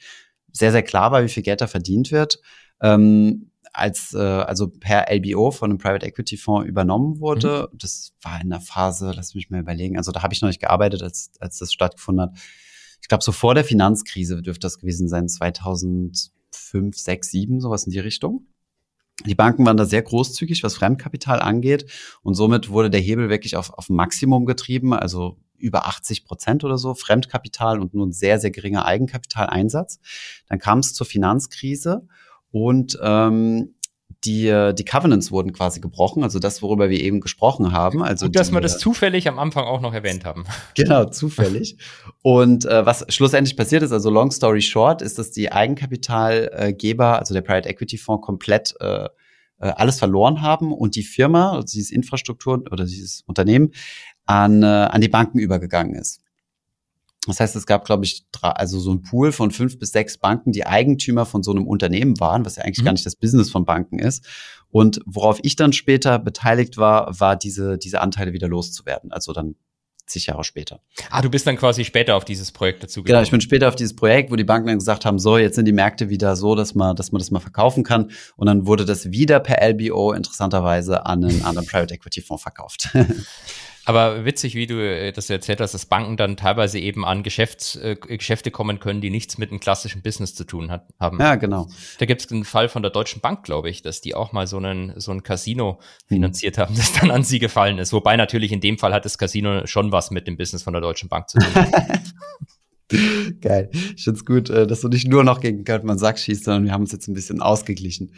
sehr, 0.51 0.72
sehr 0.72 0.84
klar 0.84 1.12
war, 1.12 1.24
wie 1.24 1.30
viel 1.30 1.43
Geld 1.43 1.62
da 1.62 1.68
verdient 1.68 2.12
wird, 2.12 2.39
ähm, 2.82 3.51
als 3.74 4.16
äh, 4.16 4.18
also 4.18 4.70
per 4.70 5.05
LBO 5.14 5.51
von 5.51 5.70
einem 5.70 5.78
Private 5.78 6.05
Equity 6.05 6.36
Fonds 6.36 6.68
übernommen 6.68 7.20
wurde. 7.20 7.70
Mhm. 7.72 7.78
Das 7.78 8.14
war 8.24 8.41
in 8.41 8.49
der 8.49 8.60
Phase, 8.60 9.14
lass 9.16 9.36
mich 9.36 9.51
mal 9.51 9.60
überlegen, 9.60 9.97
also 9.97 10.12
da 10.12 10.24
habe 10.24 10.34
ich 10.34 10.41
noch 10.41 10.49
nicht 10.49 10.62
gearbeitet, 10.62 11.03
als, 11.03 11.32
als 11.39 11.60
das 11.60 11.72
stattgefunden 11.72 12.32
hat 12.32 12.39
ich 13.02 13.08
glaube, 13.08 13.24
so 13.24 13.32
vor 13.32 13.56
der 13.56 13.64
Finanzkrise 13.64 14.41
dürfte 14.41 14.66
das 14.66 14.80
gewesen 14.80 15.08
sein, 15.08 15.30
2005, 15.30 16.98
6, 16.98 17.32
7, 17.32 17.62
sowas 17.62 17.86
in 17.86 17.91
die 17.91 18.00
Richtung. 18.00 18.48
Die 19.26 19.36
Banken 19.36 19.66
waren 19.66 19.78
da 19.78 19.86
sehr 19.86 20.04
großzügig, 20.04 20.64
was 20.64 20.76
Fremdkapital 20.76 21.39
angeht. 21.39 21.89
Und 22.22 22.36
somit 22.36 22.70
wurde 22.70 22.89
der 22.89 23.02
Hebel 23.02 23.30
wirklich 23.30 23.56
auf, 23.56 23.74
auf 23.74 23.89
Maximum 23.89 24.45
getrieben, 24.45 24.93
also 24.93 25.39
über 25.58 25.88
80 25.88 26.26
Prozent 26.26 26.64
oder 26.64 26.78
so 26.78 26.93
Fremdkapital 26.93 27.80
und 27.80 27.95
nur 27.95 28.06
ein 28.06 28.12
sehr, 28.12 28.39
sehr 28.39 28.52
geringer 28.52 28.86
Eigenkapitaleinsatz. 28.86 30.00
Dann 30.48 30.60
kam 30.60 30.80
es 30.80 30.93
zur 30.93 31.08
Finanzkrise 31.08 32.08
und 32.52 32.98
ähm, 33.02 33.76
die, 34.26 34.47
äh, 34.47 34.74
die 34.74 34.86
Covenants 34.86 35.32
wurden 35.32 35.53
quasi 35.53 35.80
gebrochen, 35.80 36.24
also 36.24 36.39
das, 36.39 36.61
worüber 36.61 36.89
wir 36.89 36.99
eben 36.99 37.22
gesprochen 37.22 37.72
haben. 37.72 38.03
Also 38.03 38.26
Gut, 38.26 38.36
dass 38.36 38.49
die, 38.49 38.53
wir 38.53 38.61
das 38.61 38.80
zufällig 38.80 39.28
am 39.28 39.39
Anfang 39.39 39.65
auch 39.65 39.82
noch 39.82 39.93
erwähnt 39.93 40.26
haben. 40.26 40.45
Genau, 40.76 41.05
zufällig. 41.05 41.78
Und 42.22 42.65
äh, 42.65 42.86
was 42.86 43.05
schlussendlich 43.09 43.57
passiert 43.57 43.84
ist, 43.84 43.91
also 43.91 44.09
long 44.09 44.32
story 44.32 44.61
short, 44.61 45.01
ist, 45.01 45.18
dass 45.18 45.32
die 45.32 45.51
Eigenkapitalgeber, 45.51 47.20
also 47.20 47.34
der 47.34 47.41
Private 47.41 47.70
Equity 47.70 47.97
Fonds, 47.97 48.26
komplett 48.26 48.76
äh, 48.80 49.05
äh, 49.59 49.70
alles 49.70 49.99
verloren 49.99 50.41
haben 50.41 50.72
und 50.72 50.95
die 50.95 51.03
Firma, 51.03 51.53
also 51.53 51.65
dieses 51.74 51.91
Infrastruktur 51.91 52.63
oder 52.72 52.86
dieses 52.86 53.22
Unternehmen, 53.26 53.72
an, 54.26 54.61
äh, 54.61 54.65
an 54.65 55.01
die 55.01 55.09
Banken 55.09 55.39
übergegangen 55.39 55.95
ist. 55.95 56.22
Das 57.28 57.39
heißt, 57.39 57.55
es 57.55 57.65
gab, 57.65 57.86
glaube 57.86 58.05
ich, 58.05 58.25
drei, 58.32 58.49
also 58.49 58.80
so 58.80 58.91
ein 58.91 59.01
Pool 59.01 59.32
von 59.32 59.51
fünf 59.51 59.78
bis 59.78 59.91
sechs 59.91 60.17
Banken, 60.17 60.51
die 60.51 60.65
Eigentümer 60.65 61.25
von 61.25 61.43
so 61.43 61.51
einem 61.51 61.67
Unternehmen 61.67 62.19
waren, 62.19 62.45
was 62.45 62.55
ja 62.55 62.63
eigentlich 62.63 62.80
mhm. 62.80 62.86
gar 62.86 62.91
nicht 62.93 63.05
das 63.05 63.15
Business 63.15 63.51
von 63.51 63.65
Banken 63.65 63.99
ist. 63.99 64.25
Und 64.69 64.99
worauf 65.05 65.39
ich 65.43 65.55
dann 65.55 65.73
später 65.73 66.19
beteiligt 66.19 66.78
war, 66.78 67.19
war 67.19 67.36
diese, 67.36 67.78
diese 67.78 68.01
Anteile 68.01 68.34
wieder 68.34 68.47
loszuwerden. 68.47 69.11
Also 69.11 69.34
dann 69.34 69.55
zig 70.07 70.25
Jahre 70.25 70.43
später. 70.43 70.80
Ah, 71.09 71.21
du 71.21 71.30
bist 71.30 71.45
dann 71.45 71.57
quasi 71.57 71.84
später 71.84 72.15
auf 72.15 72.25
dieses 72.25 72.51
Projekt 72.51 72.82
dazu 72.82 73.01
gekommen. 73.01 73.07
Genau, 73.07 73.21
ich 73.21 73.32
bin 73.32 73.41
später 73.41 73.67
auf 73.67 73.75
dieses 73.75 73.95
Projekt, 73.95 74.32
wo 74.32 74.36
die 74.36 74.43
Banken 74.43 74.67
dann 74.67 74.80
gesagt 74.80 75.05
haben, 75.05 75.19
so, 75.19 75.38
jetzt 75.38 75.55
sind 75.55 75.65
die 75.65 75.73
Märkte 75.73 76.09
wieder 76.09 76.36
so, 76.36 76.55
dass 76.55 76.75
man, 76.75 76.95
dass 76.95 77.11
man 77.11 77.19
das 77.19 77.30
mal 77.30 77.39
verkaufen 77.39 77.84
kann. 77.84 78.11
Und 78.36 78.47
dann 78.47 78.65
wurde 78.65 78.86
das 78.86 79.11
wieder 79.11 79.39
per 79.39 79.61
LBO 79.61 80.13
interessanterweise 80.13 81.05
an 81.05 81.23
einen 81.23 81.43
anderen 81.43 81.67
Private 81.67 81.93
Equity 81.93 82.21
Fonds 82.21 82.41
verkauft. 82.41 82.89
Aber 83.88 84.25
witzig, 84.25 84.53
wie 84.55 84.67
du 84.67 84.85
äh, 84.85 85.13
das 85.13 85.29
erzählt 85.29 85.61
hast, 85.61 85.73
dass 85.73 85.85
Banken 85.85 86.17
dann 86.17 86.35
teilweise 86.35 86.77
eben 86.77 87.05
an 87.05 87.23
Geschäfts, 87.23 87.77
äh, 87.77 87.95
Geschäfte 87.95 88.51
kommen 88.51 88.79
können, 88.79 88.99
die 88.99 89.09
nichts 89.09 89.38
mit 89.38 89.49
einem 89.49 89.61
klassischen 89.61 90.01
Business 90.01 90.35
zu 90.35 90.43
tun 90.43 90.69
hat, 90.69 90.89
haben. 90.99 91.21
Ja, 91.21 91.35
genau. 91.35 91.69
Da 91.97 92.05
gibt 92.05 92.21
es 92.21 92.29
einen 92.29 92.43
Fall 92.43 92.67
von 92.67 92.81
der 92.81 92.91
Deutschen 92.91 93.21
Bank, 93.21 93.43
glaube 93.43 93.69
ich, 93.69 93.83
dass 93.83 94.01
die 94.01 94.13
auch 94.13 94.33
mal 94.33 94.45
so, 94.45 94.57
einen, 94.57 94.99
so 94.99 95.13
ein 95.13 95.23
Casino 95.23 95.79
finanziert 96.05 96.57
hm. 96.57 96.63
haben, 96.63 96.75
das 96.75 96.91
dann 96.91 97.11
an 97.11 97.23
sie 97.23 97.39
gefallen 97.39 97.77
ist. 97.77 97.93
Wobei 97.93 98.17
natürlich 98.17 98.51
in 98.51 98.59
dem 98.59 98.77
Fall 98.77 98.93
hat 98.93 99.05
das 99.05 99.17
Casino 99.17 99.65
schon 99.67 99.89
was 99.93 100.11
mit 100.11 100.27
dem 100.27 100.35
Business 100.35 100.63
von 100.63 100.73
der 100.73 100.81
Deutschen 100.81 101.07
Bank 101.07 101.29
zu 101.29 101.38
tun. 101.38 101.65
Geil. 103.39 103.69
Ich 103.71 104.03
finde 104.03 104.17
es 104.19 104.25
gut, 104.25 104.49
äh, 104.49 104.67
dass 104.67 104.81
du 104.81 104.89
nicht 104.89 105.07
nur 105.07 105.23
noch 105.23 105.39
gegen 105.39 105.63
Goldman 105.63 105.97
Sachs 105.97 106.25
schießt, 106.25 106.43
sondern 106.43 106.65
wir 106.65 106.73
haben 106.73 106.81
uns 106.81 106.91
jetzt 106.91 107.07
ein 107.07 107.13
bisschen 107.13 107.41
ausgeglichen. 107.41 108.11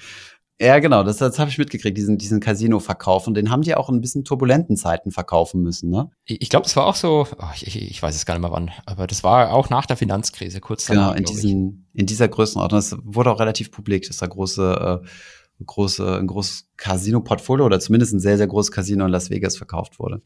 Ja, 0.62 0.80
genau, 0.80 1.04
das, 1.04 1.18
das 1.18 1.40
habe 1.40 1.50
ich 1.50 1.58
mitgekriegt, 1.58 1.98
diesen, 1.98 2.18
diesen 2.18 2.42
Casino-Verkauf. 2.42 3.28
Und 3.28 3.36
den 3.36 3.50
haben 3.50 3.62
die 3.62 3.76
auch 3.76 3.88
in 3.88 3.96
ein 3.96 4.02
bisschen 4.02 4.26
turbulenten 4.26 4.76
Zeiten 4.76 5.12
verkaufen 5.12 5.62
müssen, 5.62 5.90
ne? 5.90 6.12
Ich 6.26 6.50
glaube, 6.50 6.66
das 6.66 6.76
war 6.76 6.86
auch 6.86 6.96
so, 6.96 7.26
oh, 7.38 7.46
ich, 7.56 7.78
ich 7.78 8.02
weiß 8.04 8.14
es 8.14 8.26
gar 8.26 8.34
nicht 8.34 8.42
mehr 8.42 8.52
wann, 8.52 8.70
aber 8.86 9.08
das 9.08 9.24
war 9.24 9.54
auch 9.54 9.70
nach 9.70 9.86
der 9.86 9.96
Finanzkrise, 9.96 10.60
kurz 10.60 10.86
danach. 10.86 11.16
Genau, 11.16 11.18
in, 11.18 11.24
diesen, 11.24 11.88
in 11.94 12.06
dieser 12.06 12.28
Größenordnung. 12.28 12.78
Das 12.78 12.98
wurde 13.04 13.32
auch 13.32 13.40
relativ 13.40 13.72
publik, 13.72 14.06
dass 14.08 14.18
da 14.18 14.28
große, 14.28 15.02
äh, 15.02 15.64
große, 15.66 16.18
ein 16.18 16.28
großes 16.28 16.68
Casino-Portfolio 16.76 17.66
oder 17.66 17.80
zumindest 17.80 18.14
ein 18.14 18.20
sehr, 18.20 18.38
sehr 18.38 18.48
großes 18.48 18.72
Casino 18.72 19.06
in 19.06 19.12
Las 19.12 19.30
Vegas 19.30 19.56
verkauft 19.56 19.98
wurde. 19.98 20.22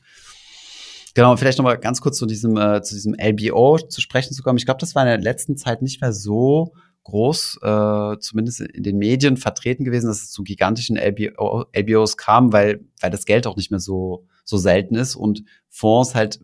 Genau, 1.13 1.37
vielleicht 1.37 1.59
noch 1.59 1.65
mal 1.65 1.77
ganz 1.77 2.01
kurz 2.01 2.17
zu 2.17 2.25
diesem, 2.25 2.57
äh, 2.57 2.81
zu 2.81 2.95
diesem 2.95 3.15
LBO 3.19 3.77
zu 3.77 4.01
sprechen 4.01 4.33
zu 4.33 4.41
kommen. 4.41 4.57
Ich 4.57 4.65
glaube, 4.65 4.79
das 4.79 4.95
war 4.95 5.03
in 5.03 5.09
der 5.09 5.19
letzten 5.19 5.57
Zeit 5.57 5.83
nicht 5.83 6.01
mehr 6.01 6.11
so 6.11 6.73
groß, 7.03 7.59
äh, 7.61 8.19
zumindest 8.19 8.61
in 8.61 8.83
den 8.83 8.97
Medien 8.97 9.37
vertreten 9.37 9.83
gewesen, 9.83 10.07
dass 10.07 10.23
es 10.23 10.31
zu 10.31 10.43
gigantischen 10.43 10.97
LBO, 10.97 11.65
LBOs 11.75 12.17
kam, 12.17 12.53
weil, 12.53 12.85
weil 13.01 13.11
das 13.11 13.25
Geld 13.25 13.45
auch 13.45 13.57
nicht 13.57 13.71
mehr 13.71 13.79
so, 13.79 14.25
so 14.45 14.57
selten 14.57 14.95
ist 14.95 15.15
und 15.15 15.43
Fonds 15.69 16.15
halt, 16.15 16.39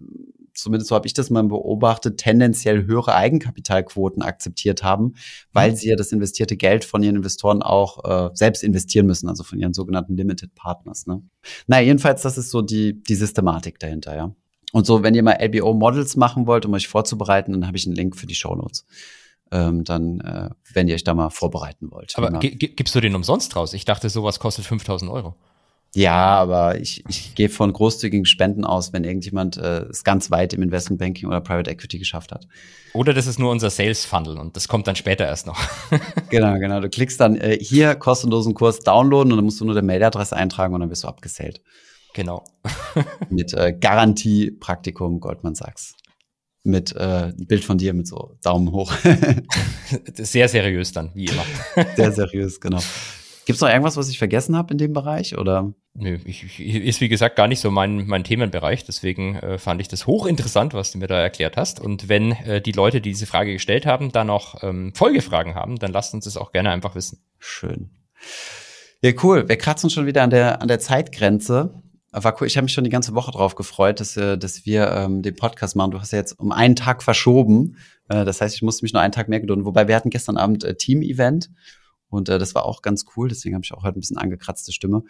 zumindest 0.53 0.89
so 0.89 0.95
habe 0.95 1.07
ich 1.07 1.14
das 1.14 1.30
mal 1.30 1.43
beobachtet, 1.43 2.18
tendenziell 2.18 2.86
höhere 2.86 3.16
Eigenkapitalquoten 3.16 4.22
akzeptiert 4.22 4.84
haben, 4.84 5.14
weil 5.53 5.72
mhm. 5.72 5.76
sie 5.78 5.89
ja 5.89 5.95
das 5.95 6.12
investierte 6.12 6.57
Geld 6.57 6.84
von 6.84 7.03
ihren 7.03 7.16
Investoren 7.16 7.62
auch 7.62 8.03
äh, 8.03 8.30
selbst 8.34 8.64
investieren 8.64 9.05
müssen, 9.05 9.30
also 9.30 9.43
von 9.43 9.60
ihren 9.60 9.74
sogenannten 9.74 10.18
Limited 10.18 10.55
Partners. 10.55 11.07
Ne? 11.07 11.22
Naja, 11.68 11.86
jedenfalls, 11.86 12.22
das 12.22 12.38
ist 12.38 12.51
so 12.51 12.62
die, 12.62 13.01
die 13.01 13.16
Systematik 13.16 13.80
dahinter, 13.80 14.16
ja. 14.16 14.36
Und 14.72 14.86
so, 14.86 15.01
wenn 15.01 15.16
ihr 15.16 15.24
mal 15.24 15.39
LBO-Models 15.41 16.16
machen 16.16 16.45
wollt, 16.45 16.64
um 16.64 16.74
euch 16.74 16.88
vorzubereiten, 16.88 17.53
dann 17.53 17.66
habe 17.66 17.78
ich 17.78 17.88
einen 17.88 17.95
Link 17.95 18.16
für 18.16 18.28
die 18.28 18.36
Show 18.36 18.53
Notes 18.53 18.86
ähm, 19.51 19.83
dann, 19.83 20.19
äh, 20.21 20.49
wenn 20.73 20.87
ihr 20.87 20.95
euch 20.95 21.03
da 21.03 21.13
mal 21.13 21.29
vorbereiten 21.29 21.91
wollt. 21.91 22.17
Aber 22.17 22.39
gibst 22.39 22.95
du 22.95 23.01
den 23.01 23.15
umsonst 23.15 23.55
raus? 23.55 23.73
Ich 23.73 23.85
dachte, 23.85 24.09
sowas 24.09 24.39
kostet 24.39 24.65
5000 24.65 25.11
Euro. 25.11 25.35
Ja, 25.95 26.35
aber 26.35 26.79
ich, 26.79 27.03
ich 27.09 27.33
gehe 27.33 27.49
von 27.49 27.73
großzügigen 27.73 28.25
Spenden 28.25 28.63
aus, 28.63 28.93
wenn 28.93 29.03
irgendjemand 29.03 29.57
äh, 29.57 29.85
es 29.85 30.03
ganz 30.03 30.29
weit 30.29 30.53
im 30.53 30.61
Investmentbanking 30.61 31.27
oder 31.27 31.41
Private 31.41 31.71
Equity 31.71 31.97
geschafft 31.97 32.31
hat. 32.31 32.47
Oder 32.93 33.13
das 33.15 33.25
ist 33.25 33.39
nur 33.39 33.49
unser 33.49 33.71
Sales 33.71 34.05
Funnel 34.05 34.37
und 34.37 34.55
das 34.55 34.67
kommt 34.67 34.85
dann 34.85 34.95
später 34.95 35.25
erst 35.25 35.47
noch. 35.47 35.59
genau, 36.29 36.59
genau. 36.59 36.79
Du 36.79 36.89
klickst 36.89 37.19
dann 37.19 37.35
äh, 37.37 37.57
hier 37.59 37.95
kostenlosen 37.95 38.53
Kurs 38.53 38.81
downloaden 38.81 39.31
und 39.31 39.37
dann 39.39 39.45
musst 39.45 39.59
du 39.61 39.65
nur 39.65 39.73
deine 39.73 39.87
Mailadresse 39.87 40.35
eintragen 40.35 40.75
und 40.75 40.81
dann 40.81 40.91
wirst 40.91 41.05
du 41.05 41.07
abgesellt. 41.07 41.61
Genau. 42.13 42.43
Mit 43.31 43.53
äh, 43.53 43.73
Garantie 43.73 44.51
Praktikum 44.51 45.19
Goldman 45.19 45.55
Sachs 45.55 45.95
mit 46.70 46.95
äh, 46.95 47.34
ein 47.38 47.47
Bild 47.47 47.63
von 47.63 47.78
dir 47.78 47.93
mit 47.93 48.07
so 48.07 48.38
Daumen 48.43 48.72
hoch. 48.72 48.93
Sehr 50.13 50.47
seriös 50.47 50.91
dann, 50.91 51.11
wie 51.13 51.26
immer. 51.26 51.43
Sehr 51.95 52.11
seriös, 52.11 52.59
genau. 52.59 52.80
Gibt 53.49 53.57
es 53.57 53.61
noch 53.61 53.70
irgendwas, 53.70 53.97
was 53.97 54.09
ich 54.09 54.20
vergessen 54.20 54.55
habe 54.55 54.74
in 54.74 54.78
dem 54.78 54.93
Bereich? 54.93 55.36
Oder? 55.36 55.74
Nö, 55.95 56.20
ich, 56.24 56.43
ich, 56.43 56.59
ist 56.59 57.01
wie 57.01 57.09
gesagt 57.09 57.36
gar 57.36 57.47
nicht 57.47 57.59
so 57.59 57.72
mein, 57.72 58.05
mein 58.05 58.24
Themenbereich. 58.24 58.86
Deswegen 58.86 59.38
äh, 59.38 59.57
fand 59.57 59.82
ich 59.82 59.88
das 59.88 60.05
hochinteressant, 60.05 60.76
was 60.76 60.91
du 60.91 60.99
mir 60.99 61.07
da 61.07 61.20
erklärt 61.20 61.57
hast. 61.57 61.80
Und 61.80 62.09
wenn 62.09 62.34
äh, 62.34 62.61
die 62.61 62.74
Leute, 62.74 63.01
die 63.01 63.09
diese 63.09 63.26
Frage 63.26 63.53
gestellt 63.53 63.88
haben, 63.88 64.11
da 64.11 64.24
noch 64.24 64.61
ähm, 64.61 64.93
Folgefragen 64.93 65.55
haben, 65.55 65.78
dann 65.78 65.91
lasst 65.91 66.13
uns 66.13 66.26
das 66.26 66.38
auch 66.38 66.51
gerne 66.51 66.70
einfach 66.70 66.93
wissen. 66.93 67.24
Schön. 67.39 67.89
Ja, 69.01 69.13
cool. 69.24 69.49
Wir 69.49 69.57
kratzen 69.57 69.89
schon 69.89 70.05
wieder 70.05 70.22
an 70.22 70.30
der, 70.30 70.61
an 70.61 70.67
der 70.67 70.80
Zeitgrenze 70.80 71.82
war 72.12 72.36
cool. 72.39 72.47
Ich 72.47 72.57
habe 72.57 72.66
mich 72.66 72.74
schon 72.74 72.84
die 72.84 72.89
ganze 72.89 73.14
Woche 73.14 73.32
drauf 73.32 73.55
gefreut, 73.55 73.99
dass, 73.99 74.18
äh, 74.18 74.38
dass 74.38 74.66
wir 74.66 74.91
ähm, 74.91 75.22
den 75.22 75.36
Podcast 75.36 75.76
machen. 75.76 75.91
Du 75.91 75.99
hast 75.99 76.12
ja 76.12 76.18
jetzt 76.20 76.39
um 76.39 76.51
einen 76.51 76.76
Tag 76.76 77.03
verschoben. 77.03 77.78
Äh, 78.07 78.26
das 78.26 78.41
heißt, 78.41 78.55
ich 78.55 78.62
musste 78.62 78.84
mich 78.84 78.93
nur 78.93 79.01
einen 79.01 79.12
Tag 79.12 79.30
mehr 79.30 79.39
gedulden. 79.39 79.66
Wobei 79.66 79.88
wir 79.88 79.95
hatten 79.95 80.10
gestern 80.10 80.38
Abend 80.38 80.64
äh, 80.64 80.76
Team-Event 80.76 81.49
und 82.10 82.30
äh, 82.30 82.39
das 82.39 82.55
war 82.55 82.66
auch 82.66 82.82
ganz 82.82 83.05
cool. 83.16 83.30
Deswegen 83.30 83.55
habe 83.55 83.64
ich 83.64 83.74
auch 83.74 83.84
heute 83.84 83.97
ein 83.97 84.01
bisschen 84.01 84.18
angekratzte 84.18 84.72
Stimme. 84.74 85.03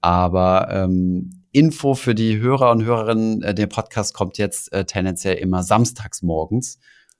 Aber 0.00 0.68
ähm, 0.70 1.44
Info 1.52 1.94
für 1.94 2.14
die 2.14 2.38
Hörer 2.38 2.70
und 2.70 2.84
Hörerinnen, 2.84 3.42
äh, 3.42 3.54
der 3.54 3.66
Podcast 3.66 4.14
kommt 4.14 4.38
jetzt 4.38 4.72
äh, 4.72 4.84
tendenziell 4.84 5.36
immer 5.36 5.62
samstags 5.62 6.22
morgens. 6.22 6.78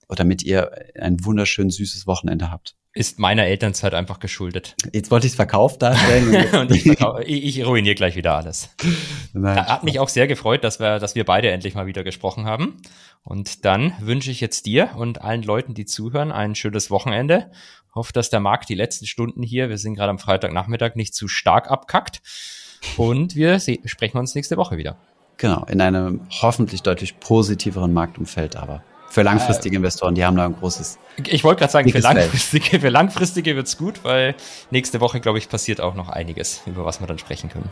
damit 0.08 0.42
ihr 0.42 0.70
ein 1.00 1.24
wunderschön 1.24 1.68
süßes 1.68 2.06
Wochenende 2.06 2.50
habt. 2.50 2.76
Ist 2.96 3.18
meiner 3.18 3.44
Elternzeit 3.44 3.92
einfach 3.92 4.20
geschuldet. 4.20 4.74
Jetzt 4.90 5.10
wollte 5.10 5.26
ich 5.26 5.32
es 5.34 5.36
verkauft 5.36 5.82
darstellen. 5.82 6.54
und 6.60 6.70
ich, 6.70 6.84
verkau 6.84 7.18
ich, 7.18 7.58
ich 7.58 7.66
ruiniere 7.66 7.94
gleich 7.94 8.16
wieder 8.16 8.34
alles. 8.34 8.70
Nein, 9.34 9.66
Hat 9.66 9.84
mich 9.84 10.00
auch 10.00 10.08
sehr 10.08 10.26
gefreut, 10.26 10.64
dass 10.64 10.80
wir, 10.80 10.98
dass 10.98 11.14
wir 11.14 11.26
beide 11.26 11.50
endlich 11.50 11.74
mal 11.74 11.84
wieder 11.84 12.04
gesprochen 12.04 12.46
haben. 12.46 12.80
Und 13.22 13.66
dann 13.66 13.92
wünsche 14.00 14.30
ich 14.30 14.40
jetzt 14.40 14.64
dir 14.64 14.92
und 14.96 15.20
allen 15.20 15.42
Leuten, 15.42 15.74
die 15.74 15.84
zuhören, 15.84 16.32
ein 16.32 16.54
schönes 16.54 16.90
Wochenende. 16.90 17.50
Hoffe, 17.94 18.14
dass 18.14 18.30
der 18.30 18.40
Markt 18.40 18.70
die 18.70 18.74
letzten 18.74 19.04
Stunden 19.04 19.42
hier, 19.42 19.68
wir 19.68 19.76
sind 19.76 19.94
gerade 19.94 20.08
am 20.08 20.18
Freitagnachmittag, 20.18 20.94
nicht 20.94 21.14
zu 21.14 21.28
stark 21.28 21.70
abkackt. 21.70 22.22
Und 22.96 23.36
wir 23.36 23.60
sprechen 23.60 24.16
uns 24.16 24.34
nächste 24.34 24.56
Woche 24.56 24.78
wieder. 24.78 24.96
Genau, 25.36 25.66
in 25.66 25.82
einem 25.82 26.26
hoffentlich 26.30 26.82
deutlich 26.82 27.20
positiveren 27.20 27.92
Marktumfeld 27.92 28.56
aber. 28.56 28.82
Für 29.16 29.22
langfristige 29.22 29.76
äh, 29.76 29.78
Investoren, 29.78 30.14
die 30.14 30.26
haben 30.26 30.36
da 30.36 30.44
ein 30.44 30.54
großes. 30.54 30.98
Ich 31.24 31.42
wollte 31.42 31.60
gerade 31.60 31.72
sagen, 31.72 31.90
für 31.90 32.00
langfristige, 32.00 32.80
für 32.80 32.90
langfristige 32.90 33.56
wird's 33.56 33.78
gut, 33.78 34.04
weil 34.04 34.34
nächste 34.70 35.00
Woche, 35.00 35.20
glaube 35.20 35.38
ich, 35.38 35.48
passiert 35.48 35.80
auch 35.80 35.94
noch 35.94 36.10
einiges, 36.10 36.60
über 36.66 36.84
was 36.84 37.00
wir 37.00 37.06
dann 37.06 37.18
sprechen 37.18 37.48
können. 37.48 37.70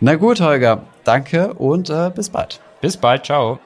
Na 0.00 0.14
gut, 0.14 0.40
Holger, 0.40 0.80
danke 1.04 1.52
und 1.52 1.90
äh, 1.90 2.10
bis 2.14 2.30
bald. 2.30 2.58
Bis 2.80 2.96
bald, 2.96 3.26
ciao. 3.26 3.60